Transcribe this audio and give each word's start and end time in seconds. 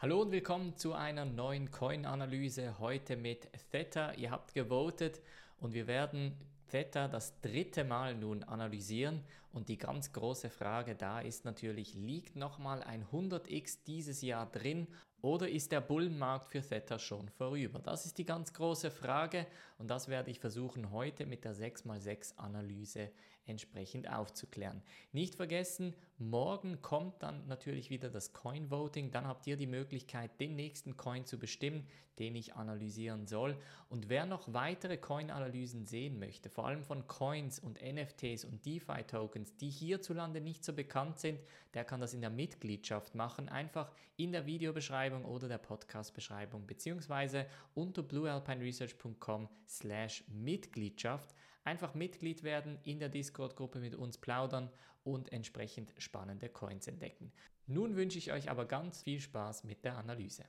Hallo 0.00 0.22
und 0.22 0.30
willkommen 0.30 0.76
zu 0.76 0.92
einer 0.92 1.24
neuen 1.24 1.72
Coin-Analyse 1.72 2.78
heute 2.78 3.16
mit 3.16 3.48
Theta. 3.72 4.12
Ihr 4.12 4.30
habt 4.30 4.54
gewotet 4.54 5.20
und 5.58 5.74
wir 5.74 5.88
werden 5.88 6.36
Theta 6.70 7.08
das 7.08 7.40
dritte 7.40 7.82
Mal 7.82 8.14
nun 8.14 8.44
analysieren 8.44 9.24
und 9.52 9.68
die 9.68 9.76
ganz 9.76 10.12
große 10.12 10.50
Frage 10.50 10.94
da 10.94 11.18
ist 11.18 11.44
natürlich, 11.44 11.94
liegt 11.94 12.36
nochmal 12.36 12.84
ein 12.84 13.06
100x 13.06 13.78
dieses 13.88 14.22
Jahr 14.22 14.46
drin 14.46 14.86
oder 15.20 15.48
ist 15.48 15.72
der 15.72 15.80
Bullenmarkt 15.80 16.52
für 16.52 16.62
Theta 16.62 17.00
schon 17.00 17.28
vorüber? 17.30 17.80
Das 17.80 18.06
ist 18.06 18.18
die 18.18 18.24
ganz 18.24 18.52
große 18.52 18.92
Frage 18.92 19.48
und 19.78 19.90
das 19.90 20.06
werde 20.06 20.30
ich 20.30 20.38
versuchen 20.38 20.92
heute 20.92 21.26
mit 21.26 21.44
der 21.44 21.56
6x6 21.56 22.36
Analyse 22.36 23.10
entsprechend 23.48 24.08
aufzuklären. 24.10 24.82
Nicht 25.12 25.34
vergessen, 25.34 25.94
morgen 26.18 26.82
kommt 26.82 27.22
dann 27.22 27.46
natürlich 27.46 27.90
wieder 27.90 28.10
das 28.10 28.32
Coin 28.32 28.70
Voting, 28.70 29.10
dann 29.10 29.26
habt 29.26 29.46
ihr 29.46 29.56
die 29.56 29.66
Möglichkeit, 29.66 30.40
den 30.40 30.56
nächsten 30.56 30.96
Coin 30.96 31.24
zu 31.24 31.38
bestimmen, 31.38 31.86
den 32.18 32.34
ich 32.34 32.54
analysieren 32.54 33.26
soll. 33.26 33.56
Und 33.88 34.08
wer 34.08 34.26
noch 34.26 34.52
weitere 34.52 34.96
Coin-Analysen 34.96 35.84
sehen 35.84 36.18
möchte, 36.18 36.50
vor 36.50 36.66
allem 36.66 36.82
von 36.82 37.06
Coins 37.06 37.58
und 37.58 37.80
NFTs 37.80 38.44
und 38.44 38.64
DeFi-Tokens, 38.66 39.56
die 39.56 39.70
hierzulande 39.70 40.40
nicht 40.40 40.64
so 40.64 40.72
bekannt 40.72 41.18
sind, 41.18 41.40
der 41.74 41.84
kann 41.84 42.00
das 42.00 42.14
in 42.14 42.20
der 42.20 42.30
Mitgliedschaft 42.30 43.14
machen, 43.14 43.48
einfach 43.48 43.92
in 44.16 44.32
der 44.32 44.46
Videobeschreibung 44.46 45.24
oder 45.24 45.48
der 45.48 45.58
Podcast-Beschreibung 45.58 46.66
beziehungsweise 46.66 47.46
unter 47.74 48.02
bluealpineresearch.com 48.02 49.48
slash 49.66 50.24
Mitgliedschaft 50.28 51.34
einfach 51.64 51.94
Mitglied 51.94 52.42
werden, 52.42 52.78
in 52.84 52.98
der 52.98 53.08
Discord-Gruppe 53.08 53.80
mit 53.80 53.94
uns 53.94 54.18
plaudern 54.18 54.70
und 55.04 55.32
entsprechend 55.32 55.92
spannende 55.98 56.48
Coins 56.48 56.86
entdecken. 56.86 57.32
Nun 57.66 57.96
wünsche 57.96 58.18
ich 58.18 58.32
euch 58.32 58.50
aber 58.50 58.66
ganz 58.66 59.02
viel 59.02 59.20
Spaß 59.20 59.64
mit 59.64 59.84
der 59.84 59.96
Analyse. 59.98 60.44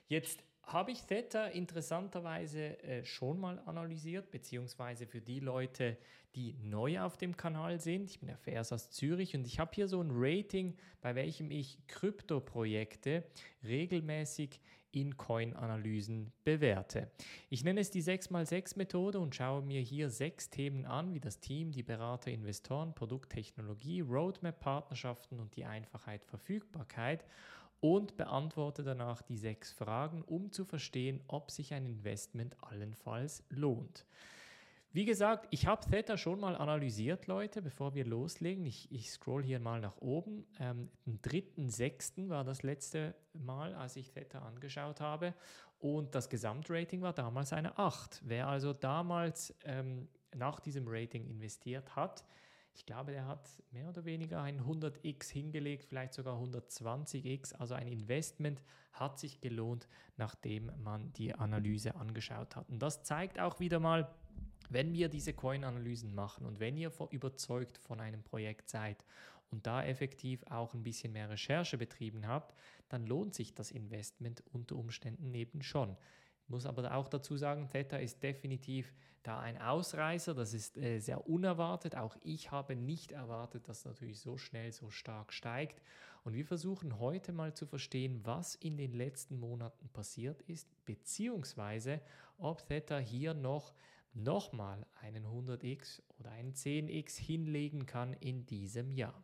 Jetzt 0.08 0.42
habe 0.64 0.92
ich 0.92 1.02
Theta 1.02 1.46
interessanterweise 1.46 2.82
äh, 2.82 3.04
schon 3.04 3.40
mal 3.40 3.60
analysiert, 3.66 4.30
beziehungsweise 4.30 5.06
für 5.06 5.20
die 5.20 5.40
Leute, 5.40 5.96
die 6.34 6.54
neu 6.62 7.00
auf 7.00 7.16
dem 7.16 7.36
Kanal 7.36 7.80
sind. 7.80 8.10
Ich 8.10 8.20
bin 8.20 8.28
der 8.28 8.38
Vers 8.38 8.72
aus 8.72 8.90
Zürich 8.90 9.34
und 9.34 9.46
ich 9.46 9.58
habe 9.58 9.72
hier 9.74 9.88
so 9.88 10.00
ein 10.00 10.10
Rating, 10.12 10.76
bei 11.00 11.14
welchem 11.14 11.50
ich 11.50 11.78
Krypto-Projekte 11.88 13.24
regelmäßig 13.64 14.60
in 14.92 15.16
Coin-Analysen 15.16 16.32
bewerte. 16.44 17.10
Ich 17.48 17.64
nenne 17.64 17.80
es 17.80 17.90
die 17.90 18.02
6x6-Methode 18.02 19.18
und 19.18 19.34
schaue 19.34 19.62
mir 19.62 19.80
hier 19.80 20.10
sechs 20.10 20.50
Themen 20.50 20.84
an, 20.84 21.14
wie 21.14 21.20
das 21.20 21.40
Team, 21.40 21.72
die 21.72 21.82
Berater, 21.82 22.30
Investoren, 22.30 22.94
Produkttechnologie, 22.94 24.02
Roadmap, 24.02 24.60
Partnerschaften 24.60 25.40
und 25.40 25.56
die 25.56 25.64
Einfachheit, 25.64 26.24
Verfügbarkeit 26.24 27.24
und 27.82 28.16
beantworte 28.16 28.84
danach 28.84 29.22
die 29.22 29.36
sechs 29.36 29.72
Fragen, 29.72 30.22
um 30.22 30.52
zu 30.52 30.64
verstehen, 30.64 31.20
ob 31.26 31.50
sich 31.50 31.74
ein 31.74 31.84
Investment 31.84 32.56
allenfalls 32.62 33.42
lohnt. 33.48 34.06
Wie 34.92 35.04
gesagt, 35.04 35.48
ich 35.50 35.66
habe 35.66 35.84
Theta 35.90 36.16
schon 36.16 36.38
mal 36.38 36.54
analysiert, 36.54 37.26
Leute, 37.26 37.60
bevor 37.60 37.94
wir 37.94 38.04
loslegen. 38.04 38.64
Ich, 38.66 38.92
ich 38.92 39.10
scroll 39.10 39.42
hier 39.42 39.58
mal 39.58 39.80
nach 39.80 39.96
oben. 39.96 40.46
Ähm, 40.60 40.90
den 41.06 41.20
3.6. 41.22 42.28
war 42.28 42.44
das 42.44 42.62
letzte 42.62 43.16
Mal, 43.32 43.74
als 43.74 43.96
ich 43.96 44.10
Theta 44.10 44.38
angeschaut 44.40 45.00
habe. 45.00 45.34
Und 45.80 46.14
das 46.14 46.28
Gesamtrating 46.28 47.02
war 47.02 47.12
damals 47.12 47.52
eine 47.52 47.76
8. 47.78 48.22
Wer 48.24 48.46
also 48.46 48.72
damals 48.72 49.56
ähm, 49.64 50.06
nach 50.36 50.60
diesem 50.60 50.84
Rating 50.86 51.26
investiert 51.26 51.96
hat, 51.96 52.22
ich 52.74 52.86
glaube, 52.86 53.12
der 53.12 53.26
hat 53.26 53.48
mehr 53.70 53.88
oder 53.88 54.04
weniger 54.04 54.42
ein 54.42 54.62
100x 54.62 55.30
hingelegt, 55.30 55.84
vielleicht 55.84 56.14
sogar 56.14 56.40
120x. 56.40 57.54
Also 57.54 57.74
ein 57.74 57.86
Investment 57.86 58.62
hat 58.92 59.18
sich 59.18 59.40
gelohnt, 59.40 59.88
nachdem 60.16 60.72
man 60.82 61.12
die 61.12 61.34
Analyse 61.34 61.94
angeschaut 61.94 62.56
hat. 62.56 62.68
Und 62.68 62.80
das 62.80 63.02
zeigt 63.02 63.38
auch 63.38 63.60
wieder 63.60 63.78
mal, 63.78 64.14
wenn 64.70 64.94
wir 64.94 65.08
diese 65.08 65.34
Coin-Analysen 65.34 66.14
machen 66.14 66.46
und 66.46 66.60
wenn 66.60 66.78
ihr 66.78 66.92
überzeugt 67.10 67.76
von 67.76 68.00
einem 68.00 68.22
Projekt 68.22 68.70
seid 68.70 69.04
und 69.50 69.66
da 69.66 69.84
effektiv 69.84 70.42
auch 70.44 70.72
ein 70.72 70.82
bisschen 70.82 71.12
mehr 71.12 71.28
Recherche 71.28 71.76
betrieben 71.76 72.26
habt, 72.26 72.54
dann 72.88 73.06
lohnt 73.06 73.34
sich 73.34 73.54
das 73.54 73.70
Investment 73.70 74.42
unter 74.52 74.76
Umständen 74.76 75.34
eben 75.34 75.62
schon 75.62 75.96
muss 76.48 76.66
aber 76.66 76.94
auch 76.94 77.08
dazu 77.08 77.36
sagen, 77.36 77.68
Theta 77.70 77.96
ist 77.96 78.22
definitiv 78.22 78.92
da 79.22 79.40
ein 79.40 79.60
Ausreißer. 79.60 80.34
Das 80.34 80.54
ist 80.54 80.76
äh, 80.76 80.98
sehr 80.98 81.28
unerwartet. 81.28 81.96
Auch 81.96 82.16
ich 82.22 82.50
habe 82.50 82.76
nicht 82.76 83.12
erwartet, 83.12 83.68
dass 83.68 83.84
natürlich 83.84 84.20
so 84.20 84.36
schnell, 84.36 84.72
so 84.72 84.90
stark 84.90 85.32
steigt. 85.32 85.80
Und 86.24 86.34
wir 86.34 86.44
versuchen 86.44 86.98
heute 86.98 87.32
mal 87.32 87.54
zu 87.54 87.66
verstehen, 87.66 88.20
was 88.24 88.54
in 88.54 88.76
den 88.76 88.92
letzten 88.92 89.38
Monaten 89.38 89.88
passiert 89.88 90.42
ist, 90.42 90.68
beziehungsweise 90.84 92.00
ob 92.38 92.66
Theta 92.66 92.98
hier 92.98 93.34
noch 93.34 93.74
nochmal 94.14 94.86
einen 95.00 95.26
100x 95.26 96.02
oder 96.18 96.30
einen 96.32 96.52
10x 96.52 97.18
hinlegen 97.18 97.86
kann 97.86 98.12
in 98.14 98.44
diesem 98.46 98.92
Jahr. 98.92 99.20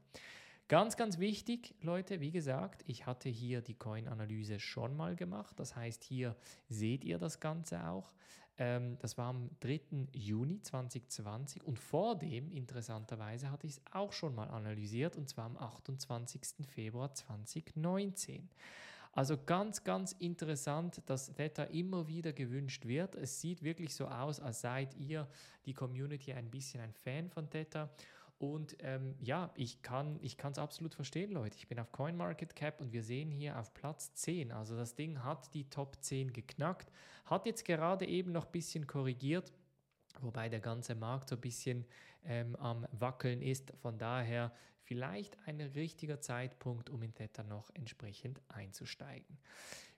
Ganz, 0.69 0.99
ganz 0.99 1.19
wichtig, 1.19 1.75
Leute, 1.81 2.21
wie 2.21 2.31
gesagt, 2.31 2.85
ich 2.87 3.07
hatte 3.07 3.31
hier 3.31 3.63
die 3.63 3.73
Coin-Analyse 3.73 4.61
schon 4.61 4.95
mal 4.99 5.17
gemacht. 5.17 5.59
Das 5.59 5.75
heißt, 5.75 6.05
hier 6.05 6.37
seht 6.69 7.07
ihr 7.07 7.17
das 7.17 7.41
Ganze 7.41 7.89
auch. 7.89 8.13
Ähm, 8.59 8.99
das 8.99 9.17
war 9.17 9.31
am 9.31 9.49
3. 9.61 9.81
Juni 10.13 10.61
2020 10.61 11.65
und 11.65 11.79
vor 11.79 12.19
dem, 12.19 12.53
interessanterweise, 12.53 13.51
hatte 13.51 13.67
ich 13.67 13.79
es 13.79 13.83
auch 13.93 14.13
schon 14.13 14.35
mal 14.35 14.49
analysiert 14.51 15.17
und 15.17 15.27
zwar 15.31 15.47
am 15.47 15.57
28. 15.57 16.67
Februar 16.69 17.15
2019. 17.15 18.51
Also 19.13 19.39
ganz, 19.39 19.85
ganz 19.85 20.13
interessant, 20.13 21.01
dass 21.07 21.33
Theta 21.33 21.65
immer 21.65 22.09
wieder 22.09 22.35
gewünscht 22.35 22.85
wird. 22.85 23.15
Es 23.15 23.41
sieht 23.41 23.63
wirklich 23.63 23.95
so 23.95 24.07
aus, 24.07 24.39
als 24.39 24.61
seid 24.61 24.95
ihr 24.97 25.27
die 25.65 25.73
Community 25.73 26.35
ein 26.35 26.51
bisschen 26.51 26.83
ein 26.83 26.93
Fan 26.93 27.31
von 27.31 27.49
Theta. 27.49 27.89
Und 28.39 28.77
ähm, 28.81 29.17
ja, 29.21 29.51
ich 29.57 29.83
kann 29.83 30.21
es 30.23 30.59
absolut 30.59 30.95
verstehen, 30.95 31.33
Leute. 31.33 31.57
Ich 31.57 31.67
bin 31.67 31.81
auf 31.81 31.91
CoinMarketCap 31.91 32.81
und 32.81 32.93
wir 32.93 33.03
sehen 33.03 33.33
hier 33.33 33.59
auf 33.59 33.75
Platz 33.75 34.15
10. 34.15 34.53
Also 34.53 34.77
das 34.77 34.95
Ding 34.95 35.25
hat 35.25 35.53
die 35.55 35.69
Top 35.69 35.97
10 36.01 36.33
geknackt, 36.33 36.93
hat 37.25 37.47
jetzt 37.47 37.65
gerade 37.65 38.07
eben 38.07 38.31
noch 38.31 38.47
ein 38.47 38.53
bisschen 38.53 38.87
korrigiert. 38.87 39.53
Wobei 40.21 40.49
der 40.49 40.61
ganze 40.61 40.95
Markt 40.95 41.29
so 41.29 41.35
ein 41.35 41.41
bisschen 41.41 41.85
ähm, 42.25 42.55
am 42.57 42.87
Wackeln 42.93 43.43
ist. 43.43 43.73
Von 43.83 43.99
daher 43.99 44.53
vielleicht 44.83 45.37
ein 45.47 45.61
richtiger 45.61 46.21
Zeitpunkt, 46.21 46.91
um 46.91 47.03
in 47.03 47.15
Theta 47.15 47.43
noch 47.43 47.71
entsprechend 47.75 48.41
einzusteigen. 48.49 49.37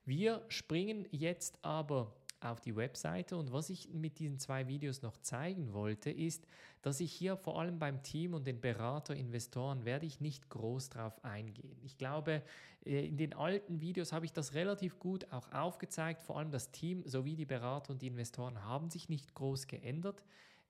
Wir 0.05 0.45
springen 0.49 1.07
jetzt 1.11 1.59
aber 1.63 2.17
auf 2.41 2.61
die 2.61 2.77
Webseite. 2.77 3.37
Und 3.37 3.53
was 3.53 3.71
ich 3.71 3.89
mit 3.93 4.19
diesen 4.19 4.39
zwei 4.39 4.69
Videos 4.69 5.03
noch 5.03 5.17
zeigen 5.19 5.73
wollte, 5.73 6.11
ist, 6.11 6.47
dass 6.83 7.01
ich 7.01 7.13
hier 7.13 7.37
vor 7.37 7.61
allem 7.61 7.79
beim 7.79 8.03
Team 8.03 8.35
und 8.35 8.47
den 8.47 8.61
Berater, 8.61 9.15
Investoren 9.15 9.85
werde 9.85 10.07
ich 10.07 10.21
nicht 10.21 10.49
groß 10.49 10.91
drauf 10.91 11.25
eingehen. 11.25 11.79
Ich 11.83 11.99
glaube, 11.99 12.43
äh, 12.85 13.07
in 13.07 13.17
den 13.17 13.35
alten 13.35 13.81
Videos 13.81 14.13
habe 14.13 14.25
ich 14.25 14.33
das 14.33 14.55
relativ 14.55 14.99
gut 14.99 15.31
auch 15.33 15.53
aufgezeigt. 15.53 16.23
Vor 16.23 16.39
allem 16.39 16.51
das 16.51 16.71
Team 16.71 17.03
sowie 17.07 17.37
die 17.37 17.47
Berater 17.47 17.93
und 17.93 18.03
die 18.03 18.09
Investoren 18.09 18.65
haben 18.65 18.91
sich 18.91 19.09
nicht 19.09 19.35
groß 19.35 19.67
geändert 19.67 20.23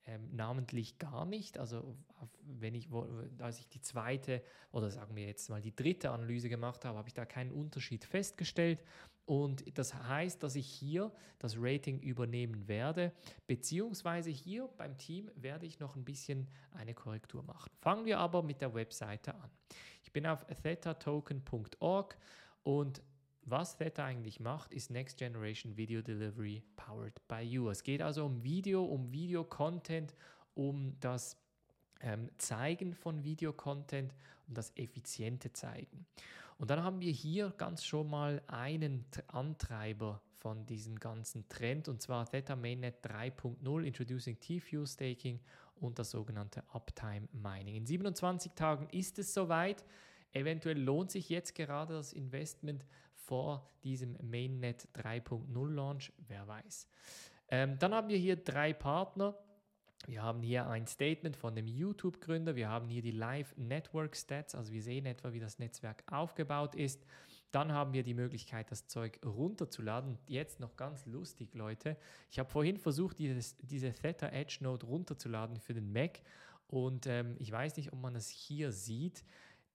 ähm, 0.06 0.34
namentlich 0.34 0.98
gar 0.98 1.24
nicht. 1.24 1.58
Also 1.58 1.96
wenn 2.42 2.74
ich, 2.74 2.88
als 3.38 3.58
ich 3.58 3.68
die 3.68 3.80
zweite 3.80 4.42
oder 4.72 4.90
sagen 4.90 5.14
wir 5.14 5.26
jetzt 5.26 5.48
mal 5.50 5.60
die 5.60 5.74
dritte 5.74 6.10
Analyse 6.10 6.48
gemacht 6.48 6.84
habe, 6.84 6.98
habe 6.98 7.08
ich 7.08 7.14
da 7.14 7.24
keinen 7.24 7.52
Unterschied 7.52 8.04
festgestellt. 8.04 8.82
Und 9.26 9.78
das 9.78 9.94
heißt, 9.94 10.42
dass 10.42 10.56
ich 10.56 10.66
hier 10.66 11.12
das 11.38 11.54
Rating 11.56 12.00
übernehmen 12.00 12.66
werde, 12.66 13.12
beziehungsweise 13.46 14.30
hier 14.30 14.68
beim 14.76 14.98
Team 14.98 15.30
werde 15.36 15.66
ich 15.66 15.78
noch 15.78 15.94
ein 15.94 16.04
bisschen 16.04 16.48
eine 16.72 16.94
Korrektur 16.94 17.42
machen. 17.42 17.70
Fangen 17.80 18.04
wir 18.06 18.18
aber 18.18 18.42
mit 18.42 18.60
der 18.60 18.74
Webseite 18.74 19.34
an. 19.34 19.50
Ich 20.02 20.12
bin 20.12 20.26
auf 20.26 20.44
thetatoken.org 20.46 22.18
und 22.64 23.02
was 23.42 23.76
Theta 23.76 24.04
eigentlich 24.04 24.40
macht, 24.40 24.72
ist 24.72 24.90
Next 24.90 25.18
Generation 25.18 25.76
Video 25.76 26.02
Delivery 26.02 26.62
powered 26.76 27.26
by 27.28 27.40
you. 27.40 27.68
Es 27.68 27.82
geht 27.82 28.02
also 28.02 28.26
um 28.26 28.42
Video, 28.42 28.84
um 28.84 29.10
Video-Content, 29.12 30.14
um 30.54 30.96
das 31.00 31.36
ähm, 32.00 32.30
Zeigen 32.38 32.94
von 32.94 33.24
Videocontent, 33.24 34.14
um 34.46 34.54
das 34.54 34.72
effiziente 34.76 35.52
Zeigen. 35.52 36.06
Und 36.58 36.70
dann 36.70 36.82
haben 36.84 37.00
wir 37.00 37.12
hier 37.12 37.54
ganz 37.56 37.84
schon 37.84 38.10
mal 38.10 38.42
einen 38.46 39.06
Antreiber 39.28 40.20
von 40.40 40.66
diesem 40.66 40.98
ganzen 40.98 41.48
Trend 41.48 41.88
und 41.88 42.02
zwar 42.02 42.28
Theta 42.28 42.56
Mainnet 42.56 43.04
3.0 43.04 43.82
Introducing 43.82 44.38
T-Fuel 44.38 44.86
Staking 44.86 45.40
und 45.76 45.98
das 45.98 46.10
sogenannte 46.10 46.62
Uptime 46.72 47.28
Mining. 47.32 47.76
In 47.76 47.86
27 47.86 48.52
Tagen 48.52 48.88
ist 48.90 49.18
es 49.18 49.32
soweit. 49.32 49.84
Eventuell 50.32 50.78
lohnt 50.78 51.10
sich 51.10 51.28
jetzt 51.28 51.54
gerade 51.54 51.94
das 51.94 52.12
Investment 52.12 52.84
vor 53.30 53.64
diesem 53.84 54.16
Mainnet 54.28 54.88
3.0 54.96 55.72
Launch, 55.72 56.12
wer 56.26 56.48
weiß. 56.48 56.88
Ähm, 57.48 57.78
dann 57.78 57.94
haben 57.94 58.08
wir 58.08 58.16
hier 58.16 58.34
drei 58.34 58.72
Partner. 58.72 59.36
Wir 60.08 60.20
haben 60.24 60.42
hier 60.42 60.66
ein 60.66 60.88
Statement 60.88 61.36
von 61.36 61.54
dem 61.54 61.68
YouTube-Gründer. 61.68 62.56
Wir 62.56 62.68
haben 62.68 62.88
hier 62.88 63.02
die 63.02 63.12
Live 63.12 63.56
Network 63.56 64.16
Stats, 64.16 64.56
also 64.56 64.72
wir 64.72 64.82
sehen 64.82 65.06
etwa, 65.06 65.32
wie 65.32 65.38
das 65.38 65.60
Netzwerk 65.60 66.02
aufgebaut 66.10 66.74
ist. 66.74 67.06
Dann 67.52 67.72
haben 67.72 67.92
wir 67.92 68.02
die 68.02 68.14
Möglichkeit, 68.14 68.68
das 68.72 68.88
Zeug 68.88 69.20
runterzuladen. 69.24 70.18
Jetzt 70.26 70.58
noch 70.58 70.74
ganz 70.74 71.06
lustig, 71.06 71.54
Leute. 71.54 71.96
Ich 72.32 72.40
habe 72.40 72.50
vorhin 72.50 72.78
versucht, 72.78 73.20
dieses, 73.20 73.56
diese 73.58 73.92
Theta 73.92 74.26
Edge 74.30 74.58
Node 74.62 74.86
runterzuladen 74.86 75.60
für 75.60 75.74
den 75.74 75.92
Mac. 75.92 76.20
Und 76.66 77.06
ähm, 77.06 77.36
ich 77.38 77.52
weiß 77.52 77.76
nicht, 77.76 77.92
ob 77.92 78.00
man 78.00 78.16
es 78.16 78.28
hier 78.28 78.72
sieht. 78.72 79.24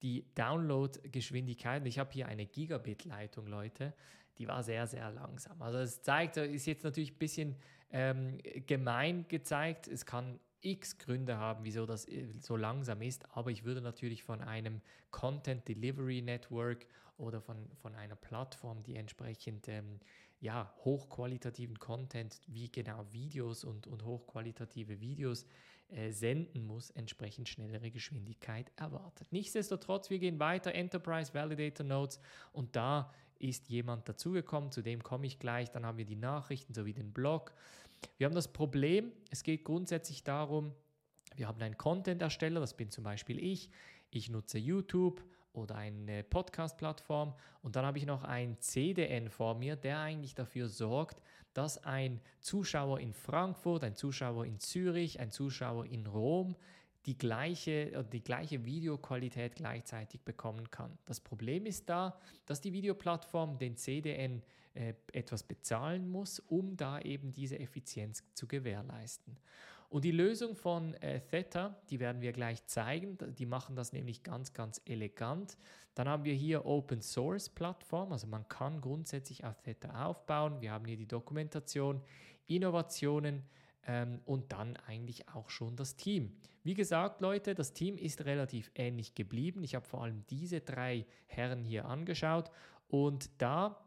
Die 0.02 0.26
Download-Geschwindigkeit, 0.34 1.86
ich 1.86 1.98
habe 1.98 2.12
hier 2.12 2.28
eine 2.28 2.46
Gigabit-Leitung, 2.46 3.46
Leute, 3.46 3.94
die 4.38 4.46
war 4.46 4.62
sehr, 4.62 4.86
sehr 4.86 5.10
langsam. 5.10 5.60
Also 5.62 5.78
es 5.78 6.02
zeigt, 6.02 6.36
ist 6.36 6.66
jetzt 6.66 6.84
natürlich 6.84 7.12
ein 7.12 7.18
bisschen 7.18 7.56
ähm, 7.90 8.38
gemein 8.66 9.26
gezeigt. 9.28 9.88
Es 9.88 10.04
kann 10.04 10.38
x 10.60 10.98
Gründe 10.98 11.38
haben, 11.38 11.64
wieso 11.64 11.86
das 11.86 12.06
äh, 12.08 12.26
so 12.40 12.56
langsam 12.56 13.02
ist, 13.02 13.24
aber 13.36 13.50
ich 13.50 13.64
würde 13.64 13.80
natürlich 13.80 14.22
von 14.22 14.40
einem 14.40 14.80
Content 15.10 15.66
Delivery 15.68 16.22
Network 16.22 16.86
oder 17.18 17.40
von, 17.40 17.70
von 17.76 17.94
einer 17.94 18.16
Plattform, 18.16 18.82
die 18.82 18.96
entsprechend 18.96 19.68
ähm, 19.68 20.00
ja, 20.40 20.74
hochqualitativen 20.84 21.78
Content 21.78 22.40
wie 22.46 22.70
genau 22.70 23.06
Videos 23.10 23.64
und, 23.64 23.86
und 23.86 24.04
hochqualitative 24.04 25.00
Videos 25.00 25.46
äh, 25.90 26.10
senden 26.10 26.66
muss, 26.66 26.90
entsprechend 26.90 27.48
schnellere 27.48 27.90
Geschwindigkeit 27.90 28.72
erwartet. 28.76 29.28
Nichtsdestotrotz, 29.30 30.10
wir 30.10 30.18
gehen 30.18 30.40
weiter, 30.40 30.74
Enterprise 30.74 31.32
Validator 31.32 31.86
Nodes 31.86 32.20
und 32.52 32.74
da 32.74 33.12
ist 33.38 33.68
jemand 33.68 34.08
dazugekommen, 34.08 34.72
zu 34.72 34.82
dem 34.82 35.02
komme 35.02 35.26
ich 35.26 35.38
gleich, 35.38 35.70
dann 35.70 35.86
haben 35.86 35.98
wir 35.98 36.04
die 36.04 36.16
Nachrichten 36.16 36.74
sowie 36.74 36.92
den 36.92 37.12
Blog. 37.12 37.52
Wir 38.18 38.26
haben 38.26 38.34
das 38.34 38.52
Problem, 38.52 39.12
es 39.30 39.42
geht 39.42 39.64
grundsätzlich 39.64 40.24
darum, 40.24 40.72
wir 41.36 41.46
haben 41.46 41.60
einen 41.60 41.76
Content-Ersteller, 41.76 42.60
das 42.60 42.76
bin 42.76 42.90
zum 42.90 43.04
Beispiel 43.04 43.38
ich, 43.38 43.70
ich 44.10 44.30
nutze 44.30 44.58
YouTube 44.58 45.22
oder 45.56 45.76
eine 45.76 46.22
Podcast-Plattform 46.22 47.34
und 47.62 47.76
dann 47.76 47.84
habe 47.84 47.98
ich 47.98 48.06
noch 48.06 48.24
einen 48.24 48.60
CDN 48.60 49.30
vor 49.30 49.54
mir, 49.54 49.76
der 49.76 50.00
eigentlich 50.00 50.34
dafür 50.34 50.68
sorgt, 50.68 51.22
dass 51.54 51.82
ein 51.84 52.20
Zuschauer 52.40 53.00
in 53.00 53.12
Frankfurt, 53.12 53.84
ein 53.84 53.96
Zuschauer 53.96 54.44
in 54.44 54.58
Zürich, 54.58 55.20
ein 55.20 55.30
Zuschauer 55.30 55.86
in 55.86 56.06
Rom 56.06 56.56
die 57.06 57.16
gleiche, 57.16 58.04
die 58.12 58.22
gleiche 58.22 58.64
Videoqualität 58.64 59.54
gleichzeitig 59.54 60.20
bekommen 60.22 60.70
kann. 60.70 60.98
Das 61.04 61.20
Problem 61.20 61.64
ist 61.64 61.88
da, 61.88 62.18
dass 62.46 62.60
die 62.60 62.72
Videoplattform 62.72 63.58
den 63.58 63.76
CDN 63.76 64.42
äh, 64.74 64.94
etwas 65.12 65.44
bezahlen 65.44 66.08
muss, 66.08 66.40
um 66.40 66.76
da 66.76 67.00
eben 67.00 67.32
diese 67.32 67.58
Effizienz 67.58 68.24
zu 68.34 68.46
gewährleisten. 68.48 69.38
Und 69.88 70.04
die 70.04 70.10
Lösung 70.10 70.56
von 70.56 70.94
äh, 70.94 71.20
Theta, 71.20 71.76
die 71.90 72.00
werden 72.00 72.20
wir 72.20 72.32
gleich 72.32 72.64
zeigen, 72.66 73.16
die 73.34 73.46
machen 73.46 73.76
das 73.76 73.92
nämlich 73.92 74.22
ganz, 74.22 74.52
ganz 74.52 74.80
elegant. 74.84 75.56
Dann 75.94 76.08
haben 76.08 76.24
wir 76.24 76.34
hier 76.34 76.66
Open 76.66 77.00
Source 77.00 77.48
Plattform, 77.48 78.12
also 78.12 78.26
man 78.26 78.48
kann 78.48 78.80
grundsätzlich 78.80 79.44
auf 79.44 79.60
Theta 79.62 80.06
aufbauen. 80.06 80.60
Wir 80.60 80.72
haben 80.72 80.84
hier 80.84 80.96
die 80.96 81.08
Dokumentation, 81.08 82.02
Innovationen, 82.46 83.44
ähm, 83.86 84.20
und 84.24 84.52
dann 84.52 84.76
eigentlich 84.86 85.28
auch 85.28 85.48
schon 85.48 85.76
das 85.76 85.96
Team. 85.96 86.32
Wie 86.62 86.74
gesagt, 86.74 87.20
Leute, 87.20 87.54
das 87.54 87.72
Team 87.72 87.96
ist 87.96 88.24
relativ 88.24 88.70
ähnlich 88.74 89.14
geblieben. 89.14 89.62
Ich 89.62 89.74
habe 89.74 89.86
vor 89.86 90.02
allem 90.02 90.24
diese 90.28 90.60
drei 90.60 91.06
Herren 91.26 91.62
hier 91.64 91.86
angeschaut 91.86 92.50
und 92.88 93.30
da 93.38 93.80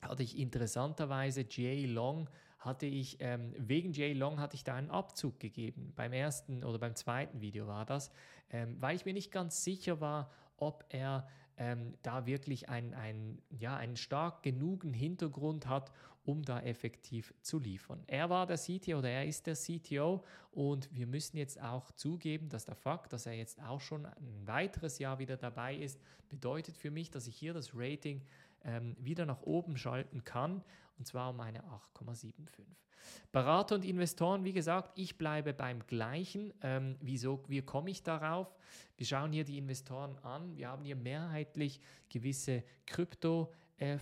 hatte 0.00 0.22
ich 0.22 0.38
interessanterweise 0.38 1.44
Jay 1.48 1.84
Long 1.84 2.28
hatte 2.60 2.86
ich, 2.86 3.16
ähm, 3.20 3.54
wegen 3.56 3.92
Jay 3.92 4.12
Long 4.12 4.38
hatte 4.38 4.54
ich 4.54 4.64
da 4.64 4.74
einen 4.74 4.90
Abzug 4.90 5.40
gegeben. 5.40 5.92
Beim 5.96 6.12
ersten 6.12 6.62
oder 6.62 6.78
beim 6.78 6.94
zweiten 6.94 7.40
Video 7.40 7.66
war 7.66 7.86
das, 7.86 8.12
ähm, 8.50 8.76
weil 8.80 8.94
ich 8.96 9.04
mir 9.04 9.14
nicht 9.14 9.32
ganz 9.32 9.64
sicher 9.64 10.00
war, 10.00 10.30
ob 10.58 10.84
er 10.90 11.26
ähm, 11.56 11.94
da 12.02 12.26
wirklich 12.26 12.68
ein, 12.68 12.94
ein, 12.94 13.40
ja, 13.50 13.76
einen 13.76 13.96
stark 13.96 14.42
genugen 14.42 14.92
Hintergrund 14.92 15.66
hat, 15.66 15.90
um 16.22 16.42
da 16.42 16.60
effektiv 16.60 17.34
zu 17.40 17.58
liefern. 17.58 18.02
Er 18.06 18.28
war 18.28 18.46
der 18.46 18.58
CTO 18.58 18.98
oder 18.98 19.08
er 19.08 19.26
ist 19.26 19.46
der 19.46 19.54
CTO 19.54 20.22
und 20.52 20.94
wir 20.94 21.06
müssen 21.06 21.38
jetzt 21.38 21.60
auch 21.60 21.90
zugeben, 21.92 22.50
dass 22.50 22.66
der 22.66 22.74
Fakt, 22.74 23.12
dass 23.14 23.24
er 23.24 23.32
jetzt 23.32 23.60
auch 23.62 23.80
schon 23.80 24.04
ein 24.04 24.46
weiteres 24.46 24.98
Jahr 24.98 25.18
wieder 25.18 25.38
dabei 25.38 25.74
ist, 25.76 25.98
bedeutet 26.28 26.76
für 26.76 26.90
mich, 26.90 27.10
dass 27.10 27.26
ich 27.26 27.36
hier 27.36 27.54
das 27.54 27.70
Rating 27.74 28.22
ähm, 28.64 28.96
wieder 28.98 29.26
nach 29.26 29.42
oben 29.42 29.76
schalten 29.76 30.24
kann 30.24 30.62
und 30.98 31.06
zwar 31.06 31.30
um 31.30 31.40
eine 31.40 31.62
8,75. 31.96 32.64
Berater 33.32 33.76
und 33.76 33.84
Investoren, 33.84 34.44
wie 34.44 34.52
gesagt, 34.52 34.92
ich 34.96 35.16
bleibe 35.16 35.54
beim 35.54 35.86
gleichen. 35.86 36.52
Ähm, 36.62 36.96
wieso, 37.00 37.42
wie 37.48 37.62
komme 37.62 37.90
ich 37.90 38.02
darauf? 38.02 38.54
Wir 38.96 39.06
schauen 39.06 39.32
hier 39.32 39.44
die 39.44 39.56
Investoren 39.56 40.18
an. 40.18 40.56
Wir 40.56 40.68
haben 40.68 40.84
hier 40.84 40.96
mehrheitlich 40.96 41.80
gewisse 42.08 42.62
Krypto- 42.86 43.50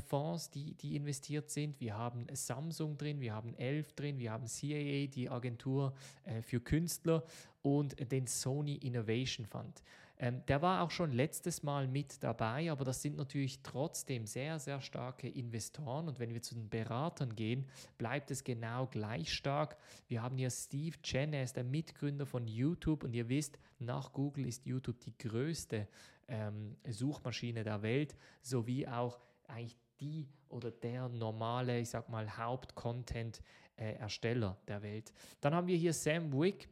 Fonds, 0.09 0.51
die, 0.51 0.75
die 0.75 0.97
investiert 0.97 1.51
sind. 1.51 1.81
Wir 1.81 1.97
haben 1.97 2.27
Samsung 2.33 2.99
drin, 2.99 3.21
wir 3.21 3.33
haben 3.33 3.55
Elf 3.55 3.93
drin, 3.93 4.19
wir 4.19 4.33
haben 4.33 4.47
CAA, 4.47 5.07
die 5.07 5.29
Agentur 5.31 5.95
äh, 6.25 6.43
für 6.43 6.61
Künstler 6.61 7.23
und 7.63 7.95
den 8.11 8.27
Sony 8.27 8.75
Innovation 8.75 9.47
Fund. 9.47 9.85
Ähm, 10.21 10.45
der 10.47 10.63
war 10.63 10.83
auch 10.83 10.91
schon 10.91 11.13
letztes 11.13 11.63
Mal 11.63 11.87
mit 11.87 12.25
dabei, 12.25 12.73
aber 12.73 12.85
das 12.85 13.03
sind 13.03 13.17
natürlich 13.17 13.63
trotzdem 13.63 14.27
sehr, 14.27 14.59
sehr 14.59 14.81
starke 14.81 15.29
Investoren. 15.29 16.09
Und 16.09 16.19
wenn 16.19 16.35
wir 16.35 16.43
zu 16.43 16.55
den 16.55 16.69
Beratern 16.69 17.37
gehen, 17.37 17.67
bleibt 17.99 18.33
es 18.33 18.43
genau 18.43 18.87
gleich 18.87 19.33
stark. 19.33 19.77
Wir 20.09 20.23
haben 20.23 20.37
hier 20.37 20.51
Steve 20.51 21.01
Chen, 21.03 21.33
er 21.33 21.45
ist 21.45 21.57
der 21.57 21.65
Mitgründer 21.65 22.27
von 22.27 22.49
YouTube 22.49 23.05
und 23.05 23.15
ihr 23.15 23.29
wisst, 23.29 23.59
nach 23.79 24.13
Google 24.13 24.47
ist 24.47 24.67
YouTube 24.67 24.99
die 25.01 25.17
größte 25.17 25.87
ähm, 26.27 26.77
Suchmaschine 26.89 27.63
der 27.63 27.83
Welt, 27.83 28.17
sowie 28.43 28.89
auch 28.89 29.21
eigentlich 29.47 29.79
die 30.01 30.27
oder 30.49 30.71
der 30.71 31.09
normale, 31.09 31.81
ich 31.81 31.91
sag 31.91 32.09
mal, 32.09 32.39
Haupt-Content-Ersteller 32.39 34.57
äh, 34.61 34.67
der 34.67 34.83
Welt. 34.83 35.13
Dann 35.41 35.55
haben 35.55 35.67
wir 35.67 35.77
hier 35.77 35.93
Sam 35.93 36.33
Wick, 36.33 36.71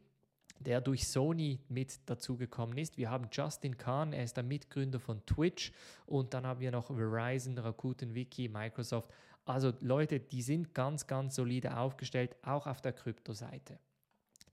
der 0.59 0.81
durch 0.81 1.07
Sony 1.07 1.59
mit 1.69 1.99
dazugekommen 2.09 2.77
ist. 2.77 2.97
Wir 2.97 3.09
haben 3.09 3.27
Justin 3.31 3.77
Kahn, 3.77 4.13
er 4.13 4.23
ist 4.23 4.37
der 4.37 4.43
Mitgründer 4.43 4.99
von 4.99 5.25
Twitch 5.25 5.71
und 6.05 6.33
dann 6.33 6.45
haben 6.45 6.59
wir 6.59 6.71
noch 6.71 6.87
Verizon, 6.87 7.57
Rakuten 7.57 8.13
Wiki, 8.15 8.49
Microsoft. 8.49 9.09
Also 9.45 9.73
Leute, 9.79 10.19
die 10.19 10.41
sind 10.41 10.73
ganz, 10.73 11.07
ganz 11.07 11.35
solide 11.35 11.77
aufgestellt, 11.77 12.35
auch 12.43 12.67
auf 12.67 12.81
der 12.81 12.93
Kryptoseite. 12.93 13.79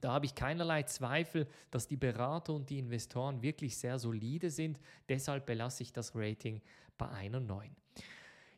Da 0.00 0.12
habe 0.12 0.26
ich 0.26 0.34
keinerlei 0.34 0.82
Zweifel, 0.82 1.46
dass 1.70 1.88
die 1.88 1.96
Berater 1.96 2.52
und 2.52 2.68
die 2.68 2.78
Investoren 2.78 3.40
wirklich 3.40 3.76
sehr 3.78 3.98
solide 3.98 4.50
sind. 4.50 4.78
Deshalb 5.08 5.46
belasse 5.46 5.82
ich 5.82 5.92
das 5.92 6.14
Rating 6.14 6.60
bei 6.98 7.08
einer 7.08 7.40
9. 7.40 7.74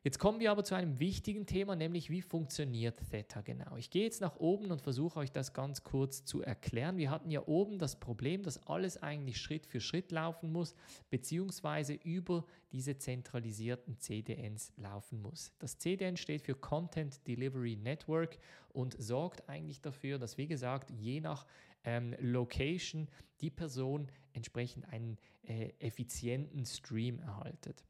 Jetzt 0.06 0.20
kommen 0.20 0.38
wir 0.38 0.52
aber 0.52 0.62
zu 0.62 0.76
einem 0.76 1.00
wichtigen 1.00 1.46
Thema, 1.46 1.74
nämlich 1.74 2.10
wie 2.10 2.22
funktioniert 2.22 3.10
Theta 3.10 3.40
genau. 3.40 3.74
Ich 3.76 3.90
gehe 3.90 4.04
jetzt 4.04 4.20
nach 4.20 4.36
oben 4.36 4.70
und 4.70 4.80
versuche 4.80 5.18
euch 5.18 5.32
das 5.32 5.52
ganz 5.52 5.82
kurz 5.82 6.24
zu 6.24 6.42
erklären. 6.42 6.96
Wir 6.96 7.10
hatten 7.10 7.32
ja 7.32 7.42
oben 7.48 7.80
das 7.80 7.98
Problem, 7.98 8.44
dass 8.44 8.68
alles 8.68 9.02
eigentlich 9.02 9.38
Schritt 9.38 9.66
für 9.66 9.80
Schritt 9.80 10.12
laufen 10.12 10.52
muss, 10.52 10.76
beziehungsweise 11.10 11.94
über 11.94 12.44
diese 12.70 12.96
zentralisierten 12.96 13.98
CDNs 13.98 14.72
laufen 14.76 15.22
muss. 15.22 15.50
Das 15.58 15.76
CDN 15.78 16.16
steht 16.16 16.42
für 16.42 16.54
Content 16.54 17.26
Delivery 17.26 17.74
Network 17.74 18.38
und 18.68 18.94
sorgt 19.02 19.48
eigentlich 19.48 19.80
dafür, 19.80 20.20
dass, 20.20 20.38
wie 20.38 20.46
gesagt, 20.46 20.88
je 20.92 21.18
nach 21.20 21.48
ähm, 21.82 22.14
Location 22.20 23.08
die 23.40 23.50
Person 23.50 24.06
entsprechend 24.34 24.88
einen 24.88 25.18
äh, 25.42 25.70
effizienten 25.80 26.64
Stream 26.64 27.18
erhaltet. 27.18 27.82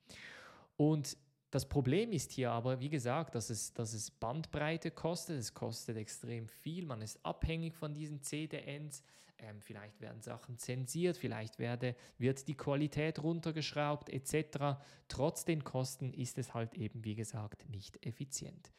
Und 0.79 1.19
das 1.51 1.69
Problem 1.69 2.13
ist 2.13 2.33
hier 2.33 2.51
aber, 2.51 2.81
wie 2.81 2.89
gesagt, 2.89 3.35
dass 3.35 3.51
es, 3.51 3.73
dass 3.73 3.93
es 3.93 4.11
Bandbreite 4.11 4.91
kostet. 4.91 5.39
Es 5.39 5.55
kostet 5.55 5.97
extrem 5.97 6.49
viel. 6.49 6.87
Man 6.87 7.03
ist 7.03 7.25
abhängig 7.25 7.75
von 7.75 7.95
diesen 7.95 8.23
CDNs. 8.23 9.03
Ähm, 9.39 9.61
vielleicht 9.61 10.01
werden 10.01 10.23
Sachen 10.23 10.59
zensiert, 10.59 11.17
vielleicht 11.17 11.59
werde, 11.59 11.95
wird 12.19 12.49
die 12.49 12.57
Qualität 12.57 13.23
runtergeschraubt 13.23 14.09
etc. 14.09 14.81
Trotz 15.09 15.45
den 15.45 15.63
Kosten 15.63 16.13
ist 16.15 16.39
es 16.39 16.55
halt 16.55 16.75
eben, 16.75 17.05
wie 17.05 17.15
gesagt, 17.15 17.69
nicht 17.69 18.05
effizient. 18.05 18.73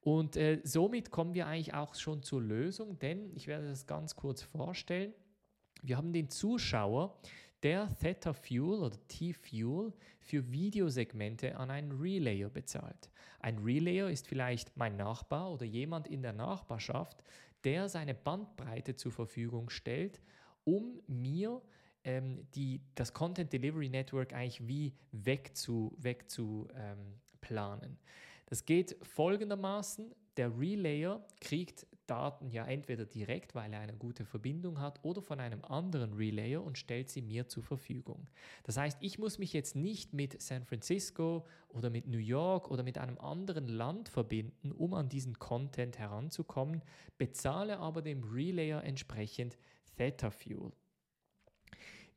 Und 0.00 0.36
äh, 0.36 0.60
somit 0.64 1.10
kommen 1.10 1.34
wir 1.34 1.46
eigentlich 1.46 1.74
auch 1.74 1.94
schon 1.94 2.22
zur 2.22 2.40
Lösung, 2.40 2.98
denn 2.98 3.30
ich 3.34 3.46
werde 3.46 3.68
das 3.68 3.86
ganz 3.86 4.16
kurz 4.16 4.40
vorstellen. 4.40 5.12
Wir 5.82 5.98
haben 5.98 6.12
den 6.12 6.30
Zuschauer, 6.30 7.18
der 7.62 7.88
Theta 8.00 8.32
Fuel 8.32 8.80
oder 8.80 8.96
T-Fuel 9.08 9.92
für 10.20 10.50
Videosegmente 10.50 11.56
an 11.56 11.70
einen 11.70 11.92
Relayer 11.92 12.48
bezahlt. 12.48 13.10
Ein 13.40 13.58
Relayer 13.58 14.10
ist 14.10 14.26
vielleicht 14.26 14.76
mein 14.76 14.96
Nachbar 14.96 15.52
oder 15.52 15.64
jemand 15.64 16.08
in 16.08 16.22
der 16.22 16.32
Nachbarschaft, 16.32 17.22
der 17.64 17.88
seine 17.88 18.14
Bandbreite 18.14 18.96
zur 18.96 19.12
Verfügung 19.12 19.70
stellt, 19.70 20.20
um 20.64 21.00
mir 21.06 21.60
ähm, 22.04 22.46
die, 22.54 22.80
das 22.94 23.12
Content 23.12 23.52
Delivery 23.52 23.88
Network 23.88 24.32
eigentlich 24.32 24.66
wie 24.66 24.94
wegzu, 25.12 25.94
wegzu 25.98 26.68
ähm, 26.74 27.20
planen. 27.40 27.98
Das 28.46 28.64
geht 28.64 28.96
folgendermaßen. 29.02 30.14
Der 30.36 30.58
Relayer 30.58 31.24
kriegt 31.40 31.86
Daten 32.10 32.50
ja 32.50 32.66
entweder 32.66 33.06
direkt, 33.06 33.54
weil 33.54 33.72
er 33.72 33.80
eine 33.80 33.94
gute 33.94 34.24
Verbindung 34.24 34.80
hat, 34.80 34.98
oder 35.04 35.22
von 35.22 35.38
einem 35.38 35.64
anderen 35.64 36.14
Relayer 36.14 36.62
und 36.62 36.76
stellt 36.76 37.08
sie 37.08 37.22
mir 37.22 37.46
zur 37.46 37.62
Verfügung. 37.62 38.28
Das 38.64 38.76
heißt, 38.76 38.98
ich 39.00 39.18
muss 39.18 39.38
mich 39.38 39.52
jetzt 39.52 39.76
nicht 39.76 40.12
mit 40.12 40.42
San 40.42 40.64
Francisco 40.64 41.46
oder 41.68 41.88
mit 41.88 42.08
New 42.08 42.18
York 42.18 42.70
oder 42.70 42.82
mit 42.82 42.98
einem 42.98 43.18
anderen 43.18 43.68
Land 43.68 44.08
verbinden, 44.08 44.72
um 44.72 44.94
an 44.94 45.08
diesen 45.08 45.38
Content 45.38 45.98
heranzukommen, 45.98 46.82
bezahle 47.16 47.78
aber 47.78 48.02
dem 48.02 48.24
Relayer 48.24 48.82
entsprechend 48.82 49.56
Theta 49.96 50.30
Fuel. 50.30 50.72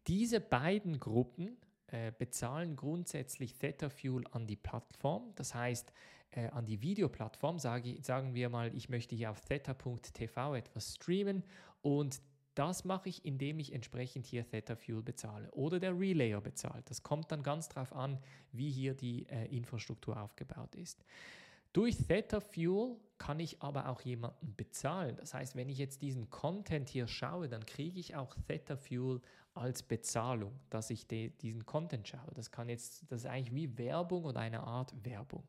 Diese 0.08 0.42
beiden 0.42 1.00
Gruppen 1.00 1.58
äh, 1.88 2.12
bezahlen 2.18 2.76
grundsätzlich 2.76 3.54
Theta 3.54 3.90
Fuel 3.90 4.26
an 4.32 4.48
die 4.48 4.56
Plattform. 4.56 5.32
Das 5.36 5.54
heißt, 5.54 5.94
äh, 6.36 6.48
an 6.48 6.66
die 6.66 6.82
Videoplattform, 6.82 7.60
sage, 7.60 7.98
sagen 8.02 8.34
wir 8.34 8.50
mal, 8.50 8.74
ich 8.75 8.90
möchte 8.90 9.16
hier 9.16 9.32
auf 9.32 9.42
theta.tv 9.42 10.56
etwas 10.56 10.96
streamen 10.96 11.44
und 11.82 12.22
das 12.56 12.86
mache 12.86 13.10
ich, 13.10 13.25
indem 13.25 13.60
ich 13.60 13.74
entsprechend 13.74 14.25
hier 14.25 14.48
Theta 14.48 14.75
Fuel 14.75 15.02
bezahle 15.02 15.50
oder 15.52 15.80
der 15.80 15.98
Relayer 15.98 16.40
bezahlt. 16.40 16.88
Das 16.90 17.02
kommt 17.02 17.32
dann 17.32 17.42
ganz 17.42 17.68
darauf 17.70 17.94
an, 17.94 18.20
wie 18.52 18.70
hier 18.70 18.94
die 18.94 19.28
äh, 19.30 19.46
Infrastruktur 19.46 20.22
aufgebaut 20.22 20.75
ist. 20.75 21.04
Durch 21.74 21.98
Theta 21.98 22.40
Fuel 22.40 22.98
kann 23.18 23.40
ich 23.40 23.63
aber 23.63 23.90
auch 23.90 24.02
jemanden 24.02 24.56
bezahlen. 24.56 25.16
Das 25.16 25.34
heißt, 25.34 25.56
wenn 25.56 25.70
ich 25.70 25.80
jetzt 25.80 26.04
diesen 26.04 26.30
Content 26.30 26.88
hier 26.90 27.08
schaue, 27.08 27.50
dann 27.50 27.66
kriege 27.66 28.00
ich 28.00 28.16
auch 28.16 28.36
Theta 28.48 28.75
Fuel 28.75 29.22
als 29.56 29.82
Bezahlung, 29.82 30.60
dass 30.70 30.92
ich 30.92 31.08
diesen 31.08 31.66
Content 31.66 32.08
schaue. 32.08 32.32
Das 32.36 32.52
kann 32.52 32.70
jetzt, 32.70 33.04
das 33.12 33.22
ist 33.22 33.25
eigentlich 33.25 33.56
wie 33.56 33.78
Werbung 33.78 34.25
oder 34.25 34.40
eine 34.40 34.62
Art 34.62 34.94
Werbung. 35.04 35.48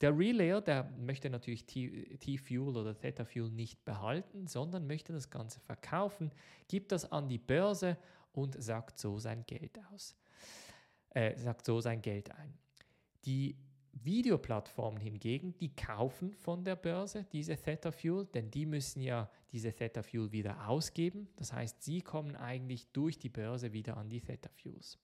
Der 0.00 0.16
Relayer, 0.16 0.60
der 0.60 0.84
möchte 0.98 1.30
natürlich 1.30 1.64
T-Fuel 1.66 2.76
oder 2.76 2.96
Theta 2.96 3.24
Fuel 3.24 3.50
nicht 3.50 3.84
behalten, 3.84 4.46
sondern 4.46 4.86
möchte 4.86 5.12
das 5.12 5.30
Ganze 5.30 5.60
verkaufen, 5.60 6.30
gibt 6.68 6.92
das 6.92 7.10
an 7.10 7.28
die 7.28 7.38
Börse 7.38 7.96
und 8.32 8.60
sagt 8.62 8.98
so 8.98 9.18
sein 9.18 9.44
Geld 9.46 9.78
aus. 9.92 10.16
Äh, 11.10 11.36
sagt 11.38 11.64
so 11.64 11.80
sein 11.80 12.02
Geld 12.02 12.32
ein. 12.32 12.52
Die 13.24 13.56
Videoplattformen 14.02 15.00
hingegen, 15.00 15.56
die 15.58 15.74
kaufen 15.74 16.32
von 16.34 16.64
der 16.64 16.76
Börse 16.76 17.24
diese 17.32 17.56
Theta 17.56 17.92
Fuel, 17.92 18.26
denn 18.26 18.50
die 18.50 18.66
müssen 18.66 19.00
ja 19.00 19.30
diese 19.52 19.72
Theta 19.72 20.02
Fuel 20.02 20.32
wieder 20.32 20.68
ausgeben. 20.68 21.28
Das 21.36 21.52
heißt, 21.52 21.82
sie 21.82 22.00
kommen 22.00 22.34
eigentlich 22.34 22.88
durch 22.88 23.18
die 23.18 23.28
Börse 23.28 23.72
wieder 23.72 23.96
an 23.96 24.10
die 24.10 24.20
Theta 24.20 24.50
Fuels. 24.50 24.98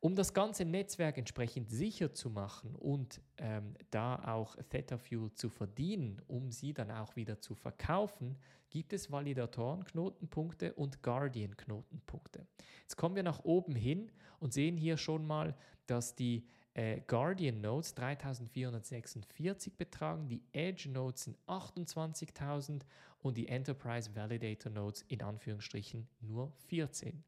Um 0.00 0.14
das 0.14 0.32
ganze 0.32 0.64
Netzwerk 0.64 1.18
entsprechend 1.18 1.70
sicher 1.70 2.14
zu 2.14 2.30
machen 2.30 2.76
und 2.76 3.20
ähm, 3.36 3.74
da 3.90 4.32
auch 4.32 4.56
Theta 4.70 4.96
Fuel 4.96 5.32
zu 5.32 5.48
verdienen, 5.48 6.22
um 6.28 6.52
sie 6.52 6.72
dann 6.72 6.92
auch 6.92 7.16
wieder 7.16 7.40
zu 7.40 7.56
verkaufen, 7.56 8.36
gibt 8.70 8.92
es 8.92 9.10
Validatoren-Knotenpunkte 9.10 10.74
und 10.74 11.02
Guardian-Knotenpunkte. 11.02 12.46
Jetzt 12.82 12.96
kommen 12.96 13.16
wir 13.16 13.24
nach 13.24 13.44
oben 13.44 13.74
hin 13.74 14.12
und 14.38 14.52
sehen 14.52 14.76
hier 14.76 14.96
schon 14.96 15.26
mal, 15.26 15.56
dass 15.86 16.14
die 16.14 16.46
äh, 16.74 17.00
Guardian 17.08 17.60
Nodes 17.60 17.94
3446 17.96 19.76
betragen, 19.76 20.28
die 20.28 20.44
Edge 20.52 20.88
Nodes 20.88 21.24
sind 21.24 21.36
28.000 21.48 22.82
und 23.20 23.36
die 23.36 23.48
Enterprise 23.48 24.14
Validator 24.14 24.70
Nodes 24.70 25.02
in 25.08 25.22
Anführungsstrichen 25.22 26.06
nur 26.20 26.52
14. 26.68 27.24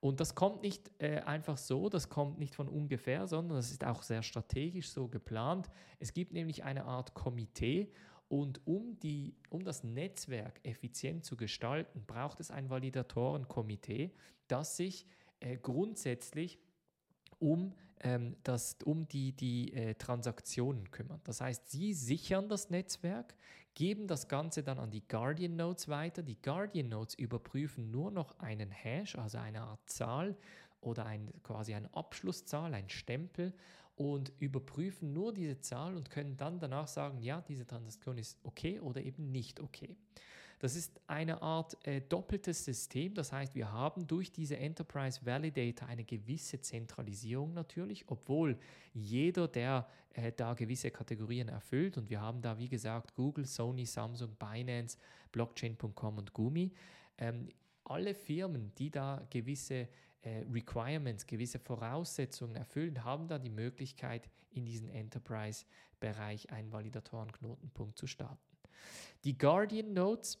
Und 0.00 0.20
das 0.20 0.34
kommt 0.34 0.62
nicht 0.62 0.90
äh, 0.98 1.20
einfach 1.20 1.58
so, 1.58 1.88
das 1.88 2.08
kommt 2.08 2.38
nicht 2.38 2.54
von 2.54 2.68
ungefähr, 2.68 3.26
sondern 3.26 3.56
das 3.56 3.70
ist 3.70 3.84
auch 3.84 4.02
sehr 4.02 4.22
strategisch 4.22 4.90
so 4.90 5.08
geplant. 5.08 5.68
Es 5.98 6.12
gibt 6.12 6.32
nämlich 6.32 6.64
eine 6.64 6.84
Art 6.84 7.14
Komitee 7.14 7.90
und 8.28 8.66
um, 8.66 8.98
die, 9.00 9.34
um 9.50 9.64
das 9.64 9.84
Netzwerk 9.84 10.60
effizient 10.64 11.24
zu 11.24 11.36
gestalten, 11.36 12.04
braucht 12.06 12.40
es 12.40 12.50
ein 12.50 12.68
Validatorenkomitee, 12.68 14.12
das 14.48 14.76
sich 14.76 15.06
äh, 15.40 15.56
grundsätzlich 15.56 16.58
um, 17.38 17.74
ähm, 18.00 18.36
das, 18.42 18.76
um 18.84 19.08
die, 19.08 19.32
die 19.32 19.72
äh, 19.72 19.94
Transaktionen 19.94 20.90
kümmert. 20.90 21.20
Das 21.24 21.40
heißt, 21.40 21.70
sie 21.70 21.94
sichern 21.94 22.48
das 22.48 22.70
Netzwerk, 22.70 23.34
geben 23.74 24.06
das 24.06 24.28
Ganze 24.28 24.62
dann 24.62 24.78
an 24.78 24.90
die 24.90 25.06
Guardian 25.06 25.56
Nodes 25.56 25.88
weiter. 25.88 26.22
Die 26.22 26.40
Guardian 26.40 26.88
Nodes 26.88 27.14
überprüfen 27.14 27.90
nur 27.90 28.10
noch 28.10 28.38
einen 28.38 28.70
Hash, 28.70 29.16
also 29.16 29.38
eine 29.38 29.62
Art 29.62 29.88
Zahl 29.88 30.36
oder 30.80 31.06
ein, 31.06 31.32
quasi 31.42 31.74
eine 31.74 31.92
Abschlusszahl, 31.94 32.72
ein 32.74 32.88
Stempel 32.88 33.52
und 33.96 34.32
überprüfen 34.38 35.12
nur 35.12 35.32
diese 35.32 35.60
Zahl 35.60 35.96
und 35.96 36.10
können 36.10 36.36
dann 36.36 36.60
danach 36.60 36.86
sagen, 36.86 37.18
ja, 37.20 37.40
diese 37.40 37.66
Transaktion 37.66 38.18
ist 38.18 38.38
okay 38.44 38.78
oder 38.80 39.02
eben 39.02 39.30
nicht 39.30 39.60
okay. 39.60 39.96
Das 40.58 40.74
ist 40.74 41.00
eine 41.06 41.42
Art 41.42 41.76
äh, 41.86 42.00
doppeltes 42.00 42.64
System. 42.64 43.12
Das 43.14 43.30
heißt, 43.30 43.54
wir 43.54 43.70
haben 43.70 44.06
durch 44.06 44.32
diese 44.32 44.56
Enterprise 44.56 45.20
Validator 45.24 45.88
eine 45.88 46.04
gewisse 46.04 46.60
Zentralisierung 46.60 47.52
natürlich, 47.52 48.04
obwohl 48.08 48.58
jeder, 48.94 49.48
der 49.48 49.86
äh, 50.14 50.32
da 50.32 50.54
gewisse 50.54 50.90
Kategorien 50.90 51.48
erfüllt, 51.48 51.98
und 51.98 52.08
wir 52.08 52.20
haben 52.20 52.40
da, 52.40 52.56
wie 52.58 52.68
gesagt, 52.68 53.14
Google, 53.14 53.44
Sony, 53.44 53.84
Samsung, 53.84 54.34
Binance, 54.36 54.96
Blockchain.com 55.32 56.18
und 56.18 56.32
Gumi, 56.32 56.72
ähm, 57.18 57.50
alle 57.84 58.14
Firmen, 58.14 58.72
die 58.76 58.90
da 58.90 59.26
gewisse 59.30 59.88
äh, 60.22 60.44
Requirements, 60.50 61.26
gewisse 61.26 61.58
Voraussetzungen 61.58 62.56
erfüllen, 62.56 63.04
haben 63.04 63.28
da 63.28 63.38
die 63.38 63.50
Möglichkeit, 63.50 64.28
in 64.50 64.64
diesen 64.64 64.88
Enterprise-Bereich 64.88 66.50
einen 66.50 66.72
Validatorenknotenpunkt 66.72 67.98
zu 67.98 68.06
starten. 68.06 68.40
Die 69.24 69.36
Guardian 69.36 69.92
Nodes 69.92 70.38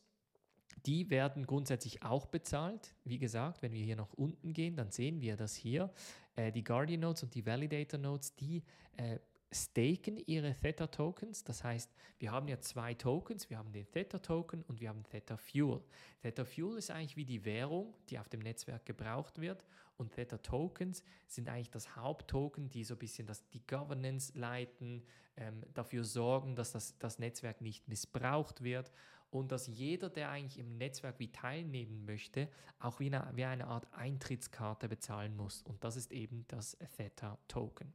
die 0.86 1.10
werden 1.10 1.46
grundsätzlich 1.46 2.02
auch 2.02 2.26
bezahlt. 2.26 2.94
Wie 3.04 3.18
gesagt, 3.18 3.62
wenn 3.62 3.72
wir 3.72 3.84
hier 3.84 3.96
nach 3.96 4.12
unten 4.12 4.52
gehen, 4.52 4.76
dann 4.76 4.90
sehen 4.90 5.20
wir, 5.20 5.36
dass 5.36 5.54
hier 5.54 5.90
äh, 6.36 6.52
die 6.52 6.62
Guardian 6.62 7.00
Nodes 7.00 7.22
und 7.22 7.34
die 7.34 7.44
Validator 7.44 7.98
Nodes, 7.98 8.34
die 8.36 8.62
äh, 8.96 9.18
staken 9.52 10.18
ihre 10.26 10.54
Theta-Tokens. 10.54 11.44
Das 11.44 11.64
heißt, 11.64 11.90
wir 12.18 12.30
haben 12.30 12.48
ja 12.48 12.60
zwei 12.60 12.94
Tokens. 12.94 13.48
Wir 13.50 13.58
haben 13.58 13.72
den 13.72 13.90
Theta-Token 13.90 14.62
und 14.62 14.80
wir 14.80 14.88
haben 14.88 15.04
Theta 15.04 15.36
Fuel. 15.36 15.82
Theta 16.22 16.44
Fuel 16.44 16.78
ist 16.78 16.90
eigentlich 16.90 17.16
wie 17.16 17.24
die 17.24 17.44
Währung, 17.44 17.94
die 18.08 18.18
auf 18.18 18.28
dem 18.28 18.40
Netzwerk 18.40 18.84
gebraucht 18.86 19.40
wird. 19.40 19.64
Und 19.96 20.12
Theta 20.12 20.38
Tokens 20.38 21.02
sind 21.26 21.48
eigentlich 21.48 21.70
das 21.70 21.96
Haupttoken, 21.96 22.68
die 22.68 22.84
so 22.84 22.94
ein 22.94 22.98
bisschen 22.98 23.26
das, 23.26 23.48
die 23.48 23.66
Governance 23.66 24.36
leiten, 24.36 25.02
ähm, 25.36 25.62
dafür 25.74 26.04
sorgen, 26.04 26.54
dass 26.54 26.72
das, 26.72 26.98
das 26.98 27.18
Netzwerk 27.18 27.60
nicht 27.60 27.88
missbraucht 27.88 28.62
wird 28.62 28.92
und 29.30 29.52
dass 29.52 29.66
jeder, 29.66 30.08
der 30.08 30.30
eigentlich 30.30 30.58
im 30.58 30.76
Netzwerk 30.76 31.18
wie 31.18 31.30
teilnehmen 31.30 32.04
möchte, 32.04 32.48
auch 32.78 33.00
wie 33.00 33.06
eine, 33.06 33.30
wie 33.34 33.44
eine 33.44 33.66
Art 33.66 33.92
Eintrittskarte 33.92 34.88
bezahlen 34.88 35.36
muss. 35.36 35.62
Und 35.62 35.82
das 35.84 35.96
ist 35.96 36.12
eben 36.12 36.44
das 36.48 36.76
Theta-Token. 36.96 37.92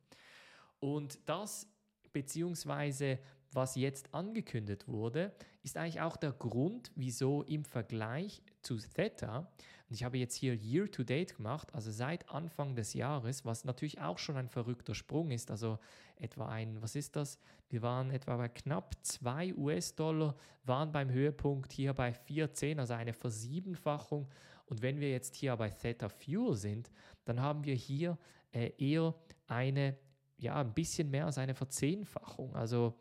Und 0.80 1.20
das 1.26 1.68
beziehungsweise 2.14 3.20
was 3.54 3.76
jetzt 3.76 4.14
angekündigt 4.14 4.88
wurde, 4.88 5.34
ist 5.64 5.78
eigentlich 5.78 6.02
auch 6.02 6.18
der 6.18 6.32
Grund, 6.32 6.92
wieso 6.96 7.44
im 7.44 7.66
Vergleich 7.66 8.42
zu 8.62 8.78
Theta, 8.78 9.52
und 9.92 9.96
ich 9.96 10.06
habe 10.06 10.18
jetzt 10.18 10.36
hier 10.36 10.54
Year 10.56 10.90
to 10.90 11.04
Date 11.04 11.36
gemacht, 11.36 11.76
also 11.76 11.92
seit 11.92 12.30
Anfang 12.30 12.76
des 12.78 12.94
Jahres, 12.94 13.44
was 13.44 13.66
natürlich 13.66 14.00
auch 14.00 14.18
schon 14.18 14.38
ein 14.38 14.48
verrückter 14.48 14.96
Sprung 14.96 15.32
ist, 15.32 15.52
also 15.52 15.80
etwa 16.16 16.48
ein, 16.48 16.82
was 16.82 16.96
ist 16.96 17.18
das? 17.18 17.38
Wir 17.68 17.82
waren 17.82 18.10
etwa 18.10 18.38
bei 18.38 18.48
knapp 18.48 18.96
2 19.02 19.54
US-Dollar, 19.56 20.38
waren 20.64 20.94
beim 20.94 21.12
Höhepunkt 21.12 21.74
hier 21.74 21.94
bei 21.94 22.14
4,10, 22.14 22.80
also 22.80 22.94
eine 22.94 23.12
Versiebenfachung. 23.12 24.30
Und 24.68 24.82
wenn 24.82 25.02
wir 25.02 25.12
jetzt 25.12 25.36
hier 25.36 25.58
bei 25.58 25.70
Theta 25.70 26.08
Fuel 26.08 26.56
sind, 26.56 26.90
dann 27.26 27.42
haben 27.42 27.66
wir 27.66 27.76
hier 27.76 28.18
äh, 28.54 28.72
eher 28.78 29.14
eine, 29.48 29.98
ja, 30.38 30.56
ein 30.62 30.74
bisschen 30.74 31.12
mehr 31.12 31.26
als 31.26 31.38
eine 31.38 31.54
Verzehnfachung. 31.54 32.56
Also 32.56 32.98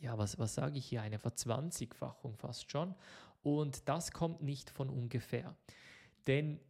ja, 0.00 0.18
was, 0.18 0.38
was 0.38 0.54
sage 0.54 0.76
ich 0.76 0.84
hier, 0.84 1.00
eine 1.00 1.18
Verzwanzigfachung 1.18 2.36
fast 2.36 2.70
schon. 2.70 2.94
Und 3.42 3.88
das 3.88 4.12
kommt 4.12 4.42
nicht 4.42 4.68
von 4.68 4.90
ungefähr. 4.90 5.56
Denn 6.26 6.60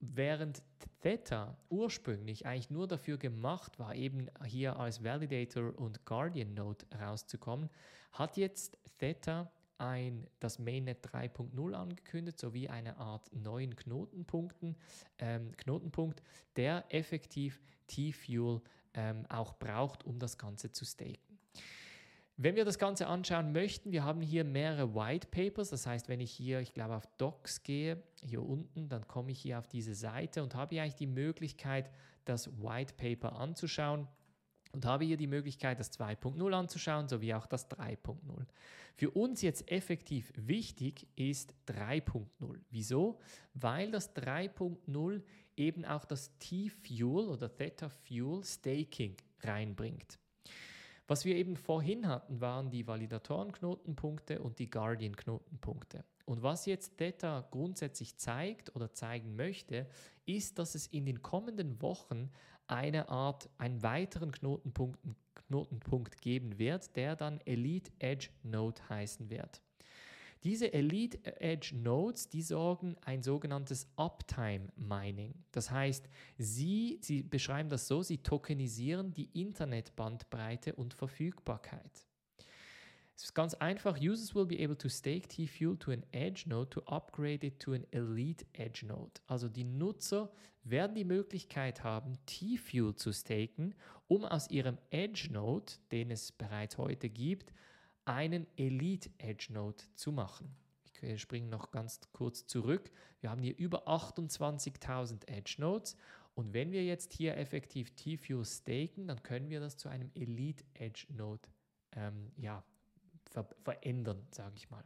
während 0.00 0.62
Theta 1.00 1.56
ursprünglich 1.68 2.46
eigentlich 2.46 2.70
nur 2.70 2.86
dafür 2.86 3.18
gemacht 3.18 3.78
war, 3.78 3.94
eben 3.94 4.28
hier 4.44 4.78
als 4.78 5.02
Validator 5.02 5.78
und 5.78 6.04
Guardian 6.04 6.54
Node 6.54 6.84
rauszukommen, 6.98 7.70
hat 8.12 8.36
jetzt 8.36 8.78
Theta 8.98 9.50
ein, 9.78 10.26
das 10.40 10.58
Mainnet 10.58 11.06
3.0 11.06 11.74
angekündigt, 11.74 12.38
sowie 12.38 12.68
eine 12.68 12.96
Art 12.96 13.30
neuen 13.32 13.76
Knotenpunkten, 13.76 14.76
ähm, 15.18 15.52
Knotenpunkt, 15.56 16.22
der 16.56 16.84
effektiv 16.88 17.60
T-Fuel 17.86 18.62
ähm, 18.94 19.26
auch 19.28 19.54
braucht, 19.58 20.04
um 20.04 20.18
das 20.18 20.38
Ganze 20.38 20.72
zu 20.72 20.84
staken. 20.84 21.35
Wenn 22.38 22.54
wir 22.54 22.66
das 22.66 22.78
Ganze 22.78 23.06
anschauen 23.06 23.52
möchten, 23.52 23.92
wir 23.92 24.04
haben 24.04 24.20
hier 24.20 24.44
mehrere 24.44 24.94
White 24.94 25.28
Papers. 25.28 25.70
Das 25.70 25.86
heißt, 25.86 26.08
wenn 26.10 26.20
ich 26.20 26.30
hier, 26.30 26.60
ich 26.60 26.74
glaube, 26.74 26.94
auf 26.94 27.06
Docs 27.16 27.62
gehe, 27.62 28.02
hier 28.22 28.42
unten, 28.42 28.90
dann 28.90 29.06
komme 29.08 29.32
ich 29.32 29.40
hier 29.40 29.58
auf 29.58 29.68
diese 29.68 29.94
Seite 29.94 30.42
und 30.42 30.54
habe 30.54 30.74
hier 30.74 30.82
eigentlich 30.82 30.96
die 30.96 31.06
Möglichkeit, 31.06 31.90
das 32.26 32.50
White 32.60 32.94
Paper 32.98 33.36
anzuschauen 33.36 34.06
und 34.72 34.84
habe 34.84 35.06
hier 35.06 35.16
die 35.16 35.26
Möglichkeit, 35.26 35.80
das 35.80 35.90
2.0 35.98 36.52
anzuschauen, 36.52 37.08
sowie 37.08 37.32
auch 37.32 37.46
das 37.46 37.70
3.0. 37.70 38.18
Für 38.96 39.10
uns 39.12 39.40
jetzt 39.40 39.70
effektiv 39.70 40.30
wichtig 40.36 41.06
ist 41.16 41.54
3.0. 41.68 42.26
Wieso? 42.68 43.18
Weil 43.54 43.90
das 43.90 44.14
3.0 44.14 45.22
eben 45.56 45.84
auch 45.86 46.04
das 46.04 46.36
T-Fuel 46.38 47.28
oder 47.28 47.54
Theta 47.54 47.88
Fuel 47.88 48.44
Staking 48.44 49.16
reinbringt. 49.40 50.18
Was 51.08 51.24
wir 51.24 51.36
eben 51.36 51.56
vorhin 51.56 52.08
hatten, 52.08 52.40
waren 52.40 52.70
die 52.70 52.86
Validatoren-Knotenpunkte 52.86 54.42
und 54.42 54.58
die 54.58 54.68
Guardian-Knotenpunkte. 54.68 56.04
Und 56.24 56.42
was 56.42 56.66
jetzt 56.66 56.98
Theta 56.98 57.46
grundsätzlich 57.52 58.16
zeigt 58.16 58.74
oder 58.74 58.92
zeigen 58.92 59.36
möchte, 59.36 59.86
ist, 60.24 60.58
dass 60.58 60.74
es 60.74 60.88
in 60.88 61.06
den 61.06 61.22
kommenden 61.22 61.80
Wochen 61.80 62.32
eine 62.66 63.08
Art, 63.08 63.48
einen 63.58 63.82
weiteren 63.84 64.32
Knotenpunkt, 64.32 64.98
Knotenpunkt 65.46 66.20
geben 66.20 66.58
wird, 66.58 66.96
der 66.96 67.14
dann 67.14 67.40
Elite 67.44 67.92
Edge 68.00 68.30
Node 68.42 68.82
heißen 68.88 69.30
wird. 69.30 69.62
Diese 70.46 70.72
Elite 70.72 71.18
Edge 71.40 71.74
Nodes, 71.74 72.28
die 72.28 72.40
sorgen 72.40 72.94
ein 73.04 73.20
sogenanntes 73.20 73.88
Uptime 73.96 74.68
Mining. 74.76 75.34
Das 75.50 75.72
heißt, 75.72 76.08
sie, 76.38 77.00
sie 77.02 77.24
beschreiben 77.24 77.68
das 77.68 77.88
so, 77.88 78.04
sie 78.04 78.18
tokenisieren 78.18 79.12
die 79.12 79.28
Internetbandbreite 79.32 80.76
und 80.76 80.94
Verfügbarkeit. 80.94 82.06
Es 83.16 83.24
ist 83.24 83.34
ganz 83.34 83.54
einfach. 83.54 84.00
Users 84.00 84.36
will 84.36 84.46
be 84.46 84.62
able 84.62 84.78
to 84.78 84.88
stake 84.88 85.26
T-Fuel 85.26 85.78
to 85.78 85.90
an 85.90 86.04
Edge 86.12 86.44
Node 86.46 86.70
to 86.70 86.80
upgrade 86.82 87.44
it 87.44 87.58
to 87.58 87.72
an 87.72 87.84
Elite 87.90 88.46
Edge 88.52 88.86
Node. 88.86 89.20
Also 89.26 89.48
die 89.48 89.64
Nutzer 89.64 90.30
werden 90.62 90.94
die 90.94 91.04
Möglichkeit 91.04 91.82
haben, 91.82 92.24
T-Fuel 92.26 92.94
zu 92.94 93.12
staken, 93.12 93.74
um 94.06 94.24
aus 94.24 94.48
ihrem 94.48 94.78
Edge 94.90 95.26
Node, 95.32 95.72
den 95.90 96.12
es 96.12 96.30
bereits 96.30 96.78
heute 96.78 97.08
gibt, 97.08 97.52
einen 98.06 98.46
Elite 98.56 99.10
Edge 99.18 99.48
Node 99.50 99.82
zu 99.94 100.12
machen. 100.12 100.54
Ich 101.02 101.20
springe 101.20 101.48
noch 101.48 101.70
ganz 101.70 102.00
kurz 102.12 102.46
zurück. 102.46 102.90
Wir 103.20 103.30
haben 103.30 103.42
hier 103.42 103.56
über 103.58 103.86
28.000 103.86 105.28
Edge 105.28 105.56
Nodes 105.58 105.96
und 106.34 106.52
wenn 106.52 106.72
wir 106.72 106.84
jetzt 106.84 107.12
hier 107.12 107.36
effektiv 107.36 107.90
T-Fuel 107.96 108.44
staken, 108.44 109.08
dann 109.08 109.22
können 109.22 109.50
wir 109.50 109.60
das 109.60 109.76
zu 109.76 109.88
einem 109.88 110.10
Elite 110.14 110.64
Edge 110.74 111.06
Node 111.08 111.48
ähm, 111.92 112.30
ja, 112.36 112.62
ver 113.30 113.48
verändern, 113.62 114.26
sage 114.30 114.54
ich 114.56 114.70
mal. 114.70 114.84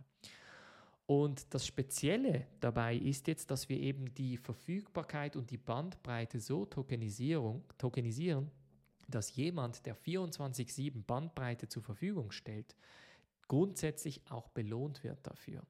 Und 1.06 1.52
das 1.52 1.66
Spezielle 1.66 2.46
dabei 2.60 2.94
ist 2.94 3.26
jetzt, 3.26 3.50
dass 3.50 3.68
wir 3.68 3.78
eben 3.80 4.14
die 4.14 4.36
Verfügbarkeit 4.36 5.34
und 5.34 5.50
die 5.50 5.58
Bandbreite 5.58 6.38
so 6.38 6.66
tokenisieren, 6.66 8.50
dass 9.08 9.34
jemand, 9.34 9.84
der 9.86 9.96
24-7 9.96 11.04
Bandbreite 11.04 11.68
zur 11.68 11.82
Verfügung 11.82 12.30
stellt, 12.30 12.76
grundsätzlich 13.50 14.22
auch 14.30 14.48
belohnt 14.48 15.02
wird 15.02 15.26
dafür. 15.26 15.64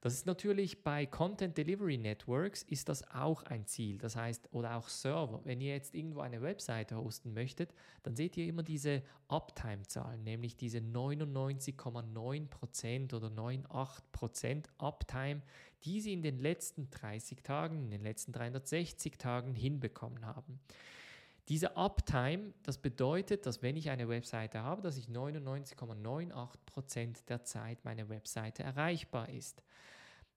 Das 0.00 0.14
ist 0.14 0.26
natürlich 0.26 0.82
bei 0.82 1.06
Content 1.06 1.56
Delivery 1.56 1.96
Networks 1.96 2.64
ist 2.64 2.88
das 2.88 3.08
auch 3.12 3.44
ein 3.44 3.64
Ziel. 3.66 3.98
Das 3.98 4.16
heißt, 4.16 4.48
oder 4.50 4.74
auch 4.74 4.88
Server. 4.88 5.40
Wenn 5.44 5.60
ihr 5.60 5.74
jetzt 5.74 5.94
irgendwo 5.94 6.22
eine 6.22 6.42
Webseite 6.42 6.96
hosten 6.96 7.32
möchtet, 7.32 7.72
dann 8.02 8.16
seht 8.16 8.36
ihr 8.36 8.48
immer 8.48 8.64
diese 8.64 9.04
Uptime-Zahlen, 9.28 10.24
nämlich 10.24 10.56
diese 10.56 10.78
99,9% 10.78 13.14
oder 13.14 13.28
98% 13.28 14.64
Uptime, 14.78 15.42
die 15.84 16.00
sie 16.00 16.14
in 16.14 16.22
den 16.22 16.40
letzten 16.40 16.90
30 16.90 17.44
Tagen, 17.44 17.84
in 17.84 17.92
den 17.92 18.02
letzten 18.02 18.32
360 18.32 19.18
Tagen 19.18 19.54
hinbekommen 19.54 20.26
haben. 20.26 20.58
Diese 21.48 21.76
Uptime, 21.76 22.54
das 22.62 22.78
bedeutet, 22.78 23.46
dass 23.46 23.62
wenn 23.62 23.76
ich 23.76 23.90
eine 23.90 24.08
Webseite 24.08 24.62
habe, 24.62 24.80
dass 24.80 24.96
ich 24.96 25.06
99,98% 25.06 27.26
der 27.26 27.42
Zeit 27.42 27.84
meine 27.84 28.08
Webseite 28.08 28.62
erreichbar 28.62 29.28
ist. 29.28 29.64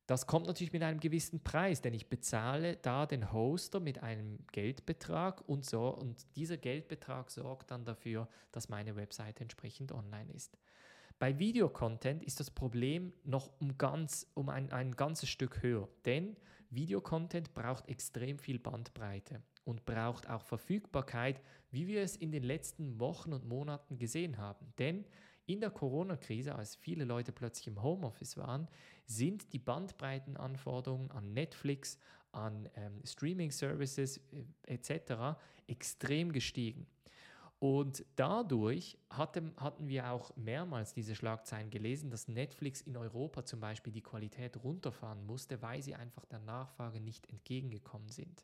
Das 0.08 0.28
kommt 0.28 0.48
natürlich 0.48 0.74
mit 0.74 0.84
einem 0.84 1.00
gewissen 1.00 1.42
Preis, 1.42 1.82
denn 1.82 1.94
ich 1.94 2.10
bezahle 2.10 2.78
da 2.78 3.06
den 3.06 3.32
Hoster 3.32 3.80
mit 3.80 4.04
einem 4.04 4.40
Geldbetrag 4.52 5.48
und, 5.48 5.66
so, 5.66 5.90
und 5.90 6.26
dieser 6.36 6.58
Geldbetrag 6.58 7.32
sorgt 7.32 7.72
dann 7.72 7.86
dafür, 7.86 8.28
dass 8.52 8.70
meine 8.70 8.96
Webseite 8.96 9.42
entsprechend 9.42 9.92
online 9.92 10.32
ist. 10.32 10.58
Bei 11.18 11.40
Videocontent 11.40 12.24
ist 12.24 12.40
das 12.40 12.52
Problem 12.52 13.14
noch 13.24 13.50
um, 13.60 13.78
ganz, 13.78 14.28
um 14.34 14.50
ein, 14.50 14.72
ein 14.72 14.92
ganzes 14.92 15.30
Stück 15.30 15.64
höher, 15.64 15.88
denn 16.06 16.36
Videocontent 16.70 17.54
braucht 17.54 17.88
extrem 17.88 18.38
viel 18.38 18.60
Bandbreite 18.60 19.42
und 19.66 19.86
braucht 19.86 20.30
auch 20.30 20.42
Verfügbarkeit, 20.42 21.42
wie 21.72 21.88
wir 21.88 22.02
es 22.02 22.16
in 22.16 22.32
den 22.32 22.44
letzten 22.44 23.00
Wochen 23.00 23.34
und 23.34 23.46
Monaten 23.46 23.98
gesehen 23.98 24.38
haben. 24.38 24.74
Denn 24.80 25.06
in 25.48 25.60
der 25.60 25.72
Corona-Krise, 25.72 26.56
als 26.56 26.76
viele 26.76 27.04
Leute 27.04 27.32
plötzlich 27.32 27.68
im 27.68 27.84
Homeoffice 27.84 28.38
waren, 28.38 28.68
sind 29.06 29.52
die 29.54 29.60
Bandbreitenanforderungen 29.60 31.12
an 31.12 31.34
Netflix, 31.34 32.00
an 32.32 32.70
ähm, 32.76 33.02
Streaming-Services 33.04 34.18
äh, 34.68 34.74
etc. 34.74 35.38
extrem 35.68 36.32
gestiegen. 36.32 36.88
Und 37.60 38.06
dadurch 38.16 38.98
hatte, 39.10 39.52
hatten 39.58 39.88
wir 39.88 40.12
auch 40.12 40.36
mehrmals 40.36 40.94
diese 40.94 41.16
Schlagzeilen 41.16 41.70
gelesen, 41.70 42.12
dass 42.12 42.28
Netflix 42.28 42.82
in 42.82 42.98
Europa 42.98 43.46
zum 43.46 43.60
Beispiel 43.60 43.94
die 43.94 44.02
Qualität 44.04 44.62
runterfahren 44.64 45.26
musste, 45.26 45.62
weil 45.62 45.82
sie 45.82 45.96
einfach 45.96 46.26
der 46.26 46.40
Nachfrage 46.40 47.00
nicht 47.00 47.30
entgegengekommen 47.30 48.10
sind. 48.10 48.44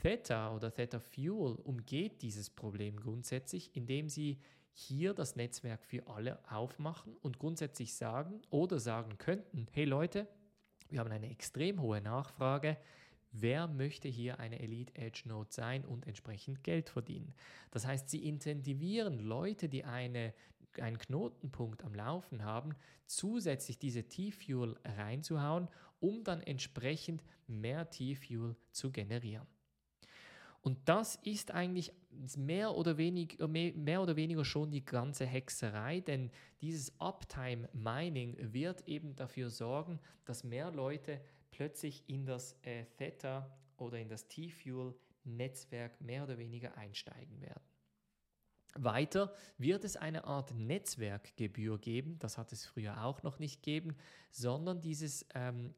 Theta 0.00 0.54
oder 0.54 0.72
Theta 0.72 0.98
Fuel 0.98 1.56
umgeht 1.56 2.22
dieses 2.22 2.50
Problem 2.50 2.98
grundsätzlich, 2.98 3.74
indem 3.74 4.08
sie 4.08 4.38
hier 4.72 5.14
das 5.14 5.36
Netzwerk 5.36 5.84
für 5.84 6.06
alle 6.06 6.38
aufmachen 6.50 7.16
und 7.20 7.38
grundsätzlich 7.38 7.94
sagen 7.94 8.40
oder 8.50 8.78
sagen 8.78 9.18
könnten, 9.18 9.66
hey 9.72 9.84
Leute, 9.84 10.26
wir 10.88 11.00
haben 11.00 11.12
eine 11.12 11.30
extrem 11.30 11.80
hohe 11.80 12.00
Nachfrage, 12.00 12.76
wer 13.32 13.68
möchte 13.68 14.08
hier 14.08 14.40
eine 14.40 14.60
Elite 14.60 14.94
Edge 14.94 15.22
Node 15.26 15.50
sein 15.52 15.84
und 15.84 16.06
entsprechend 16.06 16.64
Geld 16.64 16.88
verdienen. 16.88 17.34
Das 17.70 17.86
heißt, 17.86 18.08
sie 18.08 18.26
incentivieren 18.26 19.18
Leute, 19.18 19.68
die 19.68 19.84
eine, 19.84 20.34
einen 20.80 20.98
Knotenpunkt 20.98 21.84
am 21.84 21.94
Laufen 21.94 22.44
haben, 22.44 22.74
zusätzlich 23.06 23.78
diese 23.78 24.04
T-Fuel 24.04 24.76
reinzuhauen, 24.84 25.68
um 26.00 26.24
dann 26.24 26.40
entsprechend 26.40 27.22
mehr 27.46 27.90
T-Fuel 27.90 28.56
zu 28.72 28.90
generieren. 28.90 29.46
Und 30.62 30.78
das 30.88 31.16
ist 31.16 31.52
eigentlich 31.52 31.92
mehr 32.36 32.74
oder, 32.74 32.98
weniger, 32.98 33.48
mehr 33.48 34.02
oder 34.02 34.16
weniger 34.16 34.44
schon 34.44 34.70
die 34.70 34.84
ganze 34.84 35.24
Hexerei, 35.24 36.00
denn 36.00 36.30
dieses 36.60 36.92
Uptime 37.00 37.68
Mining 37.72 38.36
wird 38.52 38.86
eben 38.86 39.16
dafür 39.16 39.48
sorgen, 39.48 39.98
dass 40.24 40.44
mehr 40.44 40.70
Leute 40.70 41.20
plötzlich 41.50 42.04
in 42.08 42.26
das 42.26 42.56
äh, 42.62 42.84
Theta 42.98 43.56
oder 43.78 43.98
in 43.98 44.08
das 44.08 44.28
T-Fuel 44.28 44.94
Netzwerk 45.24 46.00
mehr 46.00 46.24
oder 46.24 46.38
weniger 46.38 46.76
einsteigen 46.76 47.40
werden. 47.40 47.62
Weiter 48.74 49.34
wird 49.58 49.84
es 49.84 49.96
eine 49.96 50.24
Art 50.24 50.54
Netzwerkgebühr 50.54 51.78
geben, 51.78 52.18
das 52.18 52.38
hat 52.38 52.52
es 52.52 52.66
früher 52.66 53.04
auch 53.04 53.22
noch 53.22 53.38
nicht 53.38 53.62
gegeben, 53.62 53.96
sondern, 54.30 54.80
dieses, 54.80 55.26
ähm, 55.34 55.74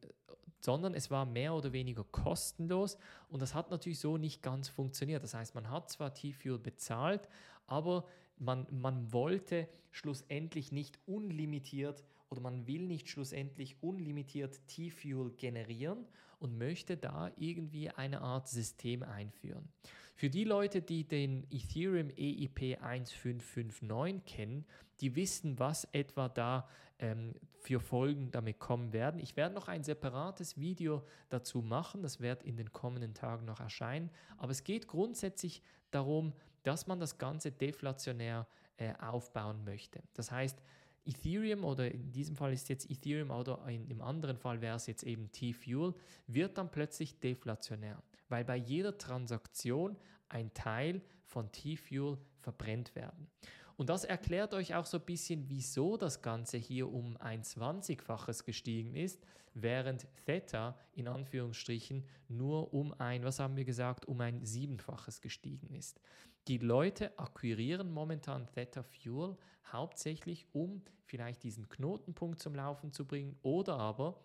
sondern 0.62 0.94
es 0.94 1.10
war 1.10 1.26
mehr 1.26 1.54
oder 1.54 1.72
weniger 1.72 2.04
kostenlos 2.04 2.96
und 3.28 3.42
das 3.42 3.52
hat 3.54 3.70
natürlich 3.70 3.98
so 3.98 4.16
nicht 4.16 4.42
ganz 4.42 4.68
funktioniert. 4.68 5.24
Das 5.24 5.34
heißt, 5.34 5.56
man 5.56 5.70
hat 5.70 5.90
zwar 5.90 6.14
T-Fuel 6.14 6.58
bezahlt, 6.58 7.28
aber 7.66 8.04
man, 8.38 8.66
man 8.70 9.12
wollte 9.12 9.68
schlussendlich 9.90 10.70
nicht 10.70 11.00
unlimitiert 11.06 12.04
oder 12.32 12.40
man 12.40 12.66
will 12.66 12.86
nicht 12.86 13.10
schlussendlich 13.10 13.76
unlimitiert 13.82 14.66
T-Fuel 14.66 15.32
generieren 15.32 16.06
und 16.38 16.56
möchte 16.56 16.96
da 16.96 17.30
irgendwie 17.36 17.90
eine 17.90 18.22
Art 18.22 18.48
System 18.48 19.02
einführen. 19.02 19.68
Für 20.14 20.30
die 20.30 20.44
Leute, 20.44 20.80
die 20.80 21.04
den 21.04 21.46
Ethereum 21.50 22.08
EIP 22.08 22.82
1559 22.82 24.24
kennen, 24.24 24.64
die 25.02 25.14
wissen, 25.14 25.58
was 25.58 25.84
etwa 25.92 26.30
da 26.30 26.66
ähm, 26.98 27.34
für 27.58 27.80
Folgen 27.80 28.30
damit 28.30 28.58
kommen 28.58 28.94
werden. 28.94 29.20
Ich 29.20 29.36
werde 29.36 29.54
noch 29.54 29.68
ein 29.68 29.84
separates 29.84 30.58
Video 30.58 31.02
dazu 31.28 31.60
machen, 31.60 32.02
das 32.02 32.18
wird 32.20 32.42
in 32.44 32.56
den 32.56 32.72
kommenden 32.72 33.12
Tagen 33.12 33.44
noch 33.44 33.60
erscheinen, 33.60 34.10
aber 34.38 34.52
es 34.52 34.64
geht 34.64 34.88
grundsätzlich 34.88 35.62
darum, 35.90 36.32
dass 36.62 36.86
man 36.86 36.98
das 36.98 37.18
Ganze 37.18 37.52
deflationär 37.52 38.46
äh, 38.78 38.94
aufbauen 39.00 39.64
möchte. 39.64 40.02
Das 40.14 40.30
heißt, 40.30 40.58
Ethereum 41.04 41.64
oder 41.64 41.90
in 41.90 42.12
diesem 42.12 42.36
Fall 42.36 42.52
ist 42.52 42.68
jetzt 42.68 42.90
Ethereum 42.90 43.30
oder 43.30 43.64
in, 43.68 43.88
im 43.88 44.02
anderen 44.02 44.36
Fall 44.36 44.60
wäre 44.60 44.76
es 44.76 44.86
jetzt 44.86 45.02
eben 45.02 45.30
T-Fuel, 45.32 45.94
wird 46.26 46.58
dann 46.58 46.70
plötzlich 46.70 47.18
deflationär, 47.18 48.02
weil 48.28 48.44
bei 48.44 48.56
jeder 48.56 48.96
Transaktion 48.96 49.96
ein 50.28 50.52
Teil 50.54 51.02
von 51.24 51.50
T-Fuel 51.50 52.18
verbrennt 52.40 52.94
werden. 52.94 53.28
Und 53.76 53.88
das 53.88 54.04
erklärt 54.04 54.54
euch 54.54 54.74
auch 54.74 54.86
so 54.86 54.98
ein 54.98 55.04
bisschen, 55.04 55.48
wieso 55.48 55.96
das 55.96 56.22
Ganze 56.22 56.56
hier 56.56 56.92
um 56.92 57.16
ein 57.16 57.42
20-faches 57.42 58.44
gestiegen 58.44 58.94
ist, 58.94 59.24
während 59.54 60.06
Theta 60.24 60.78
in 60.94 61.08
Anführungsstrichen 61.08 62.06
nur 62.28 62.72
um 62.72 62.94
ein, 62.98 63.24
was 63.24 63.38
haben 63.38 63.56
wir 63.56 63.64
gesagt, 63.64 64.06
um 64.06 64.20
ein 64.20 64.44
siebenfaches 64.44 65.20
gestiegen 65.20 65.74
ist. 65.74 66.00
Die 66.48 66.58
Leute 66.58 67.16
akquirieren 67.20 67.92
momentan 67.92 68.48
Theta 68.48 68.82
Fuel 68.82 69.36
hauptsächlich, 69.70 70.46
um 70.52 70.82
vielleicht 71.04 71.44
diesen 71.44 71.68
Knotenpunkt 71.68 72.40
zum 72.40 72.56
Laufen 72.56 72.92
zu 72.92 73.06
bringen 73.06 73.38
oder 73.42 73.76
aber 73.78 74.20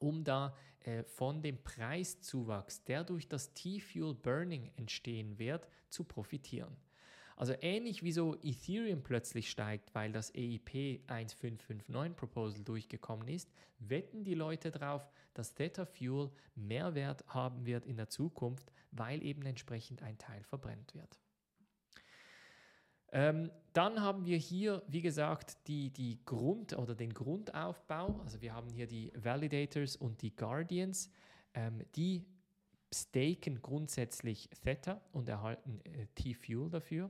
um 0.00 0.24
da 0.24 0.56
äh, 0.80 1.04
von 1.04 1.42
dem 1.42 1.62
Preiszuwachs, 1.62 2.82
der 2.84 3.04
durch 3.04 3.28
das 3.28 3.54
T-Fuel 3.54 4.14
Burning 4.14 4.72
entstehen 4.76 5.38
wird, 5.38 5.68
zu 5.88 6.02
profitieren. 6.02 6.76
Also 7.36 7.54
ähnlich 7.60 8.02
wie 8.02 8.12
so 8.12 8.36
Ethereum 8.42 9.02
plötzlich 9.02 9.50
steigt, 9.50 9.94
weil 9.94 10.12
das 10.12 10.34
EIP 10.34 11.02
1559 11.08 12.16
Proposal 12.16 12.64
durchgekommen 12.64 13.28
ist, 13.28 13.50
wetten 13.78 14.24
die 14.24 14.34
Leute 14.34 14.70
darauf, 14.70 15.08
dass 15.34 15.54
Theta 15.54 15.84
Fuel 15.84 16.30
mehr 16.54 16.94
Wert 16.94 17.24
haben 17.28 17.66
wird 17.66 17.86
in 17.86 17.96
der 17.96 18.08
Zukunft, 18.08 18.72
weil 18.92 19.22
eben 19.22 19.42
entsprechend 19.42 20.02
ein 20.02 20.18
Teil 20.18 20.42
verbrennt 20.44 20.94
wird. 20.94 21.18
Ähm, 23.14 23.52
dann 23.72 24.02
haben 24.02 24.26
wir 24.26 24.36
hier, 24.36 24.82
wie 24.88 25.00
gesagt, 25.00 25.56
die, 25.68 25.90
die 25.90 26.18
Grund- 26.24 26.76
oder 26.76 26.96
den 26.96 27.14
Grundaufbau. 27.14 28.20
Also 28.24 28.40
wir 28.40 28.52
haben 28.52 28.68
hier 28.68 28.88
die 28.88 29.12
Validators 29.14 29.94
und 29.94 30.20
die 30.20 30.34
Guardians. 30.34 31.10
Ähm, 31.54 31.82
die 31.94 32.24
staken 32.92 33.62
grundsätzlich 33.62 34.50
Theta 34.64 35.00
und 35.12 35.28
erhalten 35.28 35.80
äh, 35.84 36.06
T-Fuel 36.16 36.70
dafür. 36.70 37.08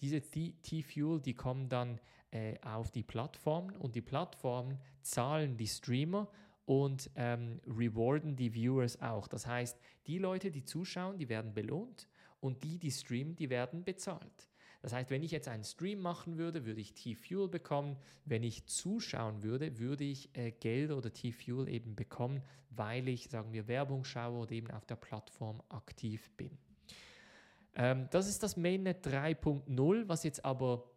Diese 0.00 0.22
T-Fuel, 0.22 1.20
die 1.20 1.34
kommen 1.34 1.68
dann 1.68 2.00
äh, 2.30 2.58
auf 2.62 2.90
die 2.90 3.02
Plattformen 3.02 3.76
und 3.76 3.94
die 3.94 4.00
Plattformen 4.00 4.78
zahlen 5.02 5.58
die 5.58 5.68
Streamer 5.68 6.28
und 6.64 7.10
ähm, 7.14 7.60
rewarden 7.66 8.36
die 8.36 8.54
Viewers 8.54 9.00
auch. 9.02 9.28
Das 9.28 9.46
heißt, 9.46 9.78
die 10.06 10.18
Leute, 10.18 10.50
die 10.50 10.64
zuschauen, 10.64 11.18
die 11.18 11.28
werden 11.28 11.52
belohnt 11.52 12.08
und 12.40 12.64
die, 12.64 12.78
die 12.78 12.90
streamen, 12.90 13.36
die 13.36 13.50
werden 13.50 13.84
bezahlt. 13.84 14.48
Das 14.82 14.92
heißt, 14.92 15.10
wenn 15.10 15.22
ich 15.22 15.30
jetzt 15.30 15.46
einen 15.48 15.62
Stream 15.62 16.00
machen 16.00 16.38
würde, 16.38 16.66
würde 16.66 16.80
ich 16.80 16.92
T-Fuel 16.92 17.48
bekommen. 17.48 17.96
Wenn 18.24 18.42
ich 18.42 18.66
zuschauen 18.66 19.44
würde, 19.44 19.78
würde 19.78 20.02
ich 20.02 20.36
äh, 20.36 20.50
Geld 20.50 20.90
oder 20.90 21.12
T-Fuel 21.12 21.68
eben 21.68 21.94
bekommen, 21.94 22.42
weil 22.70 23.08
ich, 23.08 23.30
sagen 23.30 23.52
wir, 23.52 23.68
Werbung 23.68 24.04
schaue 24.04 24.40
oder 24.40 24.52
eben 24.52 24.70
auf 24.72 24.84
der 24.84 24.96
Plattform 24.96 25.62
aktiv 25.68 26.30
bin. 26.36 26.58
Ähm, 27.76 28.08
das 28.10 28.28
ist 28.28 28.42
das 28.42 28.56
Mainnet 28.56 29.06
3.0, 29.06 30.08
was 30.08 30.24
jetzt 30.24 30.44
aber 30.44 30.90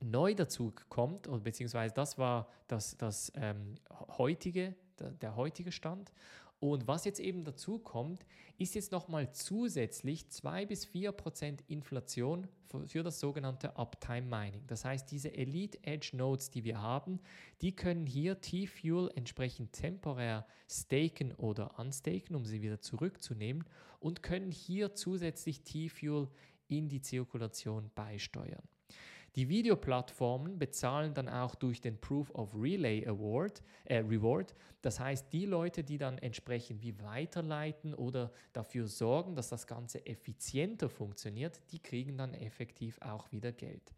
neu 0.00 0.34
dazu 0.34 0.72
kommt, 0.88 1.28
beziehungsweise 1.44 1.94
das 1.94 2.18
war 2.18 2.48
das, 2.68 2.96
das 2.96 3.32
ähm, 3.36 3.74
heutige, 4.16 4.74
der, 4.98 5.10
der 5.10 5.36
heutige 5.36 5.72
Stand. 5.72 6.10
Und 6.58 6.86
was 6.88 7.04
jetzt 7.04 7.20
eben 7.20 7.44
dazu 7.44 7.78
kommt, 7.78 8.24
ist 8.56 8.74
jetzt 8.74 8.90
nochmal 8.90 9.32
zusätzlich 9.32 10.30
2 10.30 10.66
bis 10.66 10.86
4 10.86 11.12
Prozent 11.12 11.62
Inflation 11.68 12.48
für, 12.86 13.02
das 13.02 13.20
sogenannte 13.20 13.76
Uptime 13.76 14.22
Mining. 14.22 14.66
Das 14.66 14.84
heißt, 14.84 15.10
diese 15.10 15.34
Elite 15.34 15.78
Edge 15.82 16.10
Nodes, 16.14 16.50
die 16.50 16.64
wir 16.64 16.80
haben, 16.80 17.20
die 17.60 17.76
können 17.76 18.06
hier 18.06 18.40
T-Fuel 18.40 19.10
entsprechend 19.14 19.72
temporär 19.72 20.46
staken 20.68 21.32
oder 21.34 21.78
unstaken, 21.78 22.34
um 22.34 22.44
sie 22.44 22.62
wieder 22.62 22.80
zurückzunehmen 22.80 23.64
und 24.00 24.22
können 24.22 24.50
hier 24.50 24.94
zusätzlich 24.94 25.62
T-Fuel 25.62 26.28
in 26.68 26.88
die 26.88 27.02
Zirkulation 27.02 27.90
beisteuern. 27.94 28.66
Die 29.36 29.50
Videoplattformen 29.50 30.58
bezahlen 30.58 31.12
dann 31.12 31.28
auch 31.28 31.54
durch 31.54 31.82
den 31.82 32.00
Proof 32.00 32.34
of 32.34 32.54
Relay 32.54 33.06
Award, 33.06 33.62
äh, 33.84 33.98
Reward. 33.98 34.54
Das 34.80 34.98
heißt, 34.98 35.30
die 35.30 35.44
Leute, 35.44 35.84
die 35.84 35.98
dann 35.98 36.16
entsprechend 36.16 36.82
wie 36.82 36.98
weiterleiten 37.02 37.94
oder 37.94 38.32
dafür 38.54 38.88
sorgen, 38.88 39.34
dass 39.34 39.50
das 39.50 39.66
Ganze 39.66 40.06
effizienter 40.06 40.88
funktioniert, 40.88 41.60
die 41.70 41.80
kriegen 41.80 42.16
dann 42.16 42.32
effektiv 42.32 42.98
auch 43.02 43.30
wieder 43.30 43.52
Geld. 43.52 43.94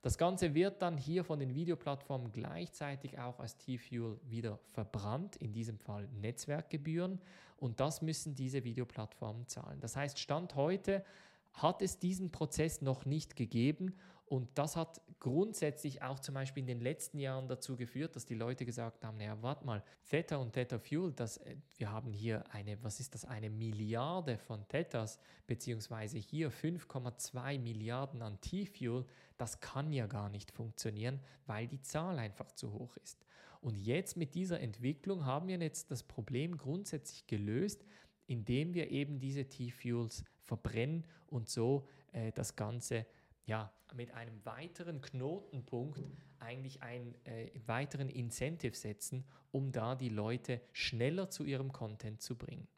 Das 0.00 0.16
Ganze 0.16 0.54
wird 0.54 0.80
dann 0.80 0.96
hier 0.96 1.22
von 1.22 1.38
den 1.38 1.54
Videoplattformen 1.54 2.32
gleichzeitig 2.32 3.18
auch 3.18 3.40
als 3.40 3.58
T-Fuel 3.58 4.18
wieder 4.24 4.58
verbrannt, 4.72 5.36
in 5.36 5.52
diesem 5.52 5.78
Fall 5.78 6.08
Netzwerkgebühren. 6.14 7.20
Und 7.58 7.80
das 7.80 8.00
müssen 8.00 8.34
diese 8.34 8.64
Videoplattformen 8.64 9.48
zahlen. 9.48 9.80
Das 9.80 9.96
heißt, 9.96 10.18
Stand 10.18 10.54
heute 10.54 11.04
hat 11.52 11.82
es 11.82 11.98
diesen 11.98 12.30
Prozess 12.30 12.80
noch 12.80 13.04
nicht 13.04 13.36
gegeben 13.36 13.94
und 14.28 14.50
das 14.58 14.76
hat 14.76 15.00
grundsätzlich 15.20 16.02
auch 16.02 16.20
zum 16.20 16.34
Beispiel 16.34 16.60
in 16.60 16.66
den 16.66 16.80
letzten 16.80 17.18
Jahren 17.18 17.48
dazu 17.48 17.76
geführt, 17.76 18.14
dass 18.14 18.26
die 18.26 18.34
Leute 18.34 18.66
gesagt 18.66 19.02
haben, 19.02 19.16
naja, 19.16 19.38
warte 19.40 19.64
mal, 19.64 19.82
Theta 20.08 20.36
und 20.36 20.52
Theta 20.52 20.78
Fuel, 20.78 21.12
das, 21.12 21.38
äh, 21.38 21.56
wir 21.78 21.90
haben 21.90 22.12
hier 22.12 22.44
eine, 22.52 22.82
was 22.82 23.00
ist 23.00 23.14
das, 23.14 23.24
eine 23.24 23.48
Milliarde 23.48 24.36
von 24.36 24.68
Thetas, 24.68 25.18
beziehungsweise 25.46 26.18
hier 26.18 26.52
5,2 26.52 27.58
Milliarden 27.58 28.20
an 28.20 28.38
T-Fuel, 28.40 29.06
das 29.38 29.60
kann 29.60 29.92
ja 29.92 30.06
gar 30.06 30.28
nicht 30.28 30.50
funktionieren, 30.52 31.20
weil 31.46 31.66
die 31.66 31.80
Zahl 31.80 32.18
einfach 32.18 32.52
zu 32.52 32.72
hoch 32.72 32.96
ist. 32.98 33.24
Und 33.62 33.76
jetzt 33.76 34.16
mit 34.16 34.34
dieser 34.34 34.60
Entwicklung 34.60 35.24
haben 35.24 35.48
wir 35.48 35.58
jetzt 35.58 35.90
das 35.90 36.02
Problem 36.02 36.58
grundsätzlich 36.58 37.26
gelöst, 37.26 37.84
indem 38.26 38.74
wir 38.74 38.90
eben 38.90 39.18
diese 39.18 39.46
T-Fuels 39.46 40.22
verbrennen 40.42 41.04
und 41.26 41.48
so 41.48 41.88
äh, 42.12 42.30
das 42.32 42.54
Ganze 42.56 43.06
ja, 43.46 43.72
mit 43.94 44.12
einem 44.14 44.44
weiteren 44.44 45.00
Knotenpunkt 45.00 46.02
eigentlich 46.38 46.82
einen 46.82 47.14
äh, 47.24 47.50
weiteren 47.66 48.08
Incentive 48.08 48.76
setzen, 48.76 49.24
um 49.50 49.72
da 49.72 49.94
die 49.94 50.08
Leute 50.08 50.60
schneller 50.72 51.30
zu 51.30 51.44
ihrem 51.44 51.72
Content 51.72 52.22
zu 52.22 52.36
bringen. 52.36 52.68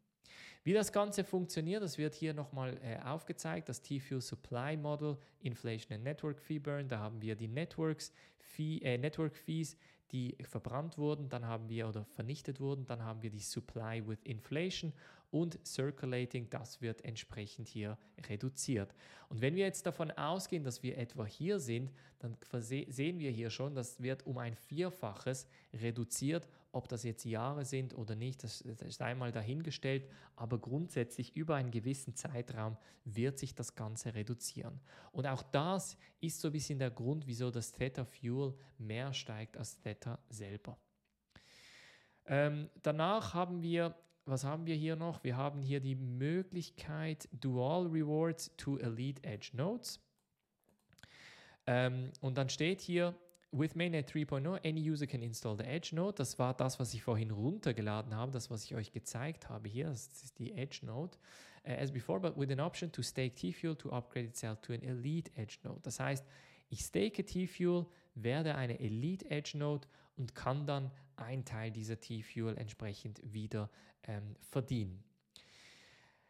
Wie 0.62 0.74
das 0.74 0.92
Ganze 0.92 1.24
funktioniert, 1.24 1.82
das 1.82 1.96
wird 1.96 2.14
hier 2.14 2.34
nochmal 2.34 2.78
äh, 2.82 2.98
aufgezeigt, 3.02 3.68
das 3.70 3.80
T-Fuel 3.80 4.20
Supply 4.20 4.76
Model, 4.76 5.16
Inflation 5.40 5.94
and 5.94 6.04
Network 6.04 6.38
Fee 6.38 6.58
Burn, 6.58 6.86
da 6.86 6.98
haben 6.98 7.22
wir 7.22 7.34
die 7.34 7.48
Networks, 7.48 8.12
Fee, 8.38 8.78
äh, 8.82 8.98
Network 8.98 9.36
Fees, 9.36 9.76
die 10.12 10.36
verbrannt 10.42 10.98
wurden, 10.98 11.28
dann 11.28 11.46
haben 11.46 11.68
wir 11.68 11.88
oder 11.88 12.04
vernichtet 12.04 12.60
wurden, 12.60 12.84
dann 12.84 13.02
haben 13.02 13.22
wir 13.22 13.30
die 13.30 13.40
Supply 13.40 14.06
with 14.06 14.18
Inflation 14.24 14.92
und 15.30 15.58
Circulating, 15.64 16.50
das 16.50 16.80
wird 16.80 17.04
entsprechend 17.04 17.68
hier 17.68 17.98
reduziert. 18.28 18.94
Und 19.28 19.40
wenn 19.40 19.54
wir 19.54 19.64
jetzt 19.64 19.86
davon 19.86 20.10
ausgehen, 20.10 20.64
dass 20.64 20.82
wir 20.82 20.98
etwa 20.98 21.24
hier 21.24 21.60
sind, 21.60 21.92
dann 22.18 22.36
sehen 22.60 23.18
wir 23.18 23.30
hier 23.30 23.50
schon, 23.50 23.74
das 23.74 24.02
wird 24.02 24.26
um 24.26 24.38
ein 24.38 24.56
Vierfaches 24.56 25.46
reduziert. 25.72 26.48
Ob 26.72 26.88
das 26.88 27.02
jetzt 27.02 27.24
Jahre 27.24 27.64
sind 27.64 27.96
oder 27.96 28.14
nicht, 28.14 28.44
das, 28.44 28.60
ist 28.60 29.02
einmal 29.02 29.32
dahingestellt, 29.32 30.08
aber 30.36 30.58
grundsätzlich 30.58 31.36
über 31.36 31.56
einen 31.56 31.70
gewissen 31.70 32.14
Zeitraum 32.14 32.76
wird 33.04 33.38
sich 33.38 33.54
das 33.54 33.74
Ganze 33.74 34.14
reduzieren. 34.14 34.80
Und 35.12 35.26
auch 35.26 35.42
das 35.42 35.96
ist 36.20 36.40
so 36.40 36.48
ein 36.48 36.52
bisschen 36.52 36.78
der 36.78 36.90
Grund, 36.90 37.26
wieso 37.26 37.50
das 37.50 37.72
Theta 37.72 38.04
Fuel 38.04 38.54
mehr 38.78 39.12
steigt 39.12 39.56
als 39.56 39.78
Theta 39.78 40.18
selber. 40.28 40.76
Ähm, 42.26 42.70
danach 42.82 43.34
haben 43.34 43.62
wir 43.62 43.96
was 44.30 44.44
haben 44.44 44.66
wir 44.66 44.74
hier 44.74 44.96
noch? 44.96 45.24
Wir 45.24 45.36
haben 45.36 45.62
hier 45.62 45.80
die 45.80 45.96
Möglichkeit 45.96 47.28
Dual 47.32 47.86
Rewards 47.86 48.54
to 48.56 48.78
Elite 48.78 49.22
Edge 49.24 49.50
Nodes. 49.54 50.00
Ähm, 51.66 52.12
und 52.20 52.38
dann 52.38 52.48
steht 52.48 52.80
hier, 52.80 53.14
with 53.52 53.74
Mainnet 53.74 54.10
3.0, 54.10 54.66
any 54.66 54.88
user 54.88 55.06
can 55.06 55.22
install 55.22 55.56
the 55.56 55.64
Edge 55.64 55.94
Node. 55.94 56.14
Das 56.14 56.38
war 56.38 56.54
das, 56.54 56.78
was 56.78 56.94
ich 56.94 57.02
vorhin 57.02 57.30
runtergeladen 57.30 58.14
habe, 58.14 58.30
das, 58.32 58.50
was 58.50 58.64
ich 58.64 58.74
euch 58.74 58.92
gezeigt 58.92 59.48
habe 59.48 59.68
hier. 59.68 59.86
Das 59.86 60.06
ist 60.22 60.38
die 60.38 60.52
Edge 60.52 60.80
Node. 60.86 61.16
Uh, 61.66 61.72
as 61.72 61.92
before, 61.92 62.18
but 62.18 62.38
with 62.38 62.50
an 62.50 62.60
option 62.60 62.90
to 62.90 63.02
stake 63.02 63.36
T-Fuel 63.36 63.76
to 63.76 63.90
upgrade 63.90 64.26
itself 64.26 64.60
to 64.62 64.72
an 64.72 64.82
Elite 64.82 65.30
Edge 65.36 65.58
Node. 65.62 65.80
Das 65.82 66.00
heißt, 66.00 66.24
ich 66.70 66.80
stake 66.80 67.22
T-Fuel, 67.24 67.84
werde 68.14 68.54
eine 68.54 68.80
Elite 68.80 69.28
Edge 69.30 69.58
Node 69.58 69.86
und 70.16 70.34
kann 70.34 70.66
dann 70.66 70.90
einen 71.20 71.44
Teil 71.44 71.70
dieser 71.70 72.00
T-Fuel 72.00 72.56
entsprechend 72.56 73.20
wieder 73.22 73.70
ähm, 74.04 74.36
verdienen. 74.40 75.02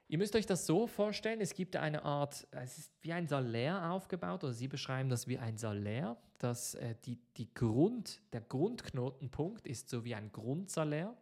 Ihr 0.08 0.18
müsst 0.18 0.34
euch 0.34 0.46
das 0.46 0.66
so 0.66 0.88
vorstellen, 0.88 1.40
es 1.40 1.54
gibt 1.54 1.76
eine 1.76 2.04
Art, 2.04 2.44
es 2.50 2.78
ist 2.78 2.92
wie 3.00 3.12
ein 3.12 3.28
Salär 3.28 3.92
aufgebaut, 3.92 4.42
oder 4.42 4.52
Sie 4.52 4.66
beschreiben 4.66 5.08
das 5.08 5.28
wie 5.28 5.38
ein 5.38 5.56
Salär, 5.56 6.16
dass 6.38 6.74
äh, 6.74 6.96
die, 7.04 7.20
die 7.36 7.54
Grund, 7.54 8.20
der 8.32 8.40
Grundknotenpunkt 8.40 9.68
ist 9.68 9.88
so 9.88 10.04
wie 10.04 10.16
ein 10.16 10.32
Grundsalär. 10.32 11.16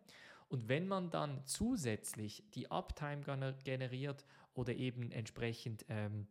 Und 0.49 0.69
wenn 0.71 0.89
man 0.89 1.11
dann 1.11 1.43
zusätzlich 1.45 2.43
die 2.55 2.71
Uptime 2.71 3.21
generiert 3.63 4.25
oder 4.55 4.73
eben 4.73 5.13
entsprechend 5.13 5.85
ähm, 5.91 6.27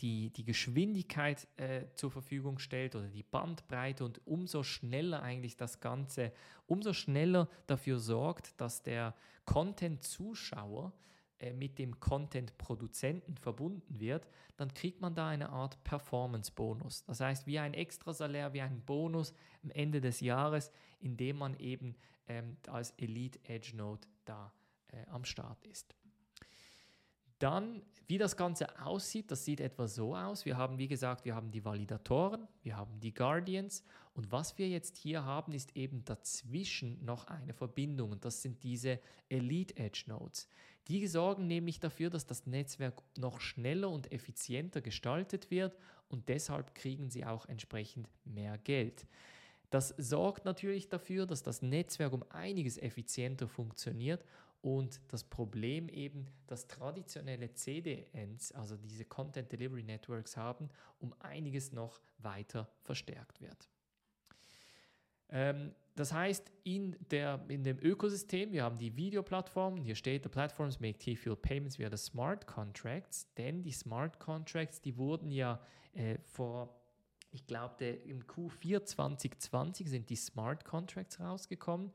die, 0.00 0.30
die 0.30 0.44
Geschwindigkeit 0.44 1.46
äh, 1.56 1.84
zur 1.94 2.10
Verfügung 2.10 2.58
stellt 2.58 2.94
oder 2.94 3.08
die 3.08 3.22
Bandbreite 3.22 4.04
und 4.04 4.26
umso 4.26 4.62
schneller 4.62 5.22
eigentlich 5.22 5.56
das 5.56 5.80
Ganze, 5.80 6.32
umso 6.66 6.92
schneller 6.92 7.48
dafür 7.66 7.98
sorgt, 7.98 8.60
dass 8.60 8.82
der 8.82 9.14
Content-Zuschauer 9.44 10.92
äh, 11.38 11.52
mit 11.52 11.78
dem 11.78 11.98
Content-Produzenten 12.00 13.36
verbunden 13.36 14.00
wird, 14.00 14.28
dann 14.56 14.72
kriegt 14.72 15.00
man 15.00 15.14
da 15.14 15.28
eine 15.28 15.50
Art 15.50 15.82
Performance-Bonus. 15.84 17.04
Das 17.04 17.20
heißt, 17.20 17.46
wie 17.46 17.58
ein 17.58 17.74
Extrasalär, 17.74 18.52
wie 18.52 18.60
ein 18.60 18.82
Bonus 18.84 19.34
am 19.62 19.70
Ende 19.70 20.00
des 20.00 20.20
Jahres, 20.20 20.70
indem 21.00 21.38
man 21.38 21.58
eben 21.58 21.96
ähm, 22.28 22.56
als 22.68 22.92
Elite 22.92 23.40
Edge 23.44 23.76
Node 23.76 24.06
da 24.24 24.52
äh, 24.88 25.04
am 25.08 25.24
Start 25.24 25.64
ist. 25.66 25.96
Dann, 27.42 27.82
wie 28.06 28.18
das 28.18 28.36
Ganze 28.36 28.80
aussieht, 28.84 29.32
das 29.32 29.44
sieht 29.44 29.60
etwa 29.60 29.88
so 29.88 30.14
aus. 30.14 30.44
Wir 30.44 30.56
haben, 30.56 30.78
wie 30.78 30.86
gesagt, 30.86 31.24
wir 31.24 31.34
haben 31.34 31.50
die 31.50 31.64
Validatoren, 31.64 32.46
wir 32.62 32.76
haben 32.76 33.00
die 33.00 33.12
Guardians 33.12 33.82
und 34.14 34.30
was 34.30 34.58
wir 34.58 34.68
jetzt 34.68 34.96
hier 34.96 35.24
haben, 35.24 35.52
ist 35.52 35.76
eben 35.76 36.04
dazwischen 36.04 37.04
noch 37.04 37.26
eine 37.26 37.52
Verbindung 37.52 38.12
und 38.12 38.24
das 38.24 38.42
sind 38.42 38.62
diese 38.62 39.00
Elite 39.28 39.76
Edge 39.76 40.04
Nodes. 40.06 40.48
Die 40.86 41.04
sorgen 41.08 41.48
nämlich 41.48 41.80
dafür, 41.80 42.10
dass 42.10 42.26
das 42.26 42.46
Netzwerk 42.46 43.02
noch 43.18 43.40
schneller 43.40 43.90
und 43.90 44.12
effizienter 44.12 44.80
gestaltet 44.80 45.50
wird 45.50 45.76
und 46.08 46.28
deshalb 46.28 46.76
kriegen 46.76 47.10
sie 47.10 47.26
auch 47.26 47.46
entsprechend 47.46 48.08
mehr 48.24 48.56
Geld. 48.58 49.04
Das 49.70 49.94
sorgt 49.98 50.44
natürlich 50.44 50.90
dafür, 50.90 51.26
dass 51.26 51.42
das 51.42 51.60
Netzwerk 51.60 52.12
um 52.12 52.22
einiges 52.28 52.78
effizienter 52.78 53.48
funktioniert 53.48 54.24
und 54.62 55.00
das 55.08 55.24
Problem 55.24 55.88
eben, 55.88 56.26
dass 56.46 56.68
traditionelle 56.68 57.52
CDNs, 57.52 58.52
also 58.52 58.76
diese 58.76 59.04
Content 59.04 59.50
Delivery 59.50 59.82
Networks 59.82 60.36
haben, 60.36 60.70
um 61.00 61.12
einiges 61.18 61.72
noch 61.72 62.00
weiter 62.18 62.70
verstärkt 62.82 63.40
wird. 63.40 63.68
Ähm, 65.28 65.74
das 65.96 66.12
heißt, 66.12 66.50
in, 66.62 66.96
der, 67.10 67.44
in 67.48 67.64
dem 67.64 67.78
Ökosystem, 67.80 68.52
wir 68.52 68.62
haben 68.62 68.78
die 68.78 68.96
Videoplattformen, 68.96 69.80
hier 69.80 69.96
steht, 69.96 70.22
the 70.22 70.28
platforms 70.28 70.78
make 70.78 70.98
T-Field 70.98 71.42
payments 71.42 71.78
via 71.78 71.90
the 71.90 71.96
smart 71.96 72.46
contracts, 72.46 73.26
denn 73.34 73.62
die 73.62 73.72
Smart 73.72 74.20
Contracts, 74.20 74.80
die 74.80 74.96
wurden 74.96 75.30
ja 75.32 75.60
äh, 75.92 76.18
vor, 76.22 76.80
ich 77.32 77.46
glaube, 77.46 77.84
im 77.84 78.22
Q4 78.22 78.84
2020 78.84 79.90
sind 79.90 80.08
die 80.08 80.16
Smart 80.16 80.64
Contracts 80.64 81.18
rausgekommen 81.18 81.92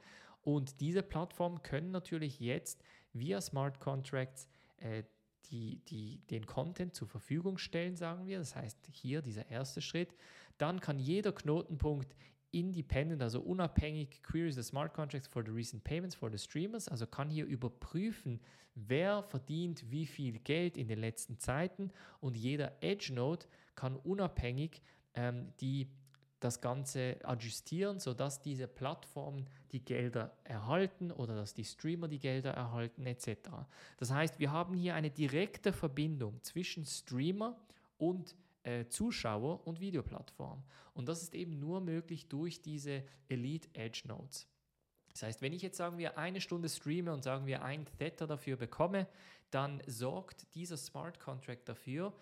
und 0.48 0.80
diese 0.80 1.04
Plattformen 1.04 1.62
können 1.62 1.92
natürlich 1.92 2.40
jetzt 2.40 2.82
via 3.12 3.42
Smart 3.42 3.82
Contracts 3.82 4.48
äh, 4.78 5.04
die, 5.48 5.84
die, 5.90 6.22
den 6.30 6.46
Content 6.46 6.96
zur 6.96 7.10
Verfügung 7.10 7.58
stellen, 7.58 7.98
sagen 7.98 8.28
wir. 8.28 8.40
Das 8.40 8.56
heißt, 8.56 8.88
hier 8.90 9.22
dieser 9.22 9.50
erste 9.50 9.82
Schritt. 9.82 10.16
Dann 10.58 10.80
kann 10.80 11.00
jeder 11.00 11.34
Knotenpunkt 11.34 12.16
independent, 12.52 13.22
also 13.22 13.42
unabhängig, 13.42 14.24
queries 14.24 14.56
the 14.56 14.64
smart 14.64 14.94
contracts 14.94 15.28
for 15.28 15.44
the 15.44 15.52
recent 15.52 15.84
payments 15.84 16.16
for 16.16 16.32
the 16.32 16.38
streamers, 16.38 16.88
also 16.88 17.06
kann 17.06 17.30
hier 17.30 17.46
überprüfen, 17.46 18.40
wer 18.74 19.24
verdient 19.24 19.92
wie 19.92 20.06
viel 20.06 20.40
Geld 20.40 20.78
in 20.78 20.88
den 20.88 21.00
letzten 21.00 21.40
Zeiten 21.40 21.92
und 22.22 22.38
jeder 22.38 22.82
Edge 22.82 23.14
Node 23.14 23.48
kann 23.76 23.98
unabhängig 23.98 24.82
ähm, 25.14 25.52
die 25.60 25.90
das 26.40 26.62
Ganze 26.62 27.18
adjustieren, 27.24 28.00
sodass 28.00 28.42
diese 28.42 28.68
Plattformen 28.68 29.50
die 29.72 29.84
Gelder 29.84 30.36
erhalten 30.44 31.12
oder 31.12 31.36
dass 31.36 31.54
die 31.54 31.64
Streamer 31.64 32.08
die 32.08 32.20
Gelder 32.20 32.52
erhalten 32.52 33.06
etc. 33.06 33.38
Das 33.98 34.12
heißt, 34.12 34.40
wir 34.40 34.52
haben 34.52 34.74
hier 34.74 34.96
eine 34.96 35.10
direkte 35.10 35.74
Verbindung 35.74 36.42
zwischen 36.44 36.86
Streamer 36.86 37.58
und 37.98 38.36
äh, 38.64 38.88
Zuschauer 38.88 39.66
und 39.66 39.80
Videoplattform. 39.80 40.64
Und 40.94 41.08
das 41.08 41.22
ist 41.22 41.34
eben 41.34 41.60
nur 41.60 41.80
möglich 41.80 42.28
durch 42.28 42.62
diese 42.62 43.04
Elite 43.30 43.70
Edge 43.74 44.04
Nodes. 44.08 44.48
Das 45.14 45.24
heißt, 45.24 45.42
wenn 45.42 45.54
ich 45.54 45.62
jetzt 45.62 45.78
sagen 45.78 45.98
wir 45.98 46.18
eine 46.18 46.42
Stunde 46.42 46.70
streame 46.70 47.12
und 47.12 47.24
sagen 47.24 47.48
wir 47.48 47.64
ein 47.64 47.86
Theta 47.98 48.28
dafür 48.28 48.56
bekomme, 48.56 49.08
dann 49.50 49.82
sorgt 49.88 50.54
dieser 50.54 50.78
Smart 50.78 51.20
Contract 51.20 51.68
dafür, 51.68 52.14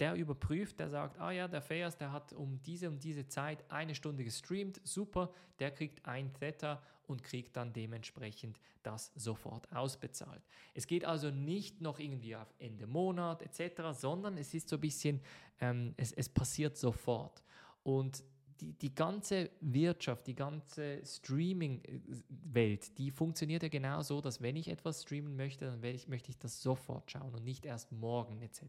der 0.00 0.14
überprüft, 0.14 0.80
der 0.80 0.88
sagt, 0.88 1.20
ah 1.20 1.30
ja, 1.30 1.48
der 1.48 1.62
Fayas, 1.62 1.96
der 1.96 2.12
hat 2.12 2.32
um 2.32 2.60
diese 2.62 2.88
und 2.88 3.02
diese 3.02 3.26
Zeit 3.26 3.64
eine 3.70 3.94
Stunde 3.94 4.24
gestreamt, 4.24 4.80
super, 4.84 5.32
der 5.58 5.70
kriegt 5.70 6.04
ein 6.06 6.32
Theta 6.34 6.82
und 7.06 7.22
kriegt 7.22 7.56
dann 7.56 7.72
dementsprechend 7.72 8.58
das 8.82 9.12
sofort 9.14 9.70
ausbezahlt. 9.72 10.42
Es 10.74 10.86
geht 10.86 11.04
also 11.04 11.30
nicht 11.30 11.80
noch 11.80 11.98
irgendwie 11.98 12.36
auf 12.36 12.52
Ende 12.58 12.86
Monat 12.86 13.42
etc., 13.42 13.82
sondern 13.92 14.36
es 14.36 14.54
ist 14.54 14.68
so 14.68 14.76
ein 14.76 14.80
bisschen, 14.80 15.20
ähm, 15.60 15.94
es, 15.96 16.12
es 16.12 16.28
passiert 16.28 16.76
sofort. 16.76 17.42
Und 17.82 18.24
die, 18.60 18.72
die 18.72 18.94
ganze 18.94 19.50
Wirtschaft, 19.60 20.26
die 20.26 20.34
ganze 20.34 21.04
Streaming-Welt, 21.04 22.96
die 22.98 23.10
funktioniert 23.10 23.62
ja 23.62 23.68
genau 23.68 24.02
so, 24.02 24.20
dass 24.20 24.40
wenn 24.40 24.56
ich 24.56 24.68
etwas 24.68 25.02
streamen 25.02 25.36
möchte, 25.36 25.66
dann 25.66 25.82
ich, 25.84 26.08
möchte 26.08 26.30
ich 26.30 26.38
das 26.38 26.62
sofort 26.62 27.10
schauen 27.10 27.34
und 27.34 27.44
nicht 27.44 27.64
erst 27.66 27.92
morgen 27.92 28.40
etc. 28.42 28.62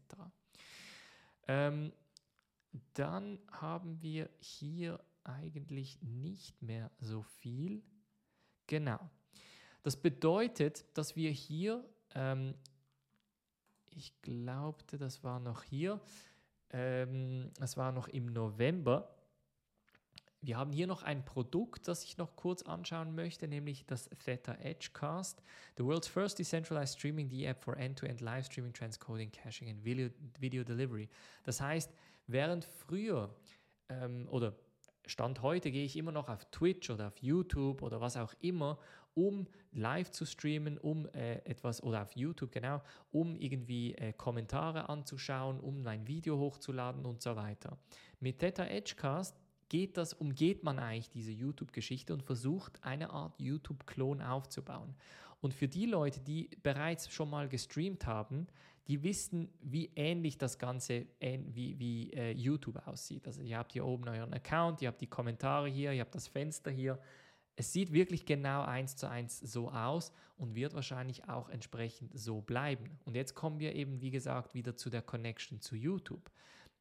Ähm, 1.48 1.92
dann 2.94 3.38
haben 3.50 4.02
wir 4.02 4.28
hier 4.38 5.00
eigentlich 5.24 6.00
nicht 6.02 6.60
mehr 6.62 6.90
so 7.00 7.22
viel. 7.22 7.82
Genau. 8.66 8.98
Das 9.82 9.96
bedeutet, 9.96 10.84
dass 10.94 11.16
wir 11.16 11.30
hier, 11.30 11.84
ähm, 12.14 12.54
ich 13.90 14.20
glaubte, 14.22 14.98
das 14.98 15.22
war 15.22 15.38
noch 15.40 15.62
hier, 15.62 16.00
ähm, 16.70 17.52
es 17.60 17.76
war 17.76 17.92
noch 17.92 18.08
im 18.08 18.26
November, 18.26 19.16
wir 20.46 20.56
haben 20.56 20.70
hier 20.70 20.86
noch 20.86 21.02
ein 21.02 21.24
Produkt, 21.24 21.88
das 21.88 22.04
ich 22.04 22.18
noch 22.18 22.36
kurz 22.36 22.62
anschauen 22.62 23.16
möchte, 23.16 23.48
nämlich 23.48 23.84
das 23.86 24.08
Theta 24.24 24.54
Edgecast, 24.54 25.42
the 25.76 25.84
world's 25.84 26.06
first 26.06 26.38
decentralized 26.38 26.96
streaming 26.96 27.28
D-App 27.28 27.64
for 27.64 27.76
end-to-end 27.76 28.20
Live 28.20 28.46
Streaming, 28.46 28.72
Transcoding, 28.72 29.32
Caching 29.32 29.70
and 29.70 29.84
Video, 29.84 30.08
Video 30.38 30.62
Delivery. 30.62 31.08
Das 31.42 31.60
heißt, 31.60 31.92
während 32.28 32.64
früher 32.64 33.34
ähm, 33.88 34.28
oder 34.30 34.54
Stand 35.06 35.42
heute 35.42 35.70
gehe 35.70 35.84
ich 35.84 35.96
immer 35.96 36.12
noch 36.12 36.28
auf 36.28 36.44
Twitch 36.50 36.90
oder 36.90 37.08
auf 37.08 37.18
YouTube 37.18 37.82
oder 37.82 38.00
was 38.00 38.16
auch 38.16 38.34
immer, 38.40 38.78
um 39.14 39.46
live 39.72 40.10
zu 40.10 40.26
streamen, 40.26 40.78
um 40.78 41.06
äh, 41.08 41.36
etwas 41.44 41.82
oder 41.82 42.02
auf 42.02 42.14
YouTube 42.16 42.52
genau, 42.52 42.82
um 43.12 43.34
irgendwie 43.36 43.94
äh, 43.94 44.12
Kommentare 44.12 44.88
anzuschauen, 44.88 45.58
um 45.60 45.82
mein 45.82 46.06
Video 46.06 46.38
hochzuladen 46.38 47.06
und 47.06 47.22
so 47.22 47.36
weiter. 47.36 47.78
Mit 48.20 48.40
Theta 48.40 48.66
Edgecast 48.66 49.40
geht 49.68 49.96
das, 49.96 50.12
umgeht 50.12 50.62
man 50.64 50.78
eigentlich 50.78 51.10
diese 51.10 51.32
YouTube-Geschichte 51.32 52.12
und 52.12 52.22
versucht 52.22 52.82
eine 52.82 53.10
Art 53.10 53.40
YouTube-Klon 53.40 54.20
aufzubauen. 54.22 54.94
Und 55.40 55.54
für 55.54 55.68
die 55.68 55.86
Leute, 55.86 56.20
die 56.20 56.50
bereits 56.62 57.10
schon 57.10 57.30
mal 57.30 57.48
gestreamt 57.48 58.06
haben, 58.06 58.46
die 58.86 59.02
wissen, 59.02 59.48
wie 59.60 59.90
ähnlich 59.96 60.38
das 60.38 60.58
Ganze 60.58 61.06
wie, 61.20 61.78
wie 61.78 62.12
äh, 62.12 62.30
YouTube 62.32 62.86
aussieht. 62.86 63.26
Also 63.26 63.42
ihr 63.42 63.58
habt 63.58 63.72
hier 63.72 63.84
oben 63.84 64.08
euren 64.08 64.32
Account, 64.32 64.80
ihr 64.80 64.88
habt 64.88 65.00
die 65.00 65.08
Kommentare 65.08 65.68
hier, 65.68 65.92
ihr 65.92 66.00
habt 66.00 66.14
das 66.14 66.28
Fenster 66.28 66.70
hier. 66.70 66.98
Es 67.56 67.72
sieht 67.72 67.92
wirklich 67.92 68.26
genau 68.26 68.62
eins 68.62 68.96
zu 68.96 69.08
eins 69.08 69.40
so 69.40 69.70
aus 69.70 70.12
und 70.36 70.54
wird 70.54 70.74
wahrscheinlich 70.74 71.28
auch 71.28 71.48
entsprechend 71.48 72.16
so 72.16 72.42
bleiben. 72.42 72.98
Und 73.04 73.16
jetzt 73.16 73.34
kommen 73.34 73.58
wir 73.58 73.74
eben, 73.74 74.00
wie 74.00 74.10
gesagt, 74.10 74.54
wieder 74.54 74.76
zu 74.76 74.90
der 74.90 75.02
Connection 75.02 75.60
zu 75.60 75.74
YouTube. 75.74 76.30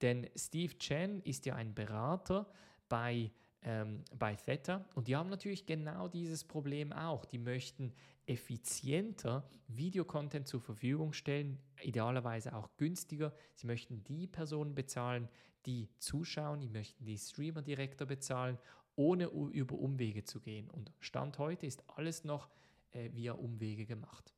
Denn 0.02 0.30
Steve 0.36 0.78
Chen 0.78 1.22
ist 1.22 1.46
ja 1.46 1.56
ein 1.56 1.74
Berater, 1.74 2.46
bei, 2.90 3.32
ähm, 3.62 4.04
bei 4.18 4.36
Theta. 4.36 4.86
Und 4.96 5.08
die 5.08 5.16
haben 5.16 5.30
natürlich 5.30 5.66
genau 5.66 6.08
dieses 6.08 6.44
Problem 6.44 6.92
auch. 6.92 7.26
Die 7.26 7.38
möchten 7.40 7.94
effizienter 8.26 9.48
Videocontent 9.68 10.48
zur 10.48 10.62
Verfügung 10.62 11.14
stellen, 11.14 11.60
idealerweise 11.82 12.56
auch 12.56 12.70
günstiger. 12.78 13.34
Sie 13.54 13.68
möchten 13.68 14.04
die 14.04 14.28
Personen 14.28 14.76
bezahlen, 14.76 15.28
die 15.66 15.90
zuschauen, 15.98 16.60
die 16.60 16.70
möchten 16.70 17.06
die 17.06 17.18
Streamer 17.18 17.62
direkter 17.62 18.06
bezahlen, 18.06 18.58
ohne 18.96 19.26
über 19.26 19.76
Umwege 19.76 20.24
zu 20.24 20.40
gehen. 20.40 20.70
Und 20.70 20.92
Stand 21.00 21.38
heute 21.40 21.66
ist 21.66 21.84
alles 21.90 22.24
noch 22.24 22.50
äh, 22.92 23.10
via 23.14 23.34
Umwege 23.34 23.86
gemacht. 23.86 24.34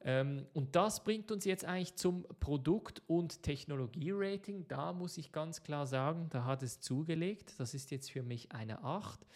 Ähm, 0.00 0.46
und 0.52 0.76
das 0.76 1.02
bringt 1.02 1.32
uns 1.32 1.44
jetzt 1.44 1.64
eigentlich 1.64 1.96
zum 1.96 2.24
Produkt- 2.40 3.02
und 3.06 3.42
Technologie-Rating. 3.42 4.68
Da 4.68 4.92
muss 4.92 5.18
ich 5.18 5.32
ganz 5.32 5.62
klar 5.62 5.86
sagen, 5.86 6.28
da 6.30 6.44
hat 6.44 6.62
es 6.62 6.80
zugelegt. 6.80 7.54
Das 7.58 7.74
ist 7.74 7.90
jetzt 7.90 8.10
für 8.10 8.22
mich 8.22 8.52
eine 8.52 8.84
8. 8.84 9.26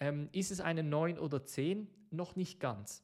Ähm, 0.00 0.28
ist 0.32 0.50
es 0.50 0.60
eine 0.60 0.82
9 0.82 1.18
oder 1.18 1.44
10? 1.44 1.88
Noch 2.10 2.36
nicht 2.36 2.60
ganz. 2.60 3.02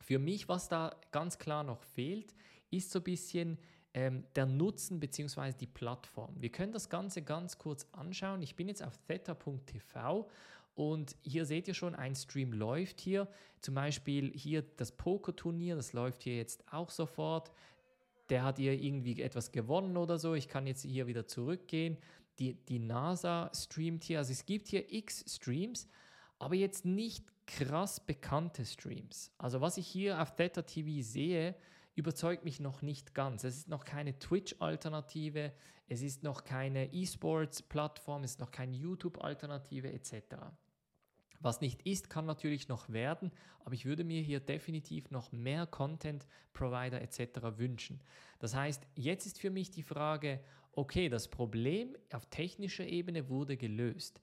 Für 0.00 0.18
mich, 0.18 0.48
was 0.48 0.68
da 0.68 0.96
ganz 1.12 1.38
klar 1.38 1.62
noch 1.62 1.82
fehlt, 1.82 2.34
ist 2.70 2.90
so 2.90 3.00
ein 3.00 3.04
bisschen 3.04 3.58
ähm, 3.92 4.24
der 4.34 4.46
Nutzen 4.46 5.00
bzw. 5.00 5.52
die 5.52 5.66
Plattform. 5.66 6.34
Wir 6.40 6.50
können 6.50 6.72
das 6.72 6.88
Ganze 6.88 7.22
ganz 7.22 7.58
kurz 7.58 7.86
anschauen. 7.92 8.42
Ich 8.42 8.56
bin 8.56 8.68
jetzt 8.68 8.82
auf 8.82 8.98
theta.tv 9.08 10.28
und 10.74 11.16
hier 11.22 11.44
seht 11.44 11.68
ihr 11.68 11.74
schon, 11.74 11.94
ein 11.94 12.14
Stream 12.14 12.52
läuft 12.52 13.00
hier. 13.00 13.28
Zum 13.60 13.74
Beispiel 13.74 14.32
hier 14.32 14.62
das 14.62 14.92
Pokerturnier, 14.92 15.76
das 15.76 15.92
läuft 15.92 16.22
hier 16.22 16.36
jetzt 16.36 16.64
auch 16.72 16.90
sofort. 16.90 17.50
der 18.30 18.44
hat 18.44 18.58
hier 18.58 18.72
irgendwie 18.72 19.20
etwas 19.20 19.50
gewonnen 19.52 19.96
oder 19.96 20.18
so, 20.18 20.34
ich 20.34 20.48
kann 20.48 20.66
jetzt 20.66 20.82
hier 20.82 21.06
wieder 21.06 21.26
zurückgehen. 21.26 21.98
Die, 22.38 22.54
die 22.54 22.78
NASA 22.78 23.50
streamt 23.54 24.04
hier, 24.04 24.18
also 24.18 24.32
es 24.32 24.46
gibt 24.46 24.68
hier 24.68 24.90
x 24.92 25.24
Streams, 25.28 25.88
aber 26.38 26.54
jetzt 26.54 26.84
nicht 26.84 27.24
krass 27.50 28.00
bekannte 28.00 28.64
Streams. 28.64 29.32
Also 29.36 29.60
was 29.60 29.76
ich 29.76 29.86
hier 29.86 30.22
auf 30.22 30.34
Theta 30.36 30.62
TV 30.62 31.02
sehe, 31.02 31.56
überzeugt 31.94 32.44
mich 32.44 32.60
noch 32.60 32.82
nicht 32.82 33.14
ganz. 33.14 33.44
Es 33.44 33.56
ist 33.56 33.68
noch 33.68 33.84
keine 33.84 34.18
Twitch-Alternative, 34.18 35.52
es 35.88 36.02
ist 36.02 36.22
noch 36.22 36.44
keine 36.44 36.92
E-Sports-Plattform, 36.92 38.22
es 38.22 38.32
ist 38.32 38.40
noch 38.40 38.52
keine 38.52 38.76
YouTube-Alternative 38.76 39.92
etc. 39.92 40.36
Was 41.40 41.60
nicht 41.60 41.82
ist, 41.86 42.08
kann 42.08 42.26
natürlich 42.26 42.68
noch 42.68 42.88
werden, 42.90 43.32
aber 43.64 43.74
ich 43.74 43.84
würde 43.84 44.04
mir 44.04 44.22
hier 44.22 44.40
definitiv 44.40 45.10
noch 45.10 45.32
mehr 45.32 45.66
Content-Provider 45.66 47.00
etc. 47.00 47.58
wünschen. 47.58 48.00
Das 48.38 48.54
heißt, 48.54 48.86
jetzt 48.94 49.26
ist 49.26 49.40
für 49.40 49.50
mich 49.50 49.70
die 49.70 49.82
Frage, 49.82 50.40
okay, 50.72 51.08
das 51.08 51.28
Problem 51.28 51.96
auf 52.12 52.26
technischer 52.26 52.86
Ebene 52.86 53.28
wurde 53.28 53.56
gelöst. 53.56 54.20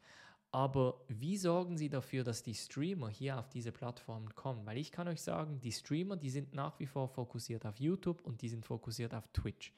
Aber 0.51 1.01
wie 1.07 1.37
sorgen 1.37 1.77
Sie 1.77 1.89
dafür, 1.89 2.23
dass 2.23 2.41
die 2.41 2.55
Streamer 2.55 3.09
hier 3.09 3.37
auf 3.37 3.49
diese 3.49 3.71
Plattformen 3.71 4.33
kommen? 4.33 4.65
Weil 4.65 4.77
ich 4.77 4.91
kann 4.91 5.07
euch 5.07 5.21
sagen, 5.21 5.59
die 5.59 5.71
Streamer, 5.71 6.15
die 6.15 6.29
sind 6.29 6.53
nach 6.53 6.79
wie 6.79 6.85
vor 6.85 7.09
fokussiert 7.09 7.65
auf 7.65 7.79
YouTube 7.79 8.21
und 8.21 8.41
die 8.41 8.49
sind 8.49 8.65
fokussiert 8.65 9.13
auf 9.13 9.27
Twitch. 9.33 9.73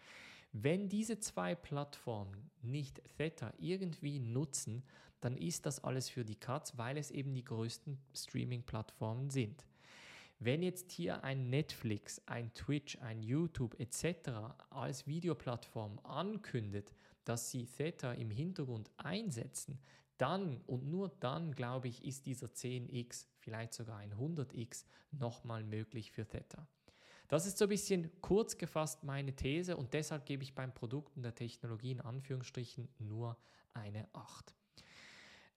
Wenn 0.52 0.90
diese 0.90 1.20
zwei 1.20 1.56
Plattformen 1.56 2.50
nicht 2.62 3.02
Theta 3.18 3.54
irgendwie 3.60 4.20
nutzen, 4.20 4.84
dann 5.22 5.38
ist 5.38 5.66
das 5.66 5.84
alles 5.84 6.10
für 6.10 6.24
die 6.24 6.40
Katz, 6.40 6.78
weil 6.78 6.98
es 6.98 7.12
eben 7.12 7.34
die 7.34 7.44
größten 7.44 8.00
Streaming-Plattformen 8.16 9.30
sind. 9.30 9.66
Wenn 10.40 10.64
jetzt 10.64 10.92
hier 10.92 11.24
ein 11.24 11.50
Netflix, 11.50 12.22
ein 12.26 12.54
Twitch, 12.54 12.98
ein 13.02 13.22
YouTube 13.22 13.78
etc. 13.80 14.56
als 14.70 15.06
Videoplattform 15.06 16.00
ankündet, 16.04 16.94
dass 17.26 17.52
sie 17.52 17.66
Theta 17.66 18.14
im 18.14 18.32
Hintergrund 18.32 18.90
einsetzen, 18.98 19.78
dann 20.20 20.62
und 20.68 20.88
nur 20.88 21.10
dann, 21.20 21.56
glaube 21.56 21.88
ich, 21.88 22.06
ist 22.06 22.28
dieser 22.28 22.48
10x, 22.48 23.26
vielleicht 23.40 23.74
sogar 23.74 23.98
ein 23.98 24.14
100x 24.14 24.86
nochmal 25.12 25.64
möglich 25.64 26.12
für 26.12 26.28
Theta. 26.28 26.68
Das 27.28 27.46
ist 27.46 27.58
so 27.58 27.66
ein 27.66 27.70
bisschen 27.70 28.10
kurz 28.22 28.58
gefasst 28.58 29.04
meine 29.04 29.36
These 29.36 29.78
und 29.78 29.94
deshalb 29.94 30.26
gebe 30.26 30.44
ich 30.44 30.56
beim 30.56 30.74
Produkt 30.74 31.16
und 31.16 31.24
der 31.24 31.36
Technologie 31.36 31.92
in 31.92 32.02
Anführungsstrichen 32.02 32.90
nur 33.00 33.38
eine 33.74 34.08
8. 34.14 34.54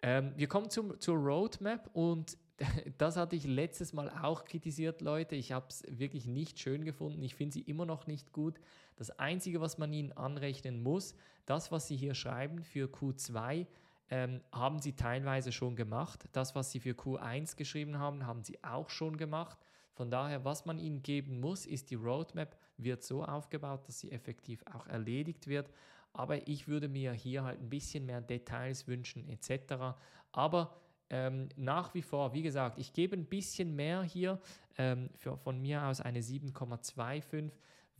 Ähm, 0.02 0.32
wir 0.36 0.48
kommen 0.48 0.68
zum, 0.68 0.98
zur 1.00 1.16
Roadmap 1.16 1.88
und 1.94 2.36
das 2.98 3.16
hatte 3.16 3.36
ich 3.36 3.44
letztes 3.44 3.92
Mal 3.92 4.10
auch 4.10 4.44
kritisiert, 4.44 5.00
Leute. 5.00 5.34
Ich 5.34 5.52
habe 5.52 5.66
es 5.68 5.82
wirklich 5.88 6.26
nicht 6.26 6.58
schön 6.60 6.84
gefunden. 6.84 7.22
Ich 7.22 7.34
finde 7.34 7.54
sie 7.54 7.62
immer 7.62 7.86
noch 7.86 8.06
nicht 8.06 8.32
gut. 8.32 8.60
Das 8.96 9.10
Einzige, 9.18 9.60
was 9.60 9.78
man 9.78 9.92
ihnen 9.92 10.12
anrechnen 10.12 10.82
muss, 10.82 11.14
das, 11.46 11.72
was 11.72 11.88
sie 11.88 11.96
hier 11.96 12.14
schreiben 12.14 12.62
für 12.62 12.86
Q2, 12.86 13.66
ähm, 14.10 14.40
haben 14.52 14.78
sie 14.80 14.94
teilweise 14.94 15.52
schon 15.52 15.76
gemacht. 15.76 16.28
Das, 16.32 16.54
was 16.54 16.70
sie 16.70 16.80
für 16.80 16.92
Q1 16.92 17.56
geschrieben 17.56 17.98
haben, 17.98 18.26
haben 18.26 18.42
sie 18.42 18.62
auch 18.62 18.90
schon 18.90 19.16
gemacht. 19.16 19.58
Von 19.94 20.10
daher, 20.10 20.44
was 20.44 20.64
man 20.64 20.78
ihnen 20.78 21.02
geben 21.02 21.40
muss, 21.40 21.66
ist 21.66 21.90
die 21.90 21.96
Roadmap, 21.96 22.56
wird 22.76 23.02
so 23.02 23.24
aufgebaut, 23.24 23.86
dass 23.86 24.00
sie 24.00 24.10
effektiv 24.10 24.62
auch 24.72 24.86
erledigt 24.86 25.46
wird 25.46 25.70
aber 26.12 26.46
ich 26.46 26.68
würde 26.68 26.88
mir 26.88 27.12
hier 27.12 27.44
halt 27.44 27.60
ein 27.60 27.70
bisschen 27.70 28.06
mehr 28.06 28.20
Details 28.20 28.86
wünschen 28.86 29.28
etc. 29.28 29.96
Aber 30.32 30.76
ähm, 31.10 31.48
nach 31.56 31.94
wie 31.94 32.02
vor, 32.02 32.32
wie 32.32 32.42
gesagt, 32.42 32.78
ich 32.78 32.92
gebe 32.92 33.16
ein 33.16 33.26
bisschen 33.26 33.74
mehr 33.74 34.02
hier, 34.02 34.40
ähm, 34.78 35.10
für, 35.16 35.36
von 35.36 35.60
mir 35.60 35.84
aus 35.84 36.00
eine 36.00 36.20
7,25, 36.20 37.50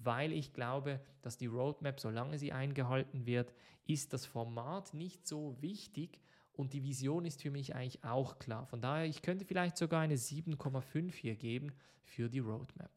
weil 0.05 0.33
ich 0.33 0.53
glaube, 0.53 1.01
dass 1.23 1.37
die 1.37 1.47
Roadmap, 1.47 2.01
solange 2.01 2.39
sie 2.39 2.53
eingehalten 2.53 3.27
wird, 3.27 3.53
ist 3.87 4.13
das 4.13 4.27
Format 4.27 4.95
nicht 4.95 5.27
so 5.27 5.57
wichtig 5.61 6.21
und 6.53 6.73
die 6.73 6.83
Vision 6.83 7.25
ist 7.25 7.43
für 7.43 7.51
mich 7.51 7.75
eigentlich 7.75 8.05
auch 8.05 8.39
klar. 8.39 8.67
Von 8.67 8.81
daher, 8.81 9.07
ich 9.07 9.23
könnte 9.23 9.45
vielleicht 9.45 9.77
sogar 9.77 10.01
eine 10.01 10.17
7,5 10.17 11.13
hier 11.15 11.35
geben 11.35 11.73
für 12.05 12.29
die 12.29 12.41
Roadmap. 12.41 12.91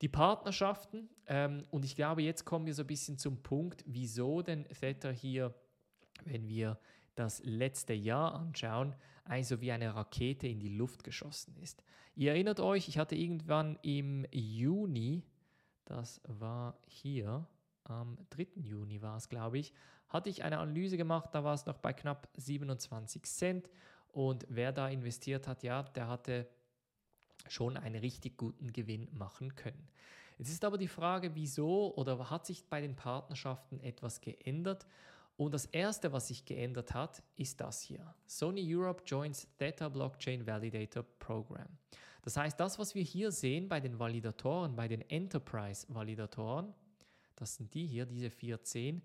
Die 0.00 0.08
Partnerschaften, 0.08 1.08
ähm, 1.26 1.64
und 1.70 1.84
ich 1.84 1.94
glaube, 1.94 2.22
jetzt 2.22 2.44
kommen 2.44 2.66
wir 2.66 2.74
so 2.74 2.82
ein 2.82 2.88
bisschen 2.88 3.16
zum 3.16 3.42
Punkt, 3.42 3.84
wieso 3.86 4.42
denn 4.42 4.66
Theta 4.68 5.10
hier, 5.10 5.54
wenn 6.24 6.48
wir 6.48 6.78
das 7.14 7.42
letzte 7.44 7.94
Jahr 7.94 8.34
anschauen, 8.34 8.94
also 9.24 9.60
wie 9.60 9.72
eine 9.72 9.94
Rakete 9.94 10.48
in 10.48 10.58
die 10.58 10.68
Luft 10.68 11.04
geschossen 11.04 11.56
ist. 11.62 11.82
Ihr 12.16 12.32
erinnert 12.32 12.60
euch, 12.60 12.88
ich 12.88 12.98
hatte 12.98 13.14
irgendwann 13.14 13.78
im 13.82 14.26
Juni, 14.32 15.22
das 15.84 16.20
war 16.26 16.78
hier, 16.86 17.46
am 17.84 18.16
3. 18.30 18.48
Juni 18.56 19.02
war 19.02 19.16
es, 19.16 19.28
glaube 19.28 19.58
ich, 19.58 19.72
hatte 20.08 20.30
ich 20.30 20.44
eine 20.44 20.58
Analyse 20.58 20.96
gemacht, 20.96 21.30
da 21.32 21.44
war 21.44 21.54
es 21.54 21.66
noch 21.66 21.78
bei 21.78 21.92
knapp 21.92 22.28
27 22.36 23.22
Cent 23.24 23.70
und 24.12 24.46
wer 24.48 24.72
da 24.72 24.88
investiert 24.88 25.46
hat, 25.48 25.62
ja, 25.62 25.82
der 25.82 26.08
hatte 26.08 26.48
schon 27.48 27.76
einen 27.76 27.96
richtig 27.96 28.38
guten 28.38 28.72
Gewinn 28.72 29.08
machen 29.12 29.54
können. 29.54 29.88
Jetzt 30.38 30.50
ist 30.50 30.64
aber 30.64 30.78
die 30.78 30.88
Frage, 30.88 31.34
wieso 31.34 31.94
oder 31.94 32.30
hat 32.30 32.46
sich 32.46 32.68
bei 32.68 32.80
den 32.80 32.96
Partnerschaften 32.96 33.80
etwas 33.80 34.20
geändert? 34.20 34.86
Und 35.36 35.52
das 35.52 35.66
erste, 35.66 36.12
was 36.12 36.28
sich 36.28 36.44
geändert 36.44 36.94
hat, 36.94 37.22
ist 37.36 37.60
das 37.60 37.82
hier. 37.82 38.14
Sony 38.26 38.62
Europe 38.74 39.02
joins 39.04 39.48
Theta 39.58 39.88
Blockchain 39.88 40.46
Validator 40.46 41.02
Program. 41.18 41.68
Das 42.24 42.38
heißt, 42.38 42.58
das, 42.58 42.78
was 42.78 42.94
wir 42.94 43.02
hier 43.02 43.30
sehen 43.30 43.68
bei 43.68 43.80
den 43.80 43.98
Validatoren, 43.98 44.74
bei 44.74 44.88
den 44.88 45.02
Enterprise-Validatoren, 45.02 46.72
das 47.36 47.56
sind 47.56 47.74
die 47.74 47.86
hier, 47.86 48.06
diese 48.06 48.30
410, 48.30 49.02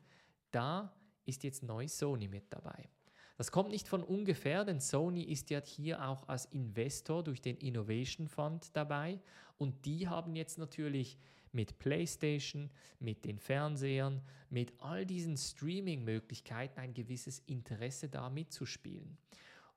da 0.51 0.93
ist 1.25 1.43
jetzt 1.43 1.61
neu 1.61 1.85
Sony 1.89 2.29
mit 2.29 2.45
dabei. 2.49 2.87
Das 3.35 3.51
kommt 3.51 3.71
nicht 3.71 3.89
von 3.89 4.03
ungefähr, 4.03 4.63
denn 4.63 4.79
Sony 4.79 5.23
ist 5.23 5.49
ja 5.49 5.61
hier 5.61 6.07
auch 6.07 6.29
als 6.29 6.45
Investor 6.45 7.21
durch 7.21 7.41
den 7.41 7.57
Innovation 7.57 8.29
Fund 8.29 8.69
dabei 8.73 9.19
und 9.57 9.85
die 9.85 10.07
haben 10.07 10.37
jetzt 10.37 10.57
natürlich 10.57 11.17
mit 11.51 11.77
PlayStation, 11.77 12.69
mit 12.99 13.25
den 13.25 13.37
Fernsehern, 13.37 14.21
mit 14.49 14.73
all 14.79 15.05
diesen 15.05 15.35
Streaming-Möglichkeiten 15.35 16.79
ein 16.79 16.93
gewisses 16.93 17.39
Interesse 17.47 18.07
da 18.07 18.29
mitzuspielen. 18.29 19.17